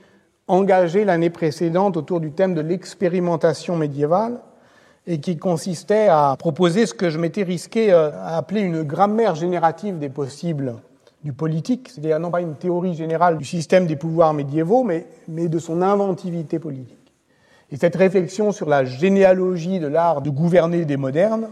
engagé 0.47 1.03
l'année 1.03 1.29
précédente 1.29 1.97
autour 1.97 2.21
du 2.21 2.31
thème 2.31 2.55
de 2.55 2.61
l'expérimentation 2.61 3.75
médiévale 3.75 4.39
et 5.07 5.19
qui 5.19 5.37
consistait 5.37 6.07
à 6.09 6.35
proposer 6.37 6.85
ce 6.85 6.93
que 6.93 7.09
je 7.09 7.17
m'étais 7.17 7.43
risqué 7.43 7.91
euh, 7.91 8.11
à 8.11 8.37
appeler 8.37 8.61
une 8.61 8.83
grammaire 8.83 9.35
générative 9.35 9.97
des 9.97 10.09
possibles 10.09 10.75
du 11.23 11.33
politique, 11.33 11.89
c'est-à-dire 11.89 12.19
non 12.19 12.31
pas 12.31 12.41
une 12.41 12.55
théorie 12.55 12.95
générale 12.95 13.37
du 13.37 13.45
système 13.45 13.85
des 13.87 13.95
pouvoirs 13.95 14.33
médiévaux, 14.33 14.83
mais, 14.83 15.07
mais 15.27 15.47
de 15.47 15.59
son 15.59 15.81
inventivité 15.81 16.59
politique. 16.59 16.97
Et 17.71 17.77
cette 17.77 17.95
réflexion 17.95 18.51
sur 18.51 18.67
la 18.67 18.85
généalogie 18.85 19.79
de 19.79 19.87
l'art 19.87 20.21
de 20.21 20.29
gouverner 20.29 20.85
des 20.85 20.97
modernes, 20.97 21.49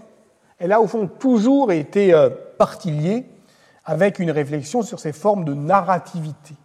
elle 0.58 0.72
a 0.72 0.82
au 0.82 0.88
fond 0.88 1.08
toujours 1.08 1.72
été 1.72 2.14
euh, 2.14 2.30
partie 2.58 2.92
liée 2.92 3.26
avec 3.86 4.20
une 4.20 4.32
réflexion 4.32 4.82
sur 4.82 5.00
ces 5.00 5.14
formes 5.14 5.46
de 5.46 5.54
narrativité, 5.54 6.56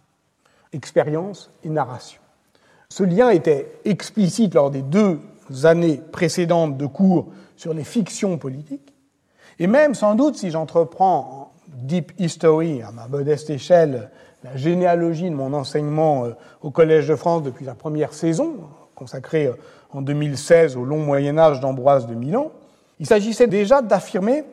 expérience 0.73 1.49
et 1.63 1.69
narration. 1.69 2.21
Ce 2.89 3.03
lien 3.03 3.29
était 3.29 3.71
explicite 3.85 4.53
lors 4.53 4.69
des 4.69 4.81
deux 4.81 5.19
années 5.63 6.01
précédentes 6.11 6.77
de 6.77 6.85
cours 6.85 7.27
sur 7.55 7.73
les 7.73 7.83
fictions 7.83 8.37
politiques, 8.37 8.93
et 9.59 9.67
même 9.67 9.95
sans 9.95 10.15
doute 10.15 10.35
si 10.35 10.51
j'entreprends 10.51 11.19
en 11.19 11.51
deep 11.67 12.11
history, 12.19 12.81
à 12.81 12.91
ma 12.91 13.07
modeste 13.07 13.49
échelle, 13.49 14.09
la 14.43 14.55
généalogie 14.57 15.29
de 15.29 15.35
mon 15.35 15.53
enseignement 15.53 16.25
euh, 16.25 16.35
au 16.61 16.69
Collège 16.69 17.07
de 17.07 17.15
France 17.15 17.43
depuis 17.43 17.65
la 17.65 17.73
première 17.73 18.13
saison, 18.13 18.57
consacrée 18.93 19.47
euh, 19.47 19.53
en 19.91 20.01
2016 20.01 20.77
au 20.77 20.85
long 20.85 20.99
Moyen 20.99 21.37
Âge 21.37 21.59
d'Ambroise 21.59 22.05
de 22.05 22.13
Milan, 22.13 22.51
il 22.99 23.07
s'agissait 23.07 23.47
déjà 23.47 23.81
d'affirmer 23.81 24.43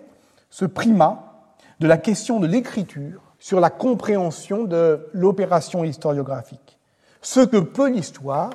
ce 0.50 0.64
primat 0.64 1.32
de 1.80 1.86
la 1.86 1.98
question 1.98 2.40
de 2.40 2.46
l'écriture 2.46 3.20
sur 3.38 3.60
la 3.60 3.70
compréhension 3.70 4.64
de 4.64 5.08
l'opération 5.12 5.84
historiographique. 5.84 6.78
Ce 7.22 7.40
que 7.40 7.56
peut 7.58 7.90
l'histoire 7.90 8.50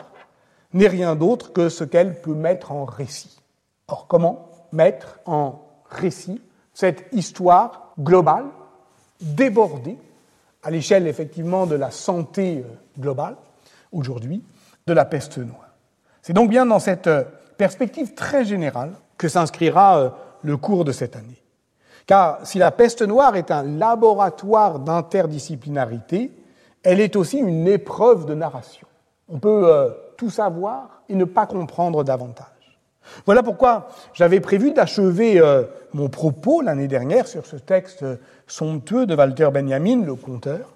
n'est 0.73 0.87
rien 0.87 1.15
d'autre 1.15 1.53
que 1.53 1.69
ce 1.69 1.83
qu'elle 1.83 2.21
peut 2.21 2.33
mettre 2.33 2.71
en 2.71 2.85
récit. 2.85 3.39
Or, 3.87 4.07
comment 4.07 4.49
mettre 4.71 5.19
en 5.25 5.61
récit 5.89 6.41
cette 6.73 7.05
histoire 7.13 7.93
globale, 7.99 8.45
débordée, 9.21 9.97
à 10.63 10.71
l'échelle 10.71 11.07
effectivement 11.07 11.65
de 11.65 11.75
la 11.75 11.91
santé 11.91 12.63
euh, 12.65 12.99
globale, 12.99 13.37
aujourd'hui, 13.91 14.43
de 14.85 14.93
la 14.93 15.05
peste 15.05 15.37
noire? 15.37 15.69
C'est 16.21 16.33
donc 16.33 16.49
bien 16.49 16.65
dans 16.65 16.79
cette 16.79 17.07
euh, 17.07 17.23
perspective 17.57 18.13
très 18.13 18.43
générale 18.43 18.91
que 19.17 19.29
s'inscrira 19.29 19.99
euh, 19.99 20.09
le 20.43 20.57
cours 20.57 20.83
de 20.83 20.91
cette 20.91 21.15
année. 21.15 21.41
Car 22.05 22.45
si 22.45 22.57
la 22.57 22.71
peste 22.71 23.01
noire 23.01 23.35
est 23.35 23.51
un 23.51 23.63
laboratoire 23.63 24.79
d'interdisciplinarité, 24.79 26.31
elle 26.83 26.99
est 26.99 27.15
aussi 27.15 27.37
une 27.37 27.67
épreuve 27.67 28.25
de 28.25 28.33
narration. 28.33 28.87
On 29.27 29.39
peut 29.39 29.93
tout 30.17 30.29
savoir 30.29 31.01
et 31.09 31.15
ne 31.15 31.25
pas 31.25 31.45
comprendre 31.45 32.03
davantage. 32.03 32.47
Voilà 33.25 33.43
pourquoi 33.43 33.87
j'avais 34.13 34.39
prévu 34.39 34.71
d'achever 34.71 35.39
euh, 35.39 35.63
mon 35.93 36.09
propos 36.09 36.61
l'année 36.61 36.87
dernière 36.87 37.27
sur 37.27 37.45
ce 37.45 37.55
texte 37.55 38.05
somptueux 38.47 39.05
de 39.05 39.15
Walter 39.15 39.49
Benjamin, 39.53 40.03
le 40.03 40.15
conteur, 40.15 40.75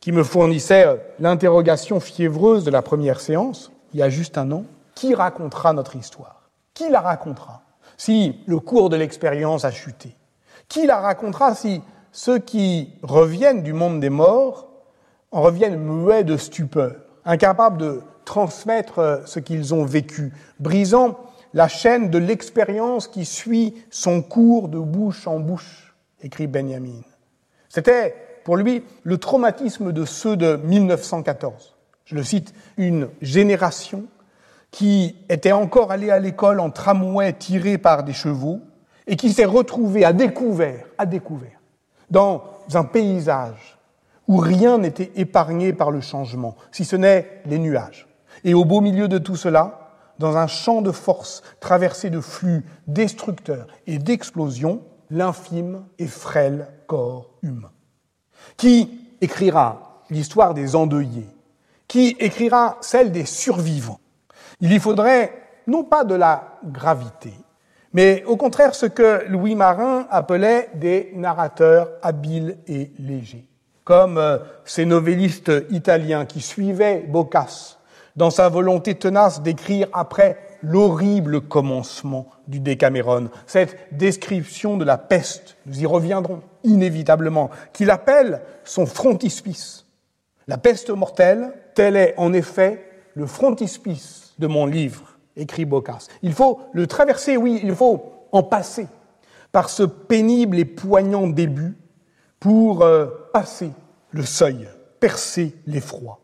qui 0.00 0.12
me 0.12 0.22
fournissait 0.22 0.86
euh, 0.86 0.96
l'interrogation 1.18 1.98
fiévreuse 1.98 2.64
de 2.64 2.70
la 2.70 2.82
première 2.82 3.20
séance, 3.20 3.72
il 3.92 4.00
y 4.00 4.02
a 4.02 4.10
juste 4.10 4.38
un 4.38 4.52
an. 4.52 4.64
Qui 4.94 5.14
racontera 5.14 5.72
notre 5.72 5.96
histoire? 5.96 6.42
Qui 6.74 6.88
la 6.88 7.00
racontera? 7.00 7.62
Si 7.96 8.40
le 8.46 8.58
cours 8.58 8.90
de 8.90 8.96
l'expérience 8.96 9.64
a 9.64 9.70
chuté? 9.70 10.16
Qui 10.68 10.86
la 10.86 11.00
racontera 11.00 11.54
si 11.54 11.82
ceux 12.12 12.38
qui 12.38 12.92
reviennent 13.02 13.62
du 13.62 13.72
monde 13.72 14.00
des 14.00 14.10
morts 14.10 14.68
en 15.32 15.42
reviennent 15.42 15.78
muets 15.78 16.24
de 16.24 16.36
stupeur, 16.36 16.94
incapables 17.24 17.78
de 17.78 18.02
transmettre 18.24 18.98
euh, 18.98 19.18
ce 19.26 19.38
qu'ils 19.38 19.74
ont 19.74 19.84
vécu, 19.84 20.32
brisant 20.60 21.18
la 21.52 21.68
chaîne 21.68 22.10
de 22.10 22.18
l'expérience 22.18 23.06
qui 23.06 23.24
suit 23.24 23.74
son 23.90 24.22
cours 24.22 24.68
de 24.68 24.78
bouche 24.78 25.26
en 25.26 25.38
bouche, 25.38 25.94
écrit 26.20 26.48
Benjamin. 26.48 27.02
C'était 27.68 28.14
pour 28.44 28.56
lui 28.56 28.82
le 29.04 29.18
traumatisme 29.18 29.92
de 29.92 30.04
ceux 30.04 30.36
de 30.36 30.56
1914. 30.56 31.74
Je 32.04 32.14
le 32.16 32.22
cite, 32.22 32.52
une 32.76 33.08
génération 33.22 34.04
qui 34.70 35.16
était 35.28 35.52
encore 35.52 35.92
allée 35.92 36.10
à 36.10 36.18
l'école 36.18 36.60
en 36.60 36.70
tramway 36.70 37.32
tiré 37.32 37.78
par 37.78 38.02
des 38.02 38.12
chevaux 38.12 38.60
et 39.06 39.16
qui 39.16 39.32
s'est 39.32 39.44
retrouvée 39.44 40.04
à 40.04 40.12
découvert, 40.12 40.86
à 40.98 41.06
découvert, 41.06 41.60
dans 42.10 42.42
un 42.74 42.84
paysage 42.84 43.78
où 44.26 44.38
rien 44.38 44.78
n'était 44.78 45.12
épargné 45.16 45.72
par 45.72 45.90
le 45.90 46.00
changement, 46.00 46.56
si 46.72 46.84
ce 46.84 46.96
n'est 46.96 47.42
les 47.46 47.58
nuages. 47.58 48.08
Et 48.44 48.54
au 48.54 48.64
beau 48.64 48.80
milieu 48.80 49.08
de 49.08 49.18
tout 49.18 49.36
cela, 49.36 49.80
dans 50.18 50.36
un 50.36 50.46
champ 50.46 50.82
de 50.82 50.92
force 50.92 51.42
traversé 51.60 52.10
de 52.10 52.20
flux 52.20 52.64
destructeurs 52.86 53.66
et 53.86 53.98
d'explosions, 53.98 54.82
l'infime 55.10 55.84
et 55.98 56.06
frêle 56.06 56.68
corps 56.86 57.30
humain. 57.42 57.72
Qui 58.56 59.00
écrira 59.20 60.02
l'histoire 60.10 60.54
des 60.54 60.76
endeuillés? 60.76 61.28
Qui 61.88 62.16
écrira 62.18 62.78
celle 62.80 63.12
des 63.12 63.24
survivants? 63.24 64.00
Il 64.60 64.72
y 64.72 64.78
faudrait 64.78 65.32
non 65.66 65.84
pas 65.84 66.04
de 66.04 66.14
la 66.14 66.58
gravité, 66.64 67.32
mais 67.92 68.22
au 68.26 68.36
contraire 68.36 68.74
ce 68.74 68.86
que 68.86 69.24
Louis 69.28 69.54
Marin 69.54 70.06
appelait 70.10 70.70
des 70.74 71.12
narrateurs 71.14 71.90
habiles 72.02 72.58
et 72.66 72.92
légers. 72.98 73.46
Comme 73.84 74.18
euh, 74.18 74.38
ces 74.64 74.86
novellistes 74.86 75.52
italiens 75.70 76.24
qui 76.24 76.40
suivaient 76.40 77.04
Boccace 77.06 77.78
dans 78.16 78.30
sa 78.30 78.48
volonté 78.48 78.94
tenace 78.94 79.42
d'écrire 79.42 79.88
après 79.92 80.38
l'horrible 80.62 81.40
commencement 81.42 82.26
du 82.48 82.60
Décameron, 82.60 83.28
cette 83.46 83.76
description 83.92 84.76
de 84.76 84.84
la 84.84 84.98
peste, 84.98 85.56
nous 85.66 85.82
y 85.82 85.86
reviendrons 85.86 86.42
inévitablement, 86.62 87.50
qu'il 87.72 87.90
appelle 87.90 88.42
son 88.64 88.86
frontispice. 88.86 89.86
La 90.46 90.58
peste 90.58 90.90
mortelle, 90.90 91.52
tel 91.74 91.96
est 91.96 92.14
en 92.16 92.32
effet 92.32 92.84
le 93.14 93.26
frontispice 93.26 94.34
de 94.38 94.46
mon 94.46 94.66
livre, 94.66 95.16
écrit 95.36 95.64
Boccace. 95.64 96.08
Il 96.22 96.32
faut 96.32 96.60
le 96.72 96.86
traverser, 96.86 97.36
oui, 97.36 97.60
il 97.62 97.74
faut 97.74 98.12
en 98.32 98.42
passer 98.42 98.86
par 99.52 99.70
ce 99.70 99.84
pénible 99.84 100.58
et 100.58 100.64
poignant 100.64 101.28
début 101.28 101.76
pour 102.40 102.82
euh, 102.82 103.06
passer 103.32 103.70
le 104.10 104.24
seuil, 104.24 104.68
percer 105.00 105.54
l'effroi. 105.66 106.23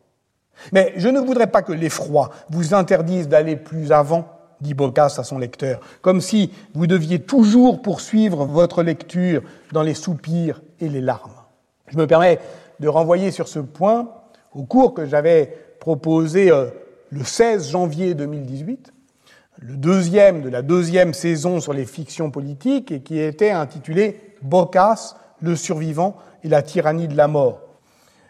Mais 0.72 0.92
je 0.96 1.08
ne 1.08 1.20
voudrais 1.20 1.46
pas 1.46 1.62
que 1.62 1.72
l'effroi 1.72 2.30
vous 2.50 2.74
interdise 2.74 3.28
d'aller 3.28 3.56
plus 3.56 3.92
avant, 3.92 4.28
dit 4.61 4.74
Boccace 4.74 5.18
à 5.18 5.24
son 5.24 5.38
lecteur, 5.38 5.80
comme 6.02 6.20
si 6.20 6.52
vous 6.74 6.86
deviez 6.86 7.20
toujours 7.20 7.82
poursuivre 7.82 8.44
votre 8.44 8.82
lecture 8.82 9.42
dans 9.72 9.82
les 9.82 9.94
soupirs 9.94 10.62
et 10.80 10.88
les 10.88 11.00
larmes. 11.00 11.32
Je 11.88 11.96
me 11.96 12.06
permets 12.06 12.38
de 12.78 12.88
renvoyer 12.88 13.30
sur 13.30 13.48
ce 13.48 13.58
point 13.58 14.11
au 14.54 14.64
cours 14.64 14.94
que 14.94 15.06
j'avais 15.06 15.56
proposé 15.80 16.50
euh, 16.50 16.66
le 17.11 17.24
16 17.24 17.70
janvier 17.70 18.14
2018, 18.14 18.92
le 19.58 19.76
deuxième 19.76 20.42
de 20.42 20.48
la 20.48 20.62
deuxième 20.62 21.12
saison 21.14 21.61
sur 21.61 21.72
les 21.72 21.84
fictions 21.84 22.30
politiques 22.30 22.92
et 22.92 23.00
qui 23.00 23.18
était 23.18 23.50
intitulé 23.50 24.20
Boccace, 24.42 25.16
le 25.40 25.56
survivant 25.56 26.16
et 26.44 26.48
la 26.48 26.62
tyrannie 26.62 27.08
de 27.08 27.16
la 27.16 27.28
mort. 27.28 27.61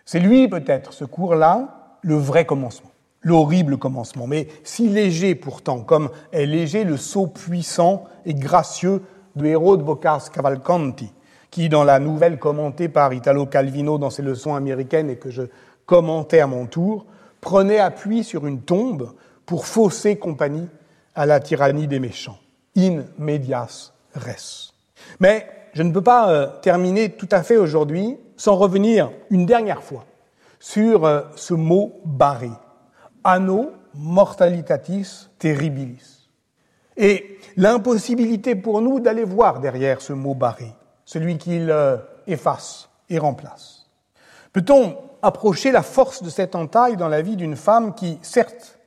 C'est 0.05 0.21
lui 0.21 0.49
peut-être, 0.49 0.93
ce 0.93 1.05
cours-là, 1.05 1.80
le 2.03 2.17
vrai 2.17 2.45
commencement, 2.45 2.91
l'horrible 3.23 3.77
commencement, 3.77 4.27
mais 4.27 4.49
si 4.65 4.89
léger 4.89 5.35
pourtant, 5.35 5.81
comme 5.81 6.11
est 6.33 6.47
léger 6.47 6.85
le 6.85 6.97
saut 6.97 7.27
puissant 7.27 8.05
et 8.25 8.35
gracieux 8.35 9.03
de 9.37 9.47
héros 9.47 9.77
de 9.77 9.83
Boccace 9.83 10.31
Cavalcanti, 10.31 11.13
qui, 11.51 11.69
dans 11.69 11.85
la 11.85 11.99
nouvelle 11.99 12.39
commentée 12.39 12.89
par 12.89 13.13
Italo 13.13 13.47
Calvino 13.47 13.99
dans 13.99 14.11
ses 14.11 14.23
leçons 14.23 14.55
américaines 14.55 15.11
et 15.11 15.17
que 15.17 15.31
je 15.31 15.43
commentais 15.87 16.41
à 16.41 16.47
mon 16.47 16.67
tour, 16.67 17.07
prenait 17.41 17.79
appui 17.79 18.23
sur 18.23 18.47
une 18.47 18.61
tombe 18.61 19.13
pour 19.47 19.67
fausser 19.67 20.17
compagnie 20.17 20.69
à 21.15 21.27
la 21.27 21.41
tyrannie 21.41 21.89
des 21.89 21.99
méchants. 21.99 22.39
In 22.77 23.03
medias 23.19 23.93
res. 24.15 24.73
Mais 25.19 25.47
je 25.75 25.83
ne 25.83 25.93
peux 25.93 26.03
pas 26.03 26.31
euh, 26.31 26.47
terminer 26.63 27.11
tout 27.11 27.29
à 27.33 27.43
fait 27.43 27.57
aujourd'hui 27.57 28.17
sans 28.37 28.57
revenir 28.57 29.11
une 29.31 29.47
dernière 29.47 29.83
fois 29.83 30.05
sur 30.61 31.07
euh, 31.07 31.23
ce 31.35 31.55
mot 31.55 32.01
barré. 32.05 32.51
Anno 33.25 33.73
mortalitatis 33.95 35.29
terribilis. 35.39 36.29
Et 36.97 37.39
l'impossibilité 37.57 38.55
pour 38.55 38.81
nous 38.81 39.01
d'aller 39.01 39.25
voir 39.25 39.59
derrière 39.61 40.01
ce 40.01 40.13
mot 40.13 40.35
barré, 40.35 40.73
celui 41.05 41.39
qu'il 41.39 41.71
euh, 41.71 41.97
efface 42.29 42.89
et 43.09 43.19
remplace. 43.19 43.87
Peut-on 44.53 44.97
approcher 45.23 45.73
la 45.73 45.83
force 45.83 46.23
de 46.23 46.31
cette 46.31 46.55
entaille 46.55 46.97
dans 46.97 47.09
la 47.09 47.23
vie 47.23 47.37
d'une 47.37 47.57
femme 47.57 47.95
qui, 47.95 48.19
certes, 48.23 48.79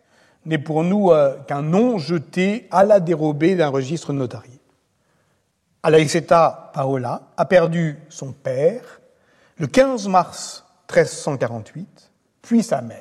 n'est 0.46 0.58
pour 0.58 0.84
nous 0.84 1.12
qu'un 1.48 1.62
nom 1.62 1.98
jeté 1.98 2.68
à 2.70 2.84
la 2.84 3.00
dérobée 3.00 3.56
d'un 3.56 3.70
registre 3.70 4.12
notarié? 4.12 4.60
Alaïseta 5.84 6.72
Paola 6.74 7.22
a 7.38 7.46
perdu 7.46 8.00
son 8.10 8.32
père 8.32 9.02
le 9.58 9.68
15 9.68 10.08
mars 10.08 10.63
1348, 10.90 12.12
puis 12.42 12.64
sa 12.64 12.82
mère, 12.82 12.98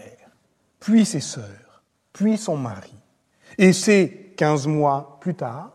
puis 0.81 1.05
ses 1.05 1.21
sœurs, 1.21 1.83
puis 2.13 2.37
son 2.37 2.57
mari. 2.57 2.95
Et 3.59 3.73
c'est 3.73 4.33
15 4.37 4.67
mois 4.67 5.19
plus 5.21 5.35
tard, 5.35 5.73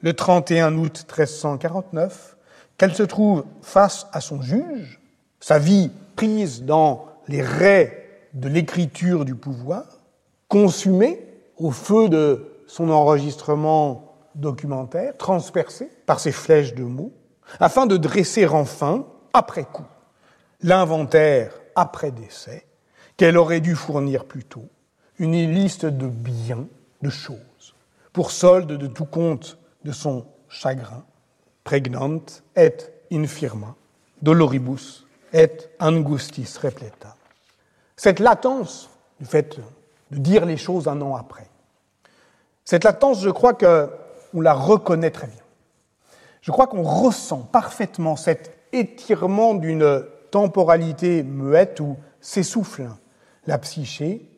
le 0.00 0.12
31 0.12 0.76
août 0.76 1.04
1349, 1.06 2.36
qu'elle 2.76 2.94
se 2.94 3.02
trouve 3.02 3.44
face 3.62 4.06
à 4.12 4.20
son 4.20 4.42
juge, 4.42 5.00
sa 5.40 5.58
vie 5.58 5.90
prise 6.16 6.64
dans 6.64 7.06
les 7.28 7.42
raies 7.42 8.28
de 8.34 8.48
l'écriture 8.48 9.24
du 9.24 9.34
pouvoir, 9.34 9.84
consumée 10.48 11.20
au 11.56 11.70
feu 11.70 12.08
de 12.08 12.48
son 12.66 12.90
enregistrement 12.90 14.16
documentaire, 14.34 15.16
transpercé 15.16 15.90
par 16.06 16.18
ses 16.20 16.32
flèches 16.32 16.74
de 16.74 16.84
mots, 16.84 17.12
afin 17.60 17.86
de 17.86 17.96
dresser 17.96 18.46
enfin, 18.46 19.04
après 19.32 19.64
coup, 19.64 19.84
l'inventaire 20.62 21.52
après 21.74 22.10
décès 22.10 22.66
qu'elle 23.16 23.36
aurait 23.36 23.60
dû 23.60 23.74
fournir 23.74 24.24
plus 24.24 24.44
tôt, 24.44 24.68
une 25.18 25.52
liste 25.52 25.86
de 25.86 26.06
biens, 26.06 26.66
de 27.02 27.10
choses, 27.10 27.74
pour 28.12 28.30
solde 28.30 28.72
de 28.72 28.86
tout 28.86 29.04
compte 29.04 29.58
de 29.84 29.92
son 29.92 30.26
chagrin, 30.48 31.04
pregnant 31.64 32.20
et 32.56 32.74
infirma, 33.12 33.74
doloribus 34.20 35.06
et 35.32 35.50
angustis 35.80 36.58
repleta. 36.60 37.16
Cette 37.96 38.20
latence 38.20 38.90
du 39.20 39.26
fait 39.26 39.58
de 40.10 40.18
dire 40.18 40.44
les 40.44 40.56
choses 40.56 40.88
un 40.88 41.00
an 41.00 41.16
après, 41.16 41.48
cette 42.64 42.84
latence, 42.84 43.20
je 43.20 43.30
crois 43.30 43.54
qu'on 43.54 44.40
la 44.40 44.54
reconnaît 44.54 45.10
très 45.10 45.26
bien. 45.26 45.42
Je 46.40 46.50
crois 46.50 46.66
qu'on 46.66 46.82
ressent 46.82 47.42
parfaitement 47.42 48.16
cet 48.16 48.56
étirement 48.72 49.54
d'une 49.54 50.04
temporalité 50.32 51.22
muette 51.22 51.78
où 51.78 51.96
s'essouffle 52.20 52.88
la 53.46 53.58
psyché, 53.58 54.28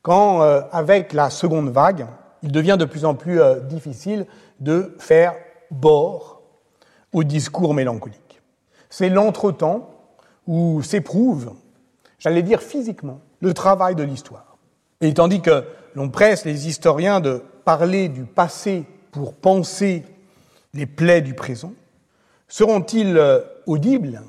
quand, 0.00 0.42
euh, 0.42 0.62
avec 0.72 1.12
la 1.12 1.28
seconde 1.28 1.70
vague, 1.70 2.06
il 2.42 2.52
devient 2.52 2.76
de 2.78 2.84
plus 2.84 3.04
en 3.04 3.14
plus 3.14 3.40
euh, 3.40 3.60
difficile 3.60 4.26
de 4.60 4.94
faire 4.98 5.34
bord 5.70 6.42
au 7.12 7.24
discours 7.24 7.74
mélancolique. 7.74 8.40
C'est 8.88 9.08
l'entretemps 9.08 9.90
où 10.46 10.82
s'éprouve, 10.82 11.54
j'allais 12.18 12.42
dire 12.42 12.62
physiquement, 12.62 13.20
le 13.40 13.54
travail 13.54 13.94
de 13.94 14.02
l'histoire. 14.02 14.56
Et 15.00 15.12
tandis 15.14 15.40
que 15.40 15.64
l'on 15.94 16.10
presse 16.10 16.44
les 16.44 16.68
historiens 16.68 17.20
de 17.20 17.42
parler 17.64 18.08
du 18.08 18.24
passé 18.24 18.84
pour 19.10 19.34
penser 19.34 20.04
les 20.74 20.86
plaies 20.86 21.22
du 21.22 21.34
présent, 21.34 21.72
seront-ils 22.46 23.16
euh, 23.16 23.40
audibles 23.66 24.22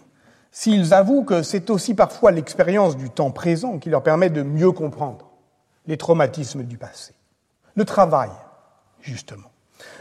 s'ils 0.56 0.94
avouent 0.94 1.26
que 1.26 1.44
c'est 1.44 1.70
aussi 1.70 1.94
parfois 1.94 2.32
l'expérience 2.32 2.96
du 2.96 3.10
temps 3.10 3.30
présent 3.30 3.78
qui 3.78 3.90
leur 3.90 4.02
permet 4.02 4.30
de 4.30 4.42
mieux 4.42 4.72
comprendre 4.72 5.30
les 5.86 5.98
traumatismes 5.98 6.64
du 6.64 6.78
passé 6.78 7.14
Le 7.76 7.84
travail, 7.84 8.30
justement. 9.02 9.52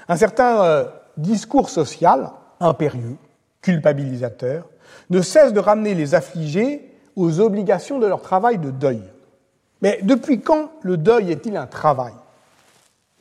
Un 0.07 0.17
certain 0.17 0.63
euh, 0.63 0.85
discours 1.17 1.71
social 1.71 2.31
impérieux, 2.61 3.17
culpabilisateur, 3.63 4.69
ne 5.11 5.23
cesse 5.23 5.53
de 5.53 5.59
ramener 5.59 5.93
les 5.93 6.15
affligés 6.15 6.89
aux 7.17 7.41
obligations 7.41 7.99
de 7.99 8.07
leur 8.07 8.23
travail 8.23 8.59
de 8.59 8.71
deuil. 8.71 9.03
Mais 9.83 9.99
depuis 10.05 10.41
quand 10.41 10.71
le 10.83 10.97
deuil 10.97 11.33
est-il 11.33 11.57
un 11.57 11.67
travail? 11.67 12.15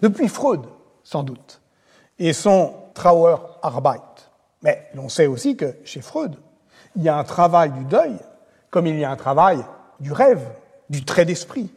Depuis 0.04 0.28
Freud, 0.28 0.62
sans 1.04 1.24
doute, 1.24 1.62
et 2.20 2.32
son 2.32 2.76
Trauerarbeit. 2.94 4.30
Mais 4.62 4.88
l'on 4.94 5.10
sait 5.10 5.26
aussi 5.26 5.58
que 5.58 5.76
chez 5.84 6.02
Freud, 6.02 6.36
il 6.96 7.04
y 7.04 7.10
a 7.10 7.18
un 7.18 7.24
travail 7.24 7.72
du 7.72 7.86
deuil, 7.86 8.18
comme 8.70 8.88
il 8.88 8.98
y 8.98 9.04
a 9.04 9.12
un 9.12 9.16
travail 9.16 9.64
du 10.00 10.12
rêve, 10.12 10.46
du 10.90 11.04
trait 11.06 11.26
d'esprit, 11.26 11.72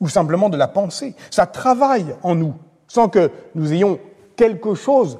ou 0.00 0.08
simplement 0.08 0.48
de 0.48 0.56
la 0.56 0.68
pensée. 0.68 1.14
Ça 1.30 1.46
travaille 1.46 2.14
en 2.22 2.34
nous, 2.34 2.54
sans 2.88 3.08
que 3.08 3.30
nous 3.54 3.72
ayons 3.72 3.98
quelque 4.36 4.74
chose 4.74 5.18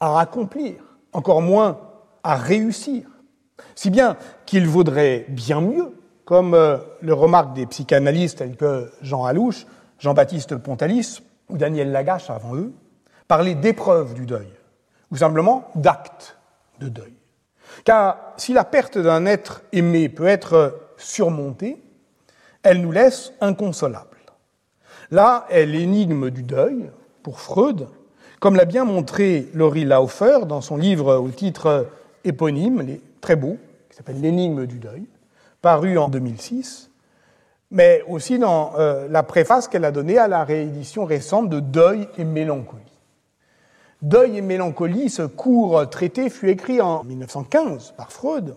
à 0.00 0.20
accomplir, 0.20 0.74
encore 1.12 1.42
moins 1.42 1.78
à 2.22 2.36
réussir. 2.36 3.06
Si 3.74 3.90
bien 3.90 4.16
qu'il 4.44 4.66
vaudrait 4.66 5.26
bien 5.28 5.60
mieux, 5.60 5.94
comme 6.24 6.54
euh, 6.54 6.78
le 7.00 7.14
remarquent 7.14 7.54
des 7.54 7.66
psychanalystes 7.66 8.38
tels 8.38 8.56
que 8.56 8.90
Jean 9.00 9.24
Alouche, 9.24 9.66
Jean-Baptiste 9.98 10.56
Pontalis 10.56 11.22
ou 11.48 11.56
Daniel 11.56 11.92
Lagache 11.92 12.28
avant 12.30 12.56
eux, 12.56 12.72
parler 13.28 13.54
d'épreuve 13.54 14.14
du 14.14 14.26
deuil, 14.26 14.52
ou 15.10 15.16
simplement 15.16 15.70
d'acte 15.74 16.36
de 16.80 16.88
deuil. 16.88 17.14
Car 17.84 18.18
si 18.36 18.52
la 18.52 18.64
perte 18.64 18.98
d'un 18.98 19.26
être 19.26 19.62
aimé 19.72 20.08
peut 20.08 20.26
être 20.26 20.90
surmontée, 20.96 21.82
elle 22.62 22.80
nous 22.80 22.92
laisse 22.92 23.32
inconsolables. 23.40 24.16
Là 25.10 25.46
est 25.50 25.66
l'énigme 25.66 26.30
du 26.30 26.42
deuil, 26.42 26.90
pour 27.22 27.40
Freud, 27.40 27.88
comme 28.40 28.56
l'a 28.56 28.64
bien 28.64 28.84
montré 28.84 29.48
Laurie 29.54 29.84
Laufer 29.84 30.46
dans 30.46 30.60
son 30.60 30.76
livre 30.76 31.16
au 31.16 31.28
titre 31.28 31.88
éponyme, 32.24 32.98
très 33.20 33.36
beau, 33.36 33.56
qui 33.88 33.96
s'appelle 33.96 34.20
L'énigme 34.20 34.66
du 34.66 34.78
deuil, 34.78 35.06
paru 35.62 35.98
en 35.98 36.08
2006, 36.08 36.90
mais 37.70 38.02
aussi 38.08 38.38
dans 38.38 38.72
euh, 38.78 39.08
la 39.08 39.22
préface 39.22 39.68
qu'elle 39.68 39.84
a 39.84 39.90
donnée 39.90 40.18
à 40.18 40.28
la 40.28 40.44
réédition 40.44 41.04
récente 41.04 41.48
de 41.48 41.60
Deuil 41.60 42.08
et 42.18 42.24
mélancolie. 42.24 42.82
Deuil 44.02 44.38
et 44.38 44.42
mélancolie, 44.42 45.08
ce 45.08 45.22
court 45.22 45.88
traité 45.88 46.28
fut 46.28 46.50
écrit 46.50 46.80
en 46.80 47.02
1915 47.04 47.94
par 47.96 48.12
Freud 48.12 48.54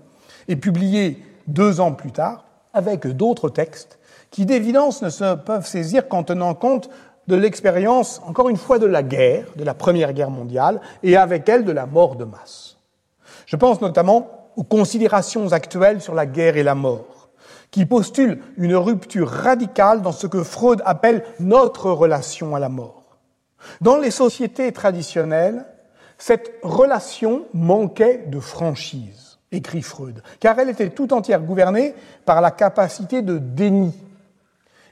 et 0.48 0.56
publié 0.56 1.24
deux 1.48 1.80
ans 1.80 1.94
plus 1.94 2.12
tard 2.12 2.44
avec 2.74 3.08
d'autres 3.08 3.50
textes 3.50 4.00
qui 4.32 4.46
d'évidence 4.46 5.02
ne 5.02 5.10
se 5.10 5.36
peuvent 5.36 5.66
saisir 5.66 6.08
qu'en 6.08 6.24
tenant 6.24 6.54
compte 6.54 6.90
de 7.28 7.36
l'expérience, 7.36 8.22
encore 8.26 8.50
une 8.50 8.58
fois, 8.58 8.80
de 8.80 8.86
la 8.86 9.04
guerre, 9.04 9.46
de 9.56 9.64
la 9.64 9.74
Première 9.74 10.14
Guerre 10.14 10.32
mondiale, 10.32 10.82
et 11.04 11.16
avec 11.16 11.48
elle 11.48 11.64
de 11.64 11.72
la 11.72 11.86
mort 11.86 12.16
de 12.16 12.26
masse. 12.26 12.78
Je 13.46 13.56
pense 13.56 13.82
notamment 13.82 14.52
aux 14.56 14.64
considérations 14.64 15.52
actuelles 15.52 16.02
sur 16.02 16.16
la 16.16 16.26
guerre 16.26 16.58
et 16.58 16.64
la 16.64 16.76
mort, 16.76 17.30
qui 17.72 17.86
postulent 17.86 18.40
une 18.58 18.76
rupture 18.76 19.30
radicale 19.30 20.02
dans 20.02 20.12
ce 20.12 20.28
que 20.28 20.44
Freud 20.44 20.82
appelle 20.86 21.24
notre 21.40 21.92
relation 21.92 22.56
à 22.56 22.60
la 22.60 22.70
mort. 22.70 22.99
Dans 23.82 23.98
les 23.98 24.12
sociétés 24.12 24.72
traditionnelles, 24.72 25.66
cette 26.18 26.60
relation 26.64 27.46
manquait 27.54 28.26
de 28.28 28.40
franchise, 28.40 29.40
écrit 29.52 29.82
Freud, 29.82 30.22
car 30.40 30.60
elle 30.60 30.70
était 30.70 30.90
tout 30.90 31.14
entière 31.14 31.42
gouvernée 31.42 31.96
par 32.26 32.42
la 32.42 32.52
capacité 32.52 33.22
de 33.22 33.38
déni. 33.38 33.94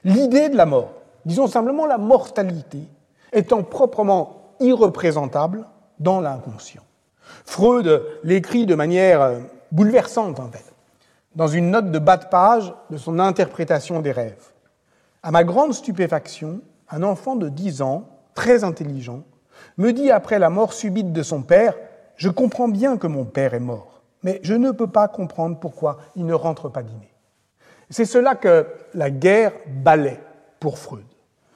L'idée 0.04 0.50
de 0.50 0.56
la 0.56 0.66
mort, 0.66 0.94
disons 1.26 1.48
simplement 1.48 1.86
la 1.86 1.98
mortalité, 1.98 2.80
étant 3.34 3.64
proprement 3.64 4.54
irreprésentable 4.60 5.66
dans 6.00 6.22
l'inconscient. 6.22 6.84
Freud 7.46 8.04
l'écrit 8.24 8.66
de 8.66 8.76
manière 8.76 9.22
euh, 9.22 9.40
bouleversante, 9.72 10.40
en 10.40 10.48
fait, 10.50 10.74
dans 11.36 11.48
une 11.48 11.72
note 11.72 11.92
de 11.92 12.00
bas 12.00 12.18
de 12.18 12.26
page 12.26 12.74
de 12.90 12.98
son 12.98 13.20
interprétation 13.20 14.00
des 14.00 14.12
rêves. 14.12 14.54
À 15.24 15.32
ma 15.32 15.44
grande 15.44 15.74
stupéfaction, 15.74 16.62
un 16.90 17.04
enfant 17.04 17.36
de 17.36 17.50
10 17.50 17.82
ans, 17.82 18.08
très 18.38 18.64
intelligent, 18.64 19.24
me 19.78 19.92
dit 19.92 20.12
après 20.12 20.38
la 20.38 20.52
mort 20.52 20.72
subite 20.72 21.12
de 21.12 21.24
son 21.24 21.42
père, 21.42 21.76
je 22.18 22.30
comprends 22.30 22.68
bien 22.68 22.98
que 22.98 23.08
mon 23.08 23.26
père 23.26 23.56
est 23.56 23.60
mort, 23.60 24.04
mais 24.22 24.40
je 24.44 24.54
ne 24.54 24.70
peux 24.70 24.86
pas 24.86 25.08
comprendre 25.08 25.60
pourquoi 25.60 25.98
il 26.16 26.28
ne 26.28 26.36
rentre 26.36 26.70
pas 26.70 26.84
dîner. 26.84 27.12
C'est 27.90 28.06
cela 28.06 28.36
que 28.36 28.68
la 28.94 29.10
guerre 29.10 29.54
balait 29.68 30.22
pour 30.60 30.78
Freud. 30.78 31.04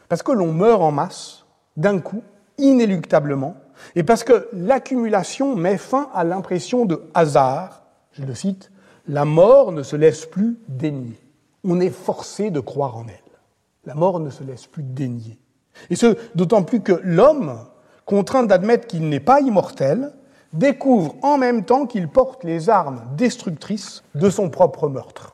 Parce 0.10 0.24
que 0.24 0.32
l'on 0.32 0.52
meurt 0.52 0.82
en 0.82 0.92
masse, 0.92 1.46
d'un 1.78 2.00
coup, 2.00 2.24
inéluctablement, 2.58 3.58
et 3.94 4.02
parce 4.02 4.24
que 4.24 4.50
l'accumulation 4.52 5.56
met 5.56 5.78
fin 5.78 6.10
à 6.16 6.24
l'impression 6.24 6.86
de 6.86 7.04
hasard, 7.14 7.84
je 8.14 8.24
le 8.24 8.34
cite, 8.34 8.72
la 9.08 9.26
mort 9.26 9.72
ne 9.72 9.84
se 9.84 9.96
laisse 9.96 10.26
plus 10.26 10.58
dénier. 10.68 11.20
On 11.64 11.80
est 11.80 11.92
forcé 11.92 12.50
de 12.50 12.60
croire 12.60 12.98
en 12.98 13.06
elle. 13.08 13.38
La 13.86 13.94
mort 13.94 14.20
ne 14.20 14.32
se 14.32 14.44
laisse 14.44 14.66
plus 14.66 14.84
dénier. 14.84 15.41
Et 15.90 15.96
ce, 15.96 16.18
d'autant 16.36 16.64
plus 16.64 16.82
que 16.82 17.00
l'homme, 17.04 17.60
contraint 18.06 18.44
d'admettre 18.44 18.88
qu'il 18.88 19.10
n'est 19.10 19.20
pas 19.20 19.42
immortel, 19.42 20.14
découvre 20.54 21.16
en 21.22 21.38
même 21.38 21.64
temps 21.64 21.86
qu'il 21.86 22.08
porte 22.08 22.44
les 22.44 22.70
armes 22.70 23.02
destructrices 23.16 24.04
de 24.16 24.30
son 24.30 24.50
propre 24.50 24.90
meurtre. 24.90 25.34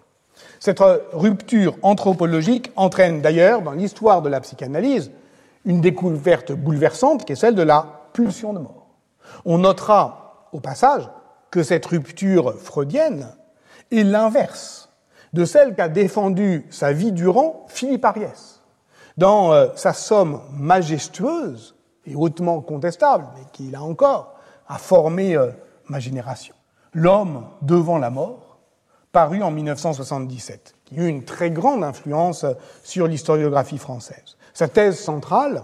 Cette 0.60 0.82
rupture 1.14 1.76
anthropologique 1.82 2.72
entraîne 2.76 3.22
d'ailleurs 3.22 3.62
dans 3.62 3.72
l'histoire 3.72 4.22
de 4.22 4.30
la 4.30 4.41
psychanalyse 4.41 5.12
une 5.66 5.82
découverte 5.82 6.52
bouleversante 6.52 7.26
qui 7.26 7.34
est 7.34 7.36
celle 7.38 7.56
de 7.56 7.62
la 7.62 8.10
pulsion 8.14 8.54
de 8.54 8.60
mort. 8.60 8.88
On 9.45 9.60
notera 9.60 10.48
au 10.54 10.60
passage 10.60 11.10
que 11.52 11.64
cette 11.64 11.86
rupture 11.86 12.56
freudienne 12.60 13.28
est 13.91 14.04
l'inverse 14.04 14.89
de 15.34 15.45
celle 15.45 15.76
qu'a 15.76 15.89
défendue 15.89 16.66
sa 16.70 16.93
vie 16.93 17.12
durant 17.12 17.66
Philippe 17.68 18.06
Ariès 18.06 18.57
dans 19.18 19.51
euh, 19.51 19.68
sa 19.76 19.93
somme 19.93 20.39
majestueuse 20.53 21.76
et 22.05 22.15
hautement 22.15 22.61
contestable, 22.61 23.26
mais 23.36 23.43
qui 23.51 23.70
là 23.72 23.82
encore 23.82 24.36
a 24.68 24.78
formé 24.78 25.36
euh, 25.36 25.49
ma 25.88 25.99
génération. 25.99 26.55
L'homme 26.93 27.45
devant 27.61 27.97
la 27.97 28.09
mort 28.09 28.59
paru 29.11 29.41
en 29.41 29.51
1977, 29.51 30.76
qui 30.86 30.95
eut 30.95 31.07
une 31.07 31.24
très 31.24 31.49
grande 31.49 31.84
influence 31.84 32.45
sur 32.84 33.07
l'historiographie 33.07 33.78
française. 33.78 34.38
Sa 34.53 34.68
thèse 34.68 34.99
centrale 34.99 35.63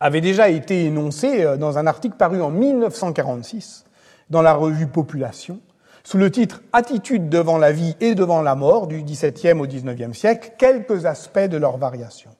avait 0.00 0.20
déjà 0.20 0.48
été 0.48 0.84
énoncée 0.84 1.44
euh, 1.44 1.56
dans 1.56 1.78
un 1.78 1.86
article 1.86 2.16
paru 2.16 2.42
en 2.42 2.50
1946 2.50 3.84
dans 4.30 4.42
la 4.42 4.54
revue 4.54 4.86
Population, 4.86 5.60
sous 6.02 6.18
le 6.18 6.30
titre 6.30 6.62
Attitude 6.72 7.28
devant 7.28 7.58
la 7.58 7.72
vie 7.72 7.96
et 8.00 8.14
devant 8.14 8.42
la 8.42 8.54
mort 8.54 8.86
du 8.86 9.02
XVIIe 9.02 9.58
au 9.58 9.66
XIXe 9.66 10.16
siècle, 10.16 10.52
quelques 10.58 11.06
aspects 11.06 11.38
de 11.38 11.56
leur 11.56 11.78
variation. 11.78 12.30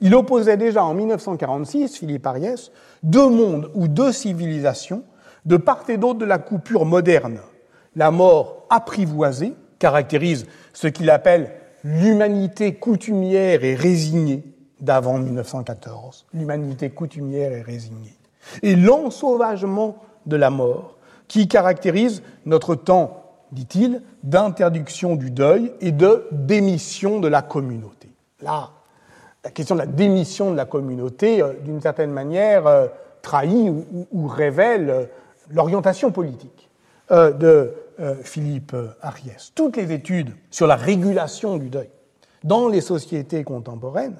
Il 0.00 0.14
opposait 0.14 0.56
déjà 0.56 0.84
en 0.84 0.94
1946, 0.94 1.96
Philippe 1.98 2.26
Ariès, 2.26 2.72
deux 3.02 3.28
mondes 3.28 3.70
ou 3.74 3.88
deux 3.88 4.12
civilisations 4.12 5.04
de 5.44 5.56
part 5.56 5.88
et 5.88 5.96
d'autre 5.96 6.18
de 6.18 6.24
la 6.24 6.38
coupure 6.38 6.84
moderne. 6.84 7.40
La 7.96 8.10
mort 8.10 8.66
apprivoisée 8.70 9.54
caractérise 9.78 10.46
ce 10.72 10.88
qu'il 10.88 11.10
appelle 11.10 11.52
l'humanité 11.84 12.74
coutumière 12.74 13.62
et 13.62 13.74
résignée 13.74 14.42
d'avant 14.80 15.18
1914, 15.18 16.26
l'humanité 16.34 16.90
coutumière 16.90 17.52
et 17.52 17.62
résignée, 17.62 18.16
et 18.62 18.74
l'ensauvagement 18.76 19.96
de 20.26 20.36
la 20.36 20.50
mort 20.50 20.96
qui 21.28 21.48
caractérise 21.48 22.22
notre 22.44 22.74
temps, 22.74 23.22
dit-il, 23.52 24.02
d'interdiction 24.22 25.16
du 25.16 25.30
deuil 25.30 25.72
et 25.80 25.92
de 25.92 26.26
démission 26.32 27.20
de 27.20 27.28
la 27.28 27.42
communauté. 27.42 28.08
Là, 28.40 28.70
la 29.44 29.50
question 29.50 29.74
de 29.74 29.80
la 29.80 29.86
démission 29.86 30.50
de 30.50 30.56
la 30.56 30.64
communauté, 30.64 31.42
euh, 31.42 31.52
d'une 31.62 31.80
certaine 31.80 32.10
manière, 32.10 32.66
euh, 32.66 32.86
trahit 33.22 33.72
ou, 34.10 34.26
révèle 34.26 34.90
euh, 34.90 35.04
l'orientation 35.50 36.10
politique 36.10 36.70
de 37.10 37.74
Philippe 38.22 38.74
Ariès. 39.02 39.52
Toutes 39.54 39.76
les 39.76 39.92
études 39.92 40.30
sur 40.50 40.66
la 40.66 40.74
régulation 40.74 41.58
du 41.58 41.68
deuil 41.68 41.90
dans 42.42 42.66
les 42.66 42.80
sociétés 42.80 43.44
contemporaines 43.44 44.16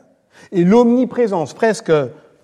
et 0.52 0.64
l'omniprésence 0.64 1.54
presque 1.54 1.90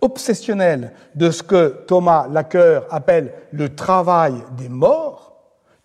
obsessionnelle 0.01 0.93
de 1.15 1.31
ce 1.31 1.43
que 1.43 1.85
Thomas 1.87 2.27
Lacker 2.27 2.87
appelle 2.91 3.35
le 3.53 3.75
travail 3.75 4.33
des 4.57 4.71
morts, 4.71 5.37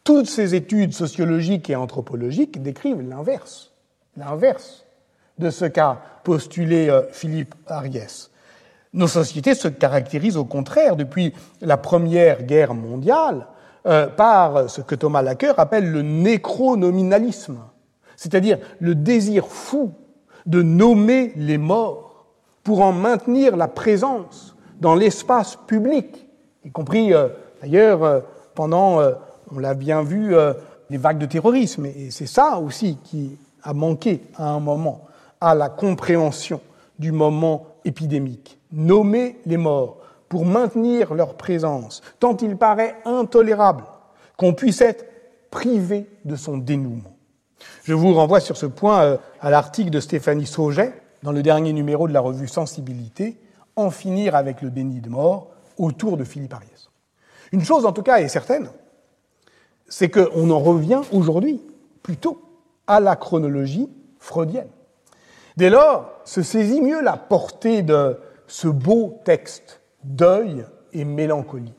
toutes 0.06 0.28
ces 0.28 0.56
études 0.56 0.94
sociologiques 0.94 1.70
et 1.70 1.76
anthropologiques 1.76 2.64
décrivent 2.64 3.02
l'inverse. 3.02 3.74
L'inverse 4.16 4.85
de 5.38 5.50
ce 5.50 5.66
qu'a 5.66 6.00
postulé 6.24 6.90
euh, 6.90 7.04
Philippe 7.12 7.56
Ariès. 7.68 8.32
Nos 8.94 9.08
sociétés 9.08 9.56
se 9.56 9.68
caractérisent 9.68 10.38
au 10.38 10.46
contraire 10.46 10.96
depuis 10.96 11.34
la 11.62 11.78
Première 11.78 12.44
Guerre 12.44 12.74
mondiale 12.74 13.48
euh, 13.86 14.08
par 14.08 14.70
ce 14.70 14.82
que 14.82 14.96
Thomas 14.96 15.22
Lacker 15.22 15.60
appelle 15.60 15.92
le 15.92 16.02
nécronominalisme, 16.02 17.58
c'est-à-dire 18.16 18.60
le 18.80 18.96
désir 18.96 19.48
fou 19.48 19.94
de 20.46 20.62
nommer 20.62 21.34
les 21.36 21.58
morts 21.58 22.26
pour 22.64 22.82
en 22.82 22.94
maintenir 22.94 23.58
la 23.58 23.68
présence 23.68 24.56
dans 24.80 24.96
l'espace 24.96 25.58
public, 25.68 26.28
y 26.64 26.72
compris 26.72 27.14
euh, 27.14 27.28
d'ailleurs 27.62 28.24
pendant, 28.56 29.02
on 29.52 29.60
l'a 29.60 29.74
bien 29.74 30.02
vu, 30.02 30.34
les 30.90 30.98
vagues 30.98 31.18
de 31.18 31.26
terrorisme. 31.26 31.86
Et 31.86 32.10
c'est 32.10 32.28
ça 32.28 32.58
aussi 32.58 32.98
qui 33.04 33.38
a 33.64 33.74
manqué 33.74 34.22
à 34.38 34.50
un 34.50 34.62
moment 34.62 35.06
à 35.42 35.56
la 35.56 35.70
compréhension 35.70 36.62
du 37.00 37.12
moment 37.12 37.68
épidémique. 37.84 38.60
Nommer 38.72 39.40
les 39.46 39.58
morts 39.58 39.98
pour 40.30 40.46
maintenir 40.46 41.14
leur 41.14 41.36
présence, 41.36 42.02
tant 42.20 42.36
il 42.38 42.58
paraît 42.58 42.96
intolérable 43.06 43.84
qu'on 44.38 44.54
puisse 44.54 44.82
être 44.82 45.06
privé 45.52 46.08
de 46.26 46.36
son 46.36 46.58
dénouement. 46.58 47.16
Je 47.84 47.94
vous 47.94 48.14
renvoie 48.14 48.40
sur 48.40 48.58
ce 48.58 48.66
point 48.66 49.04
euh, 49.04 49.18
à 49.40 49.50
l'article 49.50 49.90
de 49.90 50.00
Stéphanie 50.00 50.46
Sauget 50.46 50.94
dans 51.24 51.32
le 51.32 51.42
dernier 51.42 51.74
numéro 51.74 52.08
de 52.08 52.14
la 52.14 52.20
revue 52.20 52.48
Sensibilité, 52.48 53.38
En 53.78 53.92
finir 53.92 54.36
avec 54.36 54.62
le 54.62 54.70
déni 54.70 55.02
de 55.02 55.10
mort, 55.10 55.52
autour 55.78 56.18
de 56.18 56.24
Philippe 56.24 56.54
Ariès. 56.54 56.90
Une 57.52 57.64
chose 57.64 57.86
en 57.86 57.92
tout 57.92 58.04
cas 58.04 58.20
est 58.20 58.28
certaine, 58.28 58.70
c'est 59.88 60.10
qu'on 60.10 60.50
en 60.50 60.60
revient 60.60 61.02
aujourd'hui 61.12 61.62
plutôt 62.04 62.42
à 62.88 63.00
la 63.00 63.16
chronologie 63.16 63.90
freudienne. 64.20 64.70
Dès 65.58 65.70
lors, 65.70 66.12
se 66.26 66.42
saisit 66.42 66.82
mieux 66.82 67.02
la 67.02 67.16
portée 67.16 67.82
de 67.82 68.18
ce 68.48 68.68
beau 68.68 69.20
texte, 69.24 69.80
deuil 70.04 70.66
et 70.92 71.06
mélancolie. 71.06 71.74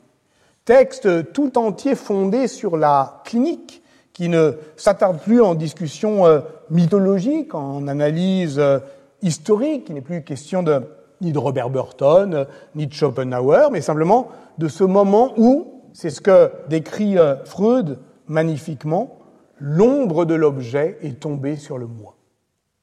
Texte 0.65 1.31
tout 1.31 1.57
entier 1.59 1.93
fondé 1.93 2.47
sur 2.47 2.75
la 2.75 3.21
clinique, 3.23 3.83
qui 4.13 4.29
ne 4.29 4.53
s'attarde 4.77 5.19
plus 5.19 5.41
en 5.41 5.53
discussion 5.53 6.25
euh, 6.25 6.39
mythologique, 6.71 7.53
en 7.53 7.87
analyse 7.87 8.57
euh, 8.57 8.79
historique, 9.21 9.85
qui 9.85 9.93
n'est 9.93 10.01
plus 10.01 10.23
question 10.23 10.63
de, 10.63 10.81
ni 11.21 11.31
de 11.31 11.37
Robert 11.37 11.69
Burton, 11.69 12.33
euh, 12.33 12.45
ni 12.73 12.87
de 12.87 12.93
Schopenhauer, 12.93 13.69
mais 13.71 13.81
simplement 13.81 14.29
de 14.57 14.67
ce 14.67 14.83
moment 14.83 15.33
où, 15.37 15.83
c'est 15.93 16.09
ce 16.09 16.19
que 16.19 16.51
décrit 16.67 17.15
Freud 17.45 17.99
magnifiquement, 18.27 19.19
l'ombre 19.59 20.25
de 20.25 20.33
l'objet 20.33 20.97
est 21.01 21.19
tombée 21.19 21.55
sur 21.55 21.77
le 21.77 21.85
moi. 21.85 22.15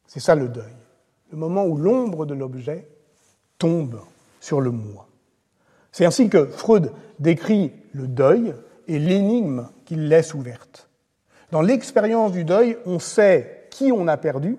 C'est 0.07 0.21
ça 0.21 0.37
le 0.37 0.49
deuil 0.49 0.84
le 1.35 1.41
moment 1.41 1.67
où 1.67 1.77
l'ombre 1.77 2.27
de 2.27 2.35
l'objet 2.35 2.87
tombe 3.59 4.01
sur 4.41 4.61
le 4.61 4.71
moi. 4.71 5.09
C'est 5.91 6.07
ainsi 6.07 6.29
que 6.29 6.47
Freud 6.47 6.93
décrit 7.19 7.73
le 7.93 8.07
deuil 8.07 8.55
et 8.87 9.01
l'énigme 9.01 9.67
qu'il 9.85 10.09
laisse 10.09 10.33
ouverte. 10.33 10.89
Dans 11.51 11.61
l'expérience 11.61 12.31
du 12.31 12.45
deuil, 12.45 12.79
on 12.87 13.01
sait 13.01 13.67
qui 13.71 13.91
on 13.91 14.07
a 14.07 14.17
perdu, 14.17 14.59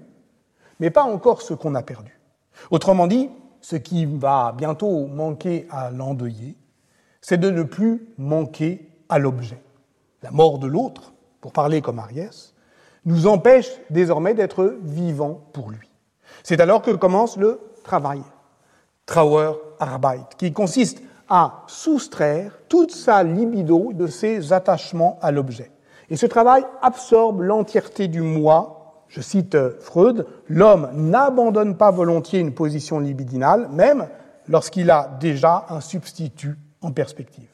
mais 0.82 0.90
pas 0.90 1.04
encore 1.04 1.42
ce 1.42 1.54
qu'on 1.54 1.76
a 1.76 1.82
perdu. 1.82 2.20
Autrement 2.72 3.08
dit, 3.08 3.30
ce 3.62 3.78
qui 3.78 4.06
va 4.06 4.54
bientôt 4.58 5.08
manquer 5.08 5.68
à 5.70 5.92
l'endeuillé, 5.92 6.58
c'est 7.22 7.40
de 7.40 7.50
ne 7.50 7.64
plus 7.64 8.06
manquer 8.18 8.90
à 9.08 9.18
l'objet. 9.18 9.62
La 10.24 10.32
mort 10.32 10.60
de 10.60 10.68
l'autre, 10.68 11.14
pour 11.40 11.54
parler 11.54 11.82
comme 11.82 12.00
Ariès, 12.00 12.54
nous 13.06 13.28
empêche 13.28 13.72
désormais 13.90 14.34
d'être 14.34 14.78
vivants 14.84 15.42
pour 15.54 15.70
lui. 15.70 15.90
C'est 16.48 16.62
alors 16.62 16.84
que 16.84 16.92
commence 16.92 17.38
le 17.38 17.60
travail, 17.84 18.22
Trauerarbeit, 19.08 20.22
qui 20.38 20.54
consiste 20.54 21.02
à 21.28 21.64
soustraire 21.66 22.60
toute 22.70 22.92
sa 22.92 23.24
libido 23.24 23.94
de 23.94 24.06
ses 24.06 24.54
attachements 24.54 25.18
à 25.24 25.32
l'objet. 25.32 25.72
Et 26.12 26.16
ce 26.16 26.28
travail 26.28 26.64
absorbe 26.84 27.42
l'entièreté 27.42 28.08
du 28.08 28.22
moi. 28.22 29.06
Je 29.08 29.22
cite 29.22 29.58
Freud, 29.80 30.28
l'homme 30.48 30.92
n'abandonne 30.94 31.78
pas 31.78 31.90
volontiers 31.90 32.42
une 32.42 32.54
position 32.54 33.00
libidinale, 33.00 33.68
même 33.72 34.08
lorsqu'il 34.48 34.92
a 34.92 35.18
déjà 35.20 35.66
un 35.70 35.82
substitut 35.82 36.60
en 36.84 36.92
perspective. 36.92 37.50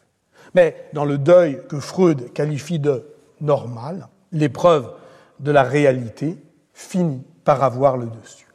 Mais 0.53 0.89
dans 0.91 1.05
le 1.05 1.17
deuil 1.17 1.61
que 1.69 1.79
Freud 1.79 2.33
qualifie 2.33 2.79
de 2.79 3.05
normal, 3.39 4.09
l'épreuve 4.33 4.91
de 5.39 5.51
la 5.51 5.63
réalité 5.63 6.43
finit 6.73 7.23
par 7.45 7.63
avoir 7.63 7.95
le 7.95 8.07
dessus. 8.07 8.50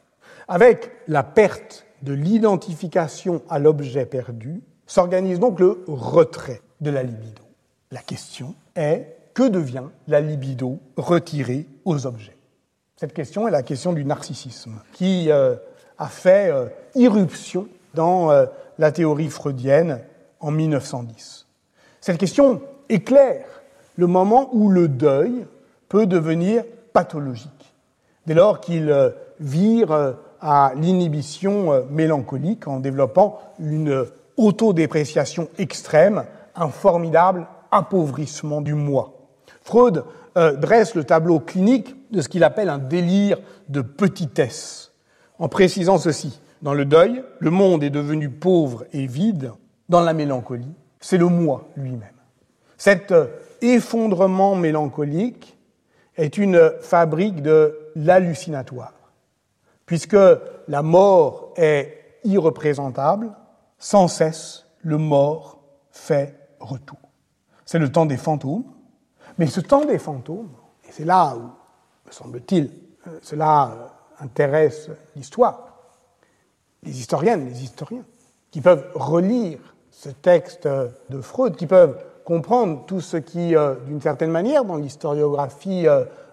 Avec 0.47 0.91
la 1.09 1.23
perte 1.23 1.85
de 2.03 2.13
l'identification 2.13 3.41
à 3.49 3.59
l'objet 3.59 4.05
perdu, 4.05 4.61
s'organise 4.85 5.39
donc 5.39 5.59
le 5.59 5.83
retrait 5.87 6.61
de 6.79 6.89
la 6.89 7.03
libido. 7.03 7.43
La 7.91 7.99
question 7.99 8.55
est 8.75 9.17
que 9.33 9.47
devient 9.47 9.83
la 10.07 10.21
libido 10.21 10.79
retirée 10.95 11.67
aux 11.83 12.05
objets? 12.05 12.37
Cette 12.95 13.13
question 13.13 13.47
est 13.47 13.51
la 13.51 13.61
question 13.61 13.91
du 13.91 14.05
narcissisme, 14.05 14.81
qui 14.93 15.29
euh, 15.29 15.55
a 15.97 16.07
fait 16.07 16.49
euh, 16.49 16.67
irruption 16.95 17.67
dans 17.93 18.31
euh, 18.31 18.45
la 18.77 18.91
théorie 18.91 19.29
freudienne 19.29 19.99
en 20.39 20.51
1910. 20.51 21.45
Cette 21.99 22.17
question 22.17 22.61
éclaire 22.87 23.45
le 23.97 24.07
moment 24.07 24.49
où 24.53 24.69
le 24.69 24.87
deuil 24.87 25.45
peut 25.89 26.05
devenir 26.05 26.63
pathologique, 26.93 27.73
dès 28.25 28.33
lors 28.33 28.61
qu'il 28.61 29.13
vire 29.39 30.15
à 30.41 30.73
l'inhibition 30.75 31.71
euh, 31.73 31.81
mélancolique 31.89 32.67
en 32.67 32.79
développant 32.79 33.39
une 33.59 34.05
autodépréciation 34.37 35.49
extrême, 35.57 36.25
un 36.55 36.69
formidable 36.69 37.47
appauvrissement 37.71 38.61
du 38.61 38.73
moi. 38.73 39.13
Freud 39.61 40.03
euh, 40.37 40.55
dresse 40.55 40.95
le 40.95 41.03
tableau 41.03 41.39
clinique 41.39 41.95
de 42.11 42.21
ce 42.21 42.29
qu'il 42.29 42.43
appelle 42.43 42.69
un 42.69 42.77
délire 42.77 43.39
de 43.69 43.81
petitesse, 43.81 44.91
en 45.39 45.49
précisant 45.49 45.97
ceci. 45.97 46.39
Dans 46.61 46.73
le 46.73 46.85
deuil, 46.85 47.23
le 47.39 47.51
monde 47.51 47.83
est 47.83 47.89
devenu 47.89 48.29
pauvre 48.29 48.85
et 48.93 49.05
vide. 49.05 49.51
Dans 49.89 50.01
la 50.01 50.13
mélancolie, 50.13 50.73
c'est 50.99 51.17
le 51.17 51.27
moi 51.27 51.67
lui-même. 51.75 52.09
Cet 52.77 53.11
euh, 53.11 53.27
effondrement 53.61 54.55
mélancolique 54.55 55.57
est 56.15 56.37
une 56.37 56.71
fabrique 56.81 57.41
de 57.41 57.77
l'hallucinatoire 57.95 58.93
puisque 59.87 60.17
la 60.67 60.83
mort 60.83 61.53
est 61.55 62.19
irreprésentable, 62.23 63.31
sans 63.79 64.07
cesse 64.07 64.65
le 64.83 64.97
mort 64.97 65.59
fait 65.91 66.35
retour. 66.59 66.99
C'est 67.65 67.79
le 67.79 67.91
temps 67.91 68.05
des 68.05 68.17
fantômes, 68.17 68.65
mais 69.39 69.47
ce 69.47 69.61
temps 69.61 69.85
des 69.85 69.97
fantômes, 69.97 70.49
et 70.87 70.91
c'est 70.91 71.05
là 71.05 71.35
où 71.35 71.49
me 72.05 72.11
semble-t-il, 72.11 72.69
euh, 73.07 73.17
cela 73.21 73.71
euh, 73.71 74.23
intéresse 74.23 74.89
l'histoire, 75.15 75.77
les 76.83 76.99
historiennes, 76.99 77.45
les 77.45 77.63
historiens, 77.63 78.03
qui 78.51 78.61
peuvent 78.61 78.91
relire 78.93 79.59
ce 79.91 80.09
texte 80.09 80.67
de 80.67 81.21
Freud, 81.21 81.55
qui 81.55 81.65
peuvent 81.65 82.03
comprendre 82.25 82.85
tout 82.85 83.01
ce 83.01 83.17
qui, 83.17 83.55
d'une 83.85 84.01
certaine 84.01 84.31
manière, 84.31 84.63
dans 84.63 84.75
l'historiographie 84.75 85.85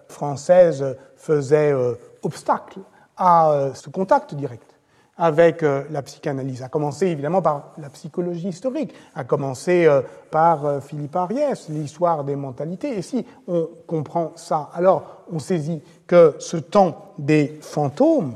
française, 0.07 0.97
faisait 1.15 1.73
obstacle 2.21 2.79
à 3.17 3.71
ce 3.73 3.89
contact 3.89 4.35
direct 4.35 4.75
avec 5.17 5.63
euh, 5.63 5.83
la 5.91 6.01
psychanalyse, 6.01 6.61
à 6.61 6.69
commencer 6.69 7.07
évidemment 7.07 7.41
par 7.41 7.73
la 7.77 7.89
psychologie 7.89 8.49
historique, 8.49 8.93
à 9.15 9.23
commencer 9.23 9.85
euh, 9.85 10.01
par 10.29 10.65
euh, 10.65 10.79
Philippe 10.81 11.15
Ariès, 11.15 11.69
l'histoire 11.69 12.23
des 12.23 12.35
mentalités. 12.35 12.97
Et 12.97 13.01
si 13.01 13.25
on 13.47 13.69
comprend 13.87 14.33
ça, 14.35 14.69
alors 14.73 15.23
on 15.31 15.39
saisit 15.39 15.81
que 16.05 16.35
ce 16.39 16.57
temps 16.57 17.13
des 17.17 17.57
fantômes 17.61 18.35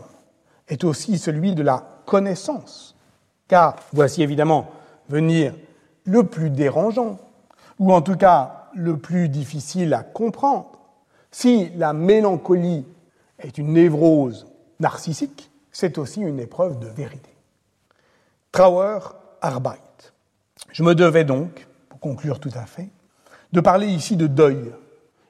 est 0.70 0.84
aussi 0.84 1.18
celui 1.18 1.54
de 1.54 1.64
la 1.64 1.84
connaissance. 2.06 2.96
Car 3.48 3.76
voici 3.92 4.24
évidemment 4.24 4.68
venir 5.10 5.54
le 6.06 6.24
plus 6.24 6.50
dérangeant, 6.50 7.18
ou 7.78 7.94
en 7.94 8.02
tout 8.02 8.16
cas 8.16 8.68
le 8.74 8.98
plus 8.98 9.28
difficile 9.28 9.94
à 9.94 10.04
comprendre. 10.04 10.68
Si 11.32 11.70
la 11.76 11.94
mélancolie 11.94 12.86
est 13.40 13.58
une 13.58 13.74
névrose 13.74 14.49
narcissique, 14.80 15.52
c'est 15.72 15.98
aussi 15.98 16.22
une 16.22 16.40
épreuve 16.40 16.80
de 16.80 16.88
vérité. 16.88 17.30
Trauer 18.52 19.00
Arbeit. 19.42 19.80
Je 20.72 20.84
me 20.84 20.96
devais 20.96 21.24
donc, 21.24 21.68
pour 21.90 22.00
conclure 22.00 22.40
tout 22.40 22.52
à 22.56 22.66
fait, 22.66 22.90
de 23.52 23.62
parler 23.62 23.88
ici 23.88 24.16
de 24.16 24.28
deuil. 24.28 24.72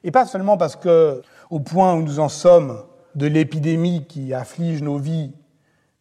Et 0.04 0.10
pas 0.10 0.26
seulement 0.26 0.56
parce 0.56 0.76
que, 0.76 1.22
au 1.50 1.60
point 1.60 1.94
où 1.94 2.02
nous 2.02 2.20
en 2.20 2.28
sommes 2.28 2.82
de 3.14 3.26
l'épidémie 3.26 4.06
qui 4.06 4.32
afflige 4.34 4.82
nos 4.82 4.98
vies, 4.98 5.32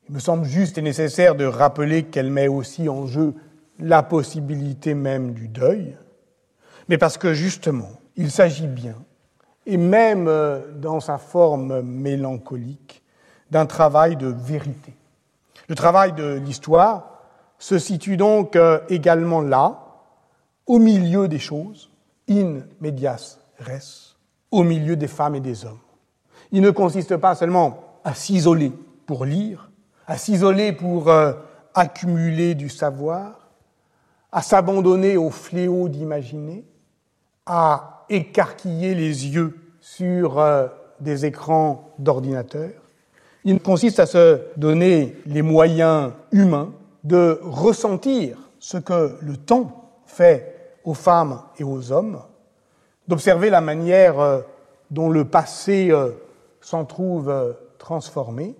il 0.07 0.15
me 0.15 0.19
semble 0.19 0.45
juste 0.45 0.77
et 0.77 0.81
nécessaire 0.81 1.35
de 1.35 1.45
rappeler 1.45 2.03
qu'elle 2.03 2.31
met 2.31 2.47
aussi 2.47 2.89
en 2.89 3.05
jeu 3.05 3.35
la 3.79 4.03
possibilité 4.03 4.93
même 4.93 5.33
du 5.33 5.47
deuil, 5.47 5.95
mais 6.89 6.97
parce 6.97 7.17
que 7.17 7.33
justement, 7.33 7.91
il 8.15 8.31
s'agit 8.31 8.67
bien, 8.67 8.95
et 9.65 9.77
même 9.77 10.27
euh, 10.27 10.71
dans 10.73 10.99
sa 10.99 11.17
forme 11.17 11.81
mélancolique, 11.81 13.03
d'un 13.51 13.65
travail 13.65 14.15
de 14.15 14.27
vérité. 14.27 14.95
Le 15.67 15.75
travail 15.75 16.13
de 16.13 16.33
l'histoire 16.33 17.21
se 17.57 17.77
situe 17.77 18.17
donc 18.17 18.55
euh, 18.55 18.79
également 18.89 19.41
là, 19.41 19.79
au 20.65 20.79
milieu 20.79 21.27
des 21.27 21.39
choses, 21.39 21.89
in 22.29 22.61
medias 22.79 23.37
res, 23.59 24.15
au 24.51 24.63
milieu 24.63 24.95
des 24.95 25.07
femmes 25.07 25.35
et 25.35 25.39
des 25.39 25.65
hommes. 25.65 25.79
Il 26.51 26.61
ne 26.61 26.71
consiste 26.71 27.17
pas 27.17 27.35
seulement 27.35 27.99
à 28.03 28.13
s'isoler 28.13 28.71
pour 29.05 29.25
lire, 29.25 29.69
à 30.07 30.17
s'isoler 30.17 30.71
pour 30.71 31.09
euh, 31.09 31.33
accumuler 31.73 32.55
du 32.55 32.69
savoir, 32.69 33.49
à 34.31 34.41
s'abandonner 34.41 35.17
au 35.17 35.29
fléau 35.29 35.89
d'imaginer, 35.89 36.65
à 37.45 38.05
écarquiller 38.09 38.95
les 38.95 39.27
yeux 39.27 39.57
sur 39.81 40.39
euh, 40.39 40.67
des 40.99 41.25
écrans 41.25 41.93
d'ordinateur, 41.99 42.71
il 43.45 43.61
consiste 43.61 43.99
à 43.99 44.05
se 44.05 44.41
donner 44.57 45.15
les 45.25 45.41
moyens 45.41 46.11
humains 46.31 46.71
de 47.03 47.39
ressentir 47.41 48.37
ce 48.59 48.77
que 48.77 49.17
le 49.21 49.37
temps 49.37 49.91
fait 50.05 50.77
aux 50.83 50.93
femmes 50.93 51.41
et 51.57 51.63
aux 51.63 51.91
hommes, 51.91 52.19
d'observer 53.07 53.49
la 53.49 53.61
manière 53.61 54.19
euh, 54.19 54.41
dont 54.91 55.09
le 55.09 55.25
passé 55.25 55.89
euh, 55.91 56.11
s'en 56.61 56.85
trouve 56.85 57.29
euh, 57.29 57.53
transformé, 57.77 58.55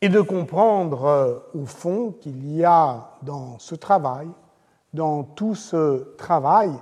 et 0.00 0.08
de 0.08 0.20
comprendre 0.20 1.44
au 1.54 1.64
fond 1.64 2.12
qu'il 2.20 2.56
y 2.56 2.64
a 2.64 3.10
dans 3.22 3.60
ce 3.60 3.76
travail, 3.76 4.26
dans 4.92 5.22
tout 5.22 5.54
ce 5.54 6.16
travail, 6.16 6.72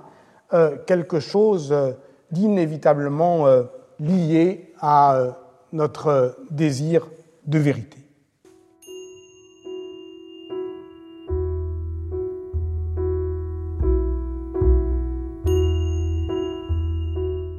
quelque 0.87 1.19
chose 1.19 1.71
d'inévitablement 2.31 3.45
lié 3.99 4.73
à 4.81 5.19
notre 5.71 6.35
désir 6.49 7.07
de 7.51 7.59
vérité. 7.59 7.97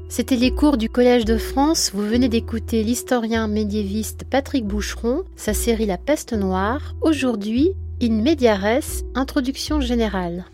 C'était 0.09 0.37
les 0.37 0.51
cours 0.51 0.77
du 0.77 0.91
Collège 0.91 1.25
de 1.25 1.39
France. 1.39 1.91
Vous 1.95 2.07
venez 2.07 2.29
d'écouter 2.29 2.83
l'historien 2.83 3.49
médiéviste 3.49 4.25
Patrick 4.29 4.67
Boucheron, 4.67 5.23
sa 5.37 5.55
série 5.55 5.87
La 5.87 5.97
peste 5.97 6.33
noire. 6.33 6.95
Aujourd'hui, 7.01 7.73
In 8.03 8.21
Mediares, 8.23 9.05
introduction 9.15 9.81
générale. 9.81 10.45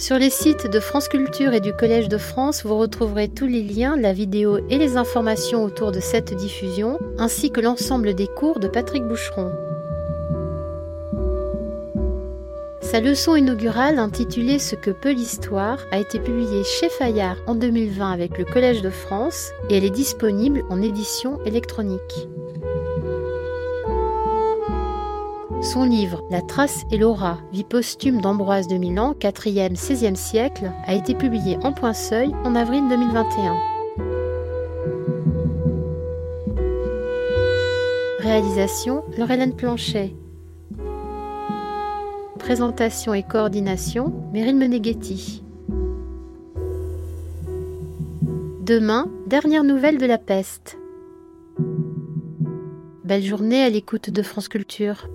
Sur 0.00 0.16
les 0.16 0.30
sites 0.30 0.66
de 0.66 0.80
France 0.80 1.08
Culture 1.08 1.52
et 1.52 1.60
du 1.60 1.74
Collège 1.74 2.08
de 2.08 2.16
France, 2.16 2.64
vous 2.64 2.78
retrouverez 2.78 3.28
tous 3.28 3.46
les 3.46 3.62
liens, 3.62 3.98
la 3.98 4.14
vidéo 4.14 4.58
et 4.70 4.78
les 4.78 4.96
informations 4.96 5.62
autour 5.62 5.92
de 5.92 6.00
cette 6.00 6.32
diffusion, 6.32 6.98
ainsi 7.18 7.50
que 7.50 7.60
l'ensemble 7.60 8.14
des 8.14 8.26
cours 8.26 8.60
de 8.60 8.66
Patrick 8.66 9.04
Boucheron. 9.04 9.52
Sa 12.80 13.00
leçon 13.00 13.36
inaugurale 13.36 13.98
intitulée 13.98 14.58
Ce 14.58 14.74
que 14.74 14.90
peut 14.90 15.12
l'histoire 15.12 15.80
a 15.92 15.98
été 15.98 16.18
publiée 16.18 16.64
chez 16.64 16.88
Fayard 16.88 17.36
en 17.46 17.54
2020 17.54 18.10
avec 18.10 18.38
le 18.38 18.46
Collège 18.46 18.80
de 18.80 18.88
France 18.88 19.50
et 19.68 19.76
elle 19.76 19.84
est 19.84 19.90
disponible 19.90 20.62
en 20.70 20.80
édition 20.80 21.44
électronique. 21.44 22.26
Son 25.62 25.84
livre 25.84 26.24
La 26.30 26.40
trace 26.40 26.86
et 26.90 26.96
l'aura, 26.96 27.38
vie 27.52 27.64
posthume 27.64 28.22
d'Ambroise 28.22 28.66
de 28.66 28.78
Milan, 28.78 29.12
4e, 29.12 29.76
16e 29.76 30.14
siècle, 30.14 30.72
a 30.86 30.94
été 30.94 31.14
publié 31.14 31.58
en 31.62 31.72
point 31.72 31.92
seuil 31.92 32.32
en 32.44 32.54
avril 32.54 32.88
2021. 32.88 33.56
Réalisation 38.20 39.04
Laurelène 39.18 39.54
Planchet. 39.54 40.14
Présentation 42.38 43.12
et 43.12 43.22
coordination 43.22 44.14
Meryl 44.32 44.56
Meneghetti. 44.56 45.44
Demain, 48.62 49.10
dernière 49.26 49.64
nouvelle 49.64 49.98
de 49.98 50.06
la 50.06 50.16
peste. 50.16 50.78
Belle 53.04 53.24
journée 53.24 53.62
à 53.62 53.68
l'écoute 53.68 54.08
de 54.08 54.22
France 54.22 54.48
Culture. 54.48 55.06